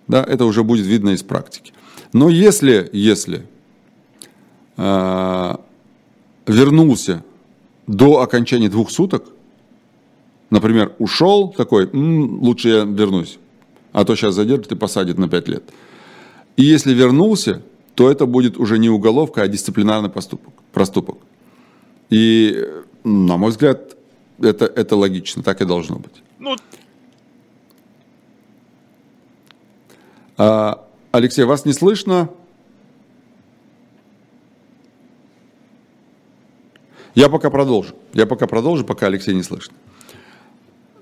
Да, 0.07 0.25
это 0.25 0.45
уже 0.45 0.65
будет 0.65 0.87
видно 0.87 1.11
из 1.11 1.23
практики. 1.23 1.73
Но 2.13 2.31
если, 2.31 2.89
если 2.93 3.47
э, 4.79 5.57
вернулся 6.47 7.23
до 7.89 8.21
окончания 8.21 8.69
двух 8.69 8.91
суток, 8.91 9.25
например, 10.51 10.95
ушел 10.99 11.49
такой, 11.49 11.91
М, 11.91 12.41
лучше 12.43 12.69
я 12.69 12.85
вернусь, 12.85 13.39
а 13.93 14.05
то 14.05 14.15
сейчас 14.15 14.35
задержат 14.35 14.71
и 14.73 14.77
посадят 14.77 15.19
на 15.19 15.29
5 15.29 15.49
лет. 15.49 15.65
И 16.57 16.63
если 16.65 16.93
вернулся, 16.93 17.63
то 17.95 18.11
это 18.11 18.27
будет 18.27 18.59
уже 18.59 18.79
не 18.79 18.91
уголовка, 18.91 19.43
а 19.43 19.49
дисциплинарный 19.49 20.11
поступок, 20.11 20.53
проступок. 20.73 21.17
И, 22.11 22.65
на 23.05 23.37
мой 23.37 23.51
взгляд, 23.51 23.97
это, 24.39 24.67
это 24.67 24.95
логично, 24.95 25.43
так 25.43 25.61
и 25.63 25.65
должно 25.65 25.97
быть. 25.97 26.23
Ну... 26.39 26.57
А, 30.37 30.85
Алексей, 31.11 31.45
вас 31.45 31.65
не 31.65 31.73
слышно? 31.73 32.29
Я 37.19 37.29
пока 37.29 37.51
продолжу. 37.51 37.97
Я 38.15 38.27
пока 38.27 38.47
продолжу, 38.47 38.85
пока 38.85 39.07
Алексей 39.07 39.35
не 39.35 39.43
слышно. 39.43 39.75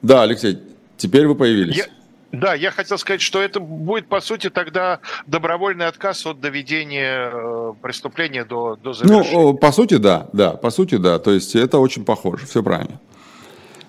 Да, 0.01 0.23
Алексей, 0.23 0.59
теперь 0.97 1.27
вы 1.27 1.35
появились. 1.35 1.77
Я... 1.77 1.85
Да, 2.33 2.55
я 2.55 2.71
хотел 2.71 2.97
сказать, 2.97 3.21
что 3.21 3.43
это 3.43 3.61
будет, 3.61 4.09
по 4.09 4.23
сути, 4.23 4.49
тогда 4.49 5.01
добровольный 5.27 5.87
отказ 5.87 6.25
от 6.25 6.41
доведения 6.41 7.31
э, 7.31 7.73
преступления 7.83 8.47
до, 8.47 8.77
до 8.77 8.95
завершения. 8.95 9.31
Ну, 9.31 9.55
по 9.55 9.73
сути, 9.73 9.99
да, 9.99 10.31
да, 10.33 10.53
по 10.53 10.71
сути, 10.71 10.97
да. 10.97 11.19
То 11.19 11.33
есть 11.33 11.55
это 11.55 11.79
очень 11.79 12.07
похоже, 12.07 12.47
все 12.47 12.63
правильно. 12.63 12.99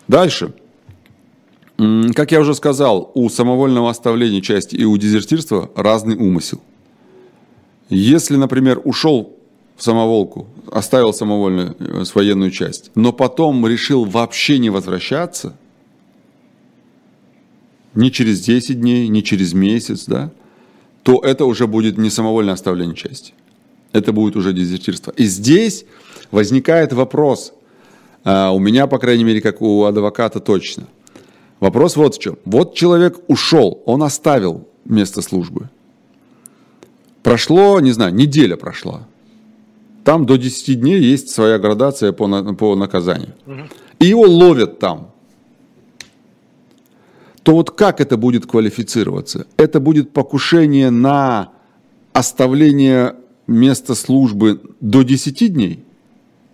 Дальше. 0.10 0.54
Как 2.14 2.34
я 2.34 2.42
уже 2.42 2.56
сказал, 2.56 3.10
у 3.16 3.30
самовольного 3.30 3.90
оставления 3.90 4.42
части 4.42 4.76
и 4.76 4.84
у 4.84 4.98
дезертирства 4.98 5.72
разный 5.78 6.18
умысел. 6.18 6.60
Если, 7.88 8.36
например, 8.36 8.82
ушел 8.84 9.37
в 9.78 9.84
самоволку, 9.84 10.48
оставил 10.72 11.14
самовольную 11.14 11.76
э, 11.80 12.04
военную 12.14 12.52
часть, 12.52 12.92
но 12.96 13.14
потом 13.14 13.66
решил 13.66 14.04
вообще 14.04 14.60
не 14.60 14.70
возвращаться, 14.70 15.56
ни 17.96 18.10
через 18.10 18.42
10 18.42 18.80
дней, 18.82 19.08
ни 19.08 19.22
через 19.22 19.54
месяц, 19.54 20.06
да, 20.06 20.32
то 21.04 21.22
это 21.24 21.46
уже 21.46 21.68
будет 21.68 21.98
не 21.98 22.10
самовольное 22.10 22.54
оставление 22.54 22.96
части. 22.96 23.34
Это 23.94 24.12
будет 24.12 24.36
уже 24.36 24.52
дезертирство. 24.52 25.14
И 25.16 25.26
здесь 25.26 25.86
возникает 26.32 26.92
вопрос, 26.92 27.54
а, 28.26 28.52
у 28.52 28.60
меня, 28.60 28.88
по 28.88 29.00
крайней 29.00 29.24
мере, 29.24 29.42
как 29.42 29.62
у 29.62 29.86
адвоката 29.86 30.40
точно– 30.40 30.88
Вопрос 31.60 31.96
вот 31.96 32.16
в 32.16 32.20
чем. 32.20 32.38
Вот 32.46 32.76
человек 32.76 33.20
ушел, 33.28 33.82
он 33.86 34.04
оставил 34.04 34.68
место 34.86 35.22
службы. 35.22 35.70
Прошло, 37.24 37.80
не 37.80 37.92
знаю, 37.92 38.14
неделя 38.14 38.56
прошла. 38.56 39.08
Там 40.08 40.26
до 40.26 40.38
10 40.38 40.80
дней 40.80 41.02
есть 41.02 41.32
своя 41.32 41.60
градация 41.60 42.14
по, 42.14 42.54
по 42.54 42.76
наказанию. 42.78 43.34
И 44.00 44.06
его 44.06 44.22
ловят 44.22 44.80
там. 44.80 45.12
То 47.44 47.52
вот 47.52 47.72
как 47.72 48.00
это 48.00 48.16
будет 48.16 48.46
квалифицироваться? 48.46 49.48
Это 49.58 49.82
будет 49.82 50.14
покушение 50.14 50.92
на 50.92 51.50
оставление 52.14 53.16
места 53.48 53.96
службы 53.96 54.62
до 54.80 55.02
10 55.02 55.54
дней? 55.54 55.84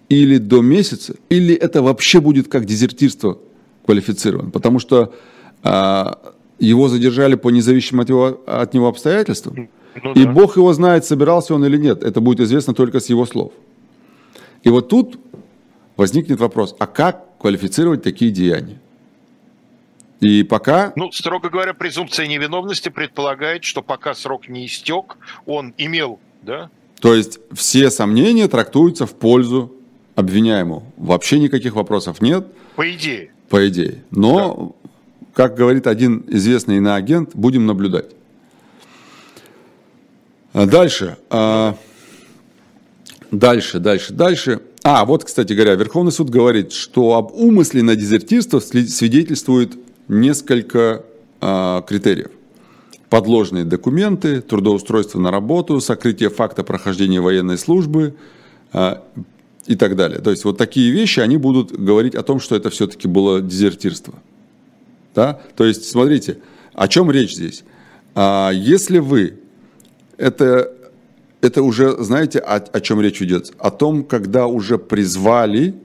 Или 0.09 0.39
до 0.39 0.61
месяца? 0.61 1.13
Или 1.29 1.53
это 1.53 1.83
вообще 1.83 2.21
будет 2.21 2.47
как 2.47 2.65
дезертирство 2.65 3.37
квалифицирован, 3.85 4.49
потому 4.49 4.79
что 4.79 5.13
а, 5.61 6.33
его 6.57 6.87
задержали 6.87 7.35
по 7.35 7.51
независимым 7.51 8.01
от, 8.01 8.09
его, 8.09 8.41
от 8.47 8.73
него 8.73 8.87
обстоятельствам. 8.87 9.69
Ну, 10.01 10.13
и 10.13 10.23
да. 10.25 10.31
Бог 10.31 10.57
его 10.57 10.73
знает, 10.73 11.05
собирался 11.05 11.53
он 11.53 11.65
или 11.65 11.77
нет. 11.77 12.03
Это 12.03 12.21
будет 12.21 12.39
известно 12.39 12.73
только 12.73 12.99
с 12.99 13.07
его 13.07 13.25
слов. 13.25 13.53
И 14.63 14.69
вот 14.69 14.89
тут 14.89 15.19
возникнет 15.97 16.39
вопрос, 16.39 16.75
а 16.79 16.87
как 16.87 17.37
квалифицировать 17.37 18.01
такие 18.01 18.31
деяния? 18.31 18.79
И 20.19 20.43
пока... 20.43 20.93
Ну, 20.95 21.11
строго 21.11 21.49
говоря, 21.49 21.73
презумпция 21.73 22.27
невиновности 22.27 22.89
предполагает, 22.89 23.63
что 23.65 23.81
пока 23.81 24.13
срок 24.13 24.47
не 24.47 24.65
истек, 24.65 25.17
он 25.45 25.73
имел, 25.77 26.19
да? 26.41 26.69
То 27.01 27.13
есть 27.13 27.39
все 27.51 27.91
сомнения 27.91 28.47
трактуются 28.47 29.05
в 29.05 29.13
пользу 29.13 29.73
обвиняемого. 30.15 30.83
Вообще 30.95 31.39
никаких 31.39 31.75
вопросов 31.75 32.21
нет. 32.21 32.47
По 32.77 32.89
идее 32.89 33.33
по 33.53 33.67
идее. 33.67 34.03
Но, 34.09 34.73
да. 34.81 34.89
как 35.35 35.55
говорит 35.55 35.85
один 35.85 36.23
известный 36.27 36.77
иноагент, 36.77 37.35
будем 37.35 37.67
наблюдать. 37.67 38.07
А 40.53 40.67
дальше. 40.67 41.17
А, 41.31 41.75
дальше, 43.31 43.79
дальше, 43.79 44.13
дальше. 44.13 44.61
А, 44.83 45.03
вот, 45.03 45.23
кстати 45.23 45.53
говоря, 45.53 45.73
Верховный 45.73 46.11
суд 46.11 46.29
говорит, 46.29 46.71
что 46.73 47.15
об 47.15 47.31
умысле 47.33 47.81
на 47.81 47.95
дезертирство 47.95 48.59
свидетельствует 48.59 49.73
несколько 50.07 51.03
а, 51.41 51.81
критериев. 51.81 52.29
Подложные 53.09 53.65
документы, 53.65 54.41
трудоустройство 54.41 55.19
на 55.19 55.31
работу, 55.31 55.81
сокрытие 55.81 56.29
факта 56.29 56.63
прохождения 56.63 57.19
военной 57.19 57.57
службы, 57.57 58.15
и 59.67 59.75
так 59.75 59.95
далее. 59.95 60.19
То 60.19 60.31
есть 60.31 60.45
вот 60.45 60.57
такие 60.57 60.89
вещи, 60.89 61.19
они 61.19 61.37
будут 61.37 61.71
говорить 61.71 62.15
о 62.15 62.23
том, 62.23 62.39
что 62.39 62.55
это 62.55 62.71
все-таки 62.71 63.07
было 63.07 63.39
дезертирство. 63.39 64.15
Да? 65.13 65.39
То 65.55 65.63
есть 65.63 65.85
смотрите, 65.85 66.39
о 66.73 66.87
чем 66.87 67.11
речь 67.11 67.35
здесь? 67.35 67.63
Если 68.15 68.97
вы, 68.97 69.37
это, 70.23 70.71
это 71.41 71.61
уже, 71.61 72.01
знаете, 72.01 72.39
о, 72.39 72.55
о 72.55 72.79
чем 72.79 73.01
речь 73.01 73.21
идет? 73.21 73.53
О 73.59 73.71
том, 73.71 74.03
когда 74.03 74.47
уже 74.47 74.77
призвали, 74.77 75.75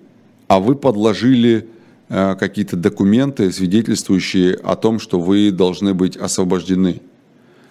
а 0.46 0.60
вы 0.60 0.76
подложили 0.76 1.68
э, 2.08 2.36
какие-то 2.36 2.76
документы, 2.76 3.52
свидетельствующие 3.52 4.54
о 4.54 4.76
том, 4.76 5.00
что 5.00 5.20
вы 5.20 5.50
должны 5.50 5.92
быть 5.92 6.16
освобождены. 6.16 7.00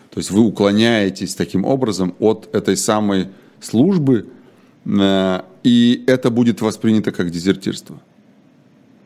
То 0.10 0.20
есть 0.20 0.30
вы 0.30 0.42
уклоняетесь 0.42 1.36
таким 1.36 1.64
образом 1.64 2.16
от 2.20 2.50
этой 2.54 2.76
самой 2.76 3.30
службы, 3.62 4.28
э, 4.86 5.42
и 5.64 6.04
это 6.06 6.30
будет 6.30 6.60
воспринято 6.60 7.14
как 7.14 7.30
дезертирство. 7.30 7.98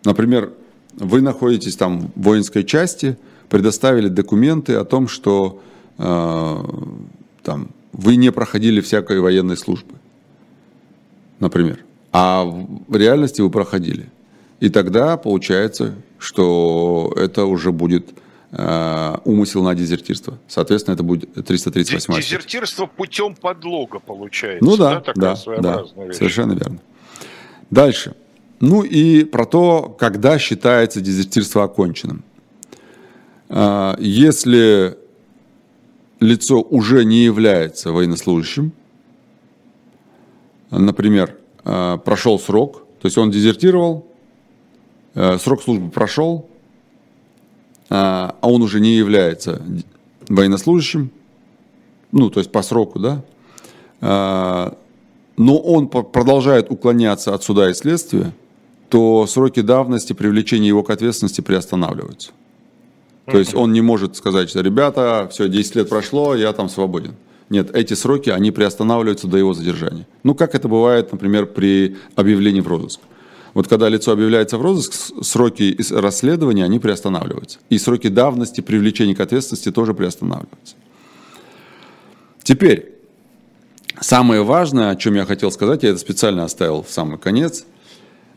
Например, 0.03 0.51
вы 0.95 1.21
находитесь 1.21 1.75
там 1.75 2.11
в 2.15 2.23
воинской 2.23 2.63
части, 2.63 3.17
предоставили 3.49 4.07
документы 4.07 4.73
о 4.73 4.83
том, 4.83 5.07
что 5.07 5.61
э, 5.99 6.57
там, 7.43 7.69
вы 7.91 8.15
не 8.15 8.31
проходили 8.31 8.81
всякой 8.81 9.19
военной 9.19 9.57
службы, 9.57 9.95
например. 11.39 11.79
А 12.11 12.43
в 12.43 12.95
реальности 12.95 13.41
вы 13.41 13.49
проходили. 13.49 14.09
И 14.59 14.69
тогда 14.69 15.17
получается, 15.17 15.95
что 16.19 17.13
это 17.17 17.45
уже 17.45 17.71
будет 17.71 18.09
Э, 18.53 19.15
умысел 19.23 19.63
на 19.63 19.73
дезертирство. 19.75 20.37
Соответственно, 20.49 20.95
это 20.95 21.03
будет 21.03 21.33
338 21.33 22.13
Дезертирство 22.15 22.85
путем 22.85 23.33
подлога 23.33 23.99
получается. 23.99 24.65
Ну 24.65 24.75
да, 24.75 25.01
да, 25.15 25.35
да, 25.35 25.35
да 25.61 26.13
совершенно 26.13 26.51
верно. 26.51 26.79
Дальше. 27.69 28.13
Ну 28.59 28.83
и 28.83 29.23
про 29.23 29.45
то, 29.45 29.95
когда 29.97 30.37
считается 30.37 30.99
дезертирство 30.99 31.63
оконченным. 31.63 32.25
А, 33.47 33.95
если 33.99 34.97
лицо 36.21 36.61
уже 36.61 37.03
не 37.03 37.23
является 37.23 37.91
военнослужащим, 37.91 38.71
например, 40.69 41.35
а, 41.65 41.97
прошел 41.97 42.39
срок, 42.39 42.85
то 43.01 43.07
есть 43.07 43.17
он 43.17 43.31
дезертировал, 43.31 44.07
а, 45.15 45.37
срок 45.37 45.63
службы 45.63 45.89
прошел, 45.89 46.47
а 47.89 48.37
он 48.41 48.61
уже 48.61 48.79
не 48.79 48.95
является 48.95 49.61
военнослужащим, 50.29 51.11
ну, 52.13 52.29
то 52.29 52.39
есть 52.39 52.49
по 52.49 52.61
сроку, 52.61 52.99
да, 52.99 53.21
но 55.37 55.57
он 55.57 55.89
продолжает 55.89 56.71
уклоняться 56.71 57.33
от 57.33 57.43
суда 57.43 57.69
и 57.69 57.73
следствия, 57.73 58.31
то 58.87 59.27
сроки 59.27 59.59
давности 59.61 60.13
привлечения 60.13 60.69
его 60.69 60.83
к 60.83 60.89
ответственности 60.89 61.41
приостанавливаются. 61.41 62.31
То 63.25 63.37
есть 63.37 63.53
он 63.53 63.71
не 63.71 63.81
может 63.81 64.15
сказать, 64.15 64.49
что 64.49 64.61
ребята, 64.61 65.27
все, 65.31 65.47
10 65.47 65.75
лет 65.75 65.89
прошло, 65.89 66.35
я 66.35 66.53
там 66.53 66.69
свободен. 66.69 67.15
Нет, 67.49 67.69
эти 67.75 67.93
сроки, 67.93 68.29
они 68.29 68.51
приостанавливаются 68.51 69.27
до 69.27 69.37
его 69.37 69.53
задержания. 69.53 70.07
Ну, 70.23 70.35
как 70.35 70.55
это 70.55 70.67
бывает, 70.67 71.11
например, 71.11 71.47
при 71.47 71.97
объявлении 72.15 72.61
в 72.61 72.67
розыск. 72.67 73.01
Вот 73.53 73.67
когда 73.67 73.89
лицо 73.89 74.13
объявляется 74.13 74.57
в 74.57 74.61
розыск, 74.61 74.93
сроки 75.21 75.77
расследования, 75.91 76.63
они 76.63 76.79
приостанавливаются. 76.79 77.59
И 77.69 77.77
сроки 77.77 78.07
давности 78.07 78.61
привлечения 78.61 79.13
к 79.13 79.19
ответственности 79.19 79.71
тоже 79.71 79.93
приостанавливаются. 79.93 80.75
Теперь, 82.41 82.93
самое 83.99 84.43
важное, 84.43 84.89
о 84.89 84.95
чем 84.95 85.15
я 85.15 85.25
хотел 85.25 85.51
сказать, 85.51 85.83
я 85.83 85.89
это 85.89 85.99
специально 85.99 86.45
оставил 86.45 86.83
в 86.83 86.89
самый 86.89 87.17
конец, 87.17 87.65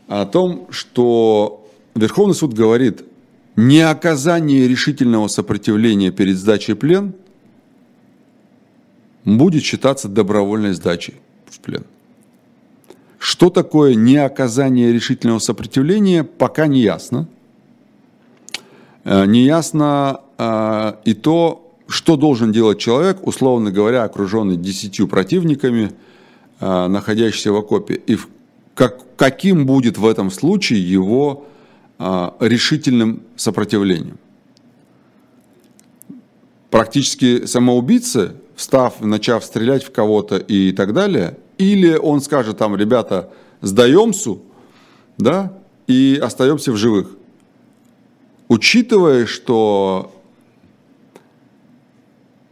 о 0.07 0.25
том, 0.25 0.67
что 0.69 1.65
Верховный 1.95 2.35
суд 2.35 2.53
говорит, 2.53 3.05
неоказание 3.55 4.67
решительного 4.67 5.27
сопротивления 5.27 6.11
перед 6.11 6.37
сдачей 6.37 6.73
в 6.73 6.77
плен 6.77 7.13
будет 9.23 9.63
считаться 9.63 10.07
добровольной 10.07 10.73
сдачей 10.73 11.15
в 11.49 11.59
плен. 11.59 11.83
Что 13.17 13.49
такое 13.49 13.95
неоказание 13.95 14.91
решительного 14.91 15.39
сопротивления, 15.39 16.23
пока 16.23 16.67
не 16.67 16.81
ясно. 16.81 17.27
Э, 19.03 19.25
не 19.25 19.45
ясно 19.45 20.21
э, 20.37 20.93
и 21.05 21.13
то, 21.13 21.73
что 21.87 22.17
должен 22.17 22.51
делать 22.51 22.79
человек, 22.79 23.25
условно 23.25 23.71
говоря, 23.71 24.03
окруженный 24.03 24.57
десятью 24.57 25.07
противниками, 25.07 25.91
э, 26.59 26.87
находящийся 26.87 27.51
в 27.51 27.55
окопе, 27.55 27.95
и 27.95 28.17
как, 28.75 28.99
каким 29.15 29.65
будет 29.65 29.97
в 29.97 30.05
этом 30.05 30.29
случае 30.29 30.87
его 30.87 31.45
решительным 31.97 33.23
сопротивлением. 33.35 34.17
Практически 36.69 37.45
самоубийцы, 37.45 38.33
встав, 38.55 39.01
начав 39.01 39.45
стрелять 39.45 39.83
в 39.83 39.91
кого-то 39.91 40.37
и 40.37 40.71
так 40.73 40.93
далее, 40.93 41.37
или 41.57 41.95
он 41.95 42.21
скажет 42.21 42.57
там, 42.57 42.75
ребята, 42.75 43.29
сдаемся, 43.61 44.37
да, 45.17 45.53
и 45.87 46.19
остаемся 46.21 46.71
в 46.71 46.77
живых. 46.77 47.11
Учитывая, 48.47 49.25
что 49.25 50.13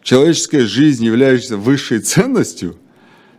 человеческая 0.01 0.65
жизнь 0.65 1.03
является 1.03 1.57
высшей 1.57 1.99
ценностью, 1.99 2.77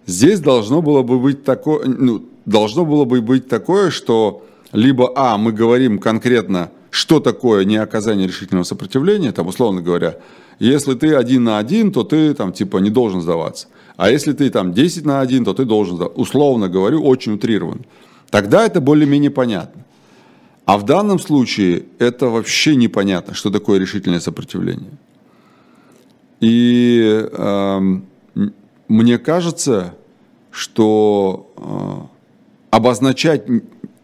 здесь 0.07 0.41
должно 0.41 0.83
было 0.83 1.03
бы 1.03 1.19
быть 1.19 1.45
такое, 1.45 1.87
ну, 1.87 2.27
должно 2.45 2.85
было 2.85 3.05
бы 3.05 3.23
быть 3.23 3.49
такое, 3.49 3.91
что 3.91 4.45
либо, 4.75 5.13
а, 5.15 5.39
мы 5.39 5.53
говорим 5.53 5.99
конкретно, 5.99 6.71
что 6.91 7.21
такое 7.21 7.65
неоказание 7.65 8.27
решительного 8.27 8.65
сопротивления, 8.65 9.31
там, 9.31 9.47
условно 9.47 9.81
говоря, 9.81 10.17
если 10.59 10.95
ты 10.95 11.15
один 11.15 11.45
на 11.45 11.59
один, 11.59 11.93
то 11.93 12.03
ты 12.03 12.35
там 12.35 12.53
типа 12.53 12.79
не 12.79 12.91
должен 12.91 13.21
сдаваться. 13.21 13.69
А 13.97 14.11
если 14.11 14.33
ты 14.33 14.51
там 14.51 14.73
10 14.73 15.05
на 15.05 15.21
один, 15.21 15.45
то 15.45 15.55
ты 15.55 15.65
должен 15.65 15.97
сдаваться. 15.97 16.21
Условно 16.21 16.69
говорю, 16.69 17.03
очень 17.05 17.35
утрирован. 17.35 17.87
Тогда 18.31 18.67
это 18.67 18.81
более-менее 18.81 19.31
понятно. 19.31 19.85
А 20.65 20.77
в 20.77 20.85
данном 20.85 21.21
случае 21.21 21.85
это 22.01 22.27
вообще 22.29 22.75
непонятно, 22.75 23.35
что 23.35 23.51
такое 23.51 23.79
решительное 23.79 24.21
сопротивление. 24.21 24.91
И 26.41 27.29
э, 27.31 27.81
мне 28.89 29.19
кажется, 29.19 29.95
что 30.51 31.53
э, 31.57 32.77
обозначать 32.77 33.45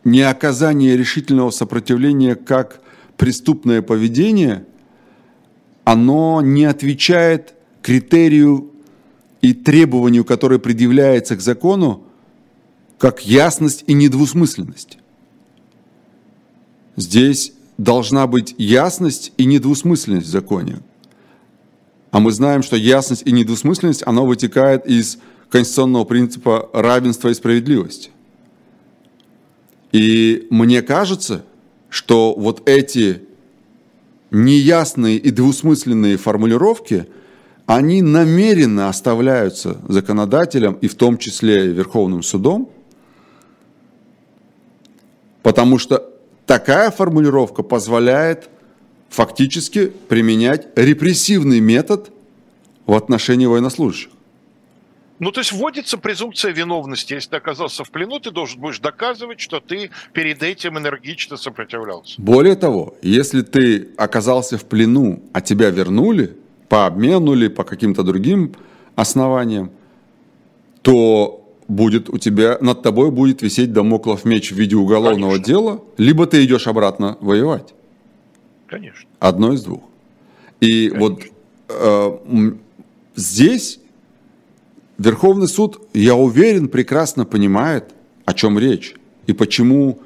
неоказание 0.04 0.96
решительного 0.96 1.50
сопротивления 1.50 2.34
как 2.34 2.80
преступное 3.16 3.82
поведение, 3.82 4.64
оно 5.84 6.40
не 6.42 6.64
отвечает 6.64 7.54
критерию 7.82 8.70
и 9.40 9.52
требованию, 9.52 10.24
которое 10.24 10.58
предъявляется 10.58 11.36
к 11.36 11.40
закону, 11.40 12.04
как 12.98 13.26
ясность 13.26 13.84
и 13.86 13.94
недвусмысленность. 13.94 14.98
Здесь 16.96 17.52
должна 17.78 18.26
быть 18.26 18.54
ясность 18.58 19.32
и 19.38 19.46
недвусмысленность 19.46 20.26
в 20.26 20.30
законе. 20.30 20.80
А 22.10 22.20
мы 22.20 22.32
знаем, 22.32 22.62
что 22.62 22.76
ясность 22.76 23.22
и 23.24 23.32
недвусмысленность, 23.32 24.02
оно 24.06 24.26
вытекает 24.26 24.86
из 24.86 25.18
конституционного 25.48 26.04
принципа 26.04 26.68
равенства 26.72 27.28
и 27.28 27.34
справедливости. 27.34 28.10
И 29.92 30.46
мне 30.50 30.82
кажется, 30.82 31.44
что 31.88 32.34
вот 32.36 32.68
эти 32.68 33.22
неясные 34.30 35.16
и 35.16 35.30
двусмысленные 35.30 36.16
формулировки, 36.16 37.06
они 37.66 38.02
намеренно 38.02 38.88
оставляются 38.88 39.78
законодателем 39.88 40.74
и 40.74 40.88
в 40.88 40.94
том 40.94 41.18
числе 41.18 41.66
Верховным 41.68 42.22
судом, 42.22 42.70
потому 45.42 45.78
что 45.78 46.10
такая 46.46 46.90
формулировка 46.90 47.62
позволяет 47.62 48.48
фактически 49.08 49.86
применять 49.86 50.68
репрессивный 50.76 51.60
метод 51.60 52.10
в 52.86 52.94
отношении 52.94 53.46
военнослужащих. 53.46 54.10
Ну, 55.20 55.32
то 55.32 55.40
есть 55.40 55.52
вводится 55.52 55.98
презумпция 55.98 56.50
виновности. 56.50 57.12
Если 57.12 57.30
ты 57.30 57.36
оказался 57.36 57.84
в 57.84 57.90
плену, 57.90 58.18
ты 58.20 58.30
должен 58.30 58.58
будешь 58.58 58.80
доказывать, 58.80 59.38
что 59.38 59.60
ты 59.60 59.90
перед 60.14 60.42
этим 60.42 60.78
энергично 60.78 61.36
сопротивлялся. 61.36 62.14
Более 62.16 62.56
того, 62.56 62.96
если 63.02 63.42
ты 63.42 63.88
оказался 63.98 64.56
в 64.56 64.64
плену, 64.64 65.22
а 65.34 65.42
тебя 65.42 65.68
вернули 65.68 66.36
по 66.70 66.86
обмену 66.86 67.34
или 67.34 67.48
по 67.48 67.64
каким-то 67.64 68.02
другим 68.02 68.54
основаниям, 68.96 69.70
то 70.80 71.46
будет 71.68 72.08
у 72.08 72.16
тебя, 72.16 72.56
над 72.62 72.82
тобой 72.82 73.10
будет 73.10 73.42
висеть 73.42 73.74
домоклов 73.74 74.24
меч 74.24 74.52
в 74.52 74.56
виде 74.56 74.76
уголовного 74.76 75.32
Конечно. 75.32 75.52
дела, 75.52 75.84
либо 75.98 76.26
ты 76.26 76.42
идешь 76.44 76.66
обратно 76.66 77.18
воевать. 77.20 77.74
Конечно. 78.66 79.06
Одно 79.18 79.52
из 79.52 79.62
двух. 79.64 79.82
И 80.60 80.88
Конечно. 80.88 80.98
вот 80.98 81.22
э, 81.68 82.52
здесь 83.16 83.80
Верховный 85.00 85.48
суд, 85.48 85.80
я 85.94 86.14
уверен, 86.14 86.68
прекрасно 86.68 87.24
понимает, 87.24 87.94
о 88.26 88.34
чем 88.34 88.58
речь 88.58 88.96
и 89.26 89.32
почему 89.32 89.98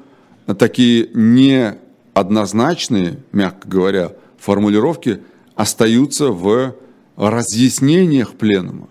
такие 0.57 1.09
неоднозначные, 1.13 3.19
мягко 3.33 3.67
говоря, 3.67 4.13
формулировки 4.37 5.21
остаются 5.53 6.29
в 6.29 6.75
разъяснениях 7.17 8.35
пленума. 8.35 8.87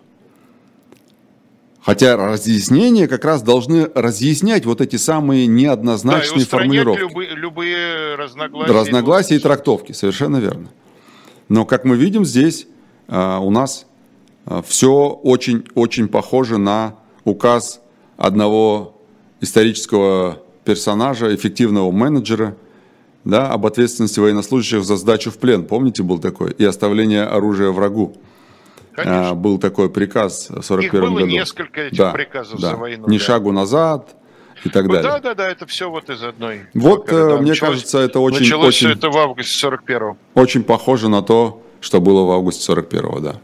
Хотя 1.81 2.19
разъяснения 2.19 3.09
как 3.09 3.25
раз 3.25 3.41
должны 3.41 3.89
разъяснять 3.95 4.67
вот 4.67 4.83
эти 4.83 4.97
самые 4.97 5.47
неоднозначные 5.47 6.45
да, 6.45 6.51
формулировки. 6.51 7.01
Любые, 7.01 7.31
любые 7.31 8.15
разногласия. 8.17 8.73
Разногласия 8.75 9.37
и 9.37 9.39
трактовки, 9.39 9.93
совершенно 9.93 10.37
верно. 10.37 10.69
Но, 11.49 11.65
как 11.65 11.87
мы 11.87 11.97
видим, 11.97 12.27
здесь 12.27 12.67
а, 13.09 13.39
у 13.39 13.51
нас 13.51 13.87
все 14.65 15.09
очень-очень 15.09 16.09
похоже 16.09 16.59
на 16.59 16.97
указ 17.25 17.81
одного 18.17 19.01
исторического 19.41 20.39
персонажа, 20.65 21.35
эффективного 21.35 21.91
менеджера, 21.91 22.57
да, 23.25 23.51
об 23.51 23.67
ответственности 23.67 24.21
военнослужащих 24.21 24.85
за 24.85 24.97
сдачу 24.97 25.31
в 25.31 25.39
плен. 25.39 25.65
Помните, 25.65 26.03
был 26.03 26.19
такой? 26.19 26.53
И 26.53 26.65
оставление 26.65 27.25
оружия 27.25 27.71
врагу. 27.71 28.17
А, 28.97 29.35
был 29.35 29.59
такой 29.59 29.91
приказ 29.91 30.47
в 30.47 30.71
1941 30.71 31.15
году. 31.15 31.27
несколько 31.27 31.81
этих 31.83 31.99
да, 31.99 32.13
приказов 32.13 32.61
да. 32.61 32.71
за 32.71 32.77
войну. 32.77 33.09
Ни 33.09 33.19
да. 33.19 33.25
шагу 33.25 33.51
назад 33.51 34.15
и 34.65 34.69
так 34.69 34.87
далее. 34.87 35.03
Да, 35.03 35.19
да, 35.19 35.35
да, 35.35 35.51
это 35.51 35.67
все 35.67 35.91
вот 35.91 36.09
из 36.11 36.23
одной. 36.23 36.61
Вот, 36.75 37.01
оперы, 37.01 37.31
да, 37.31 37.37
мне 37.39 37.51
началось, 37.51 37.75
кажется, 37.75 37.99
это 37.99 38.21
очень... 38.21 38.41
Началось 38.41 38.69
очень, 38.69 38.89
все 38.89 38.97
это 38.97 39.11
в 39.11 39.19
августе 39.19 39.67
41-го. 39.67 40.17
Очень 40.35 40.63
похоже 40.63 41.09
на 41.09 41.23
то, 41.23 41.63
что 41.81 42.01
было 42.01 42.25
в 42.25 42.31
августе 42.31 42.73
41-го, 42.73 43.21
да. 43.21 43.41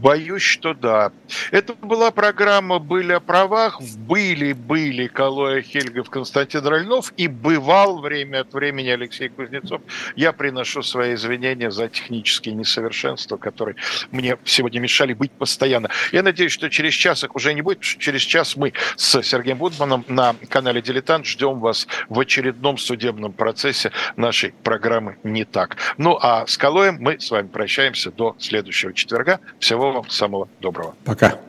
Боюсь, 0.00 0.42
что 0.42 0.74
да. 0.74 1.10
Это 1.50 1.74
была 1.74 2.12
программа 2.12 2.78
«Были 2.78 3.12
о 3.12 3.20
правах». 3.20 3.80
Были-были 3.80 5.08
Калоя 5.08 5.60
Хельгов, 5.60 6.08
Константин 6.08 6.64
Рольнов 6.64 7.12
и 7.16 7.26
бывал 7.26 8.00
время 8.00 8.42
от 8.42 8.52
времени 8.52 8.90
Алексей 8.90 9.28
Кузнецов. 9.28 9.82
Я 10.14 10.32
приношу 10.32 10.82
свои 10.82 11.14
извинения 11.14 11.70
за 11.72 11.88
технические 11.88 12.54
несовершенства, 12.54 13.38
которые 13.38 13.76
мне 14.12 14.38
сегодня 14.44 14.78
мешали 14.78 15.14
быть 15.14 15.32
постоянно. 15.32 15.90
Я 16.12 16.22
надеюсь, 16.22 16.52
что 16.52 16.70
через 16.70 16.94
час 16.94 17.24
их 17.24 17.34
уже 17.34 17.52
не 17.52 17.62
будет, 17.62 17.78
потому 17.78 17.90
что 17.90 18.00
через 18.00 18.22
час 18.22 18.56
мы 18.56 18.74
с 18.96 19.22
Сергеем 19.22 19.58
Будманом 19.58 20.04
на 20.06 20.36
канале 20.48 20.80
«Дилетант» 20.80 21.26
ждем 21.26 21.58
вас 21.58 21.88
в 22.08 22.20
очередном 22.20 22.78
судебном 22.78 23.32
процессе 23.32 23.90
нашей 24.14 24.52
программы 24.62 25.18
«Не 25.24 25.44
так». 25.44 25.76
Ну, 25.96 26.16
а 26.22 26.46
с 26.46 26.56
Калоем 26.56 26.98
мы 27.00 27.18
с 27.18 27.32
вами 27.32 27.48
прощаемся 27.48 28.12
до 28.12 28.36
следующего 28.38 28.92
четверга. 28.92 29.40
Вам 29.92 30.10
самого 30.10 30.48
доброго. 30.60 30.94
Пока. 31.04 31.47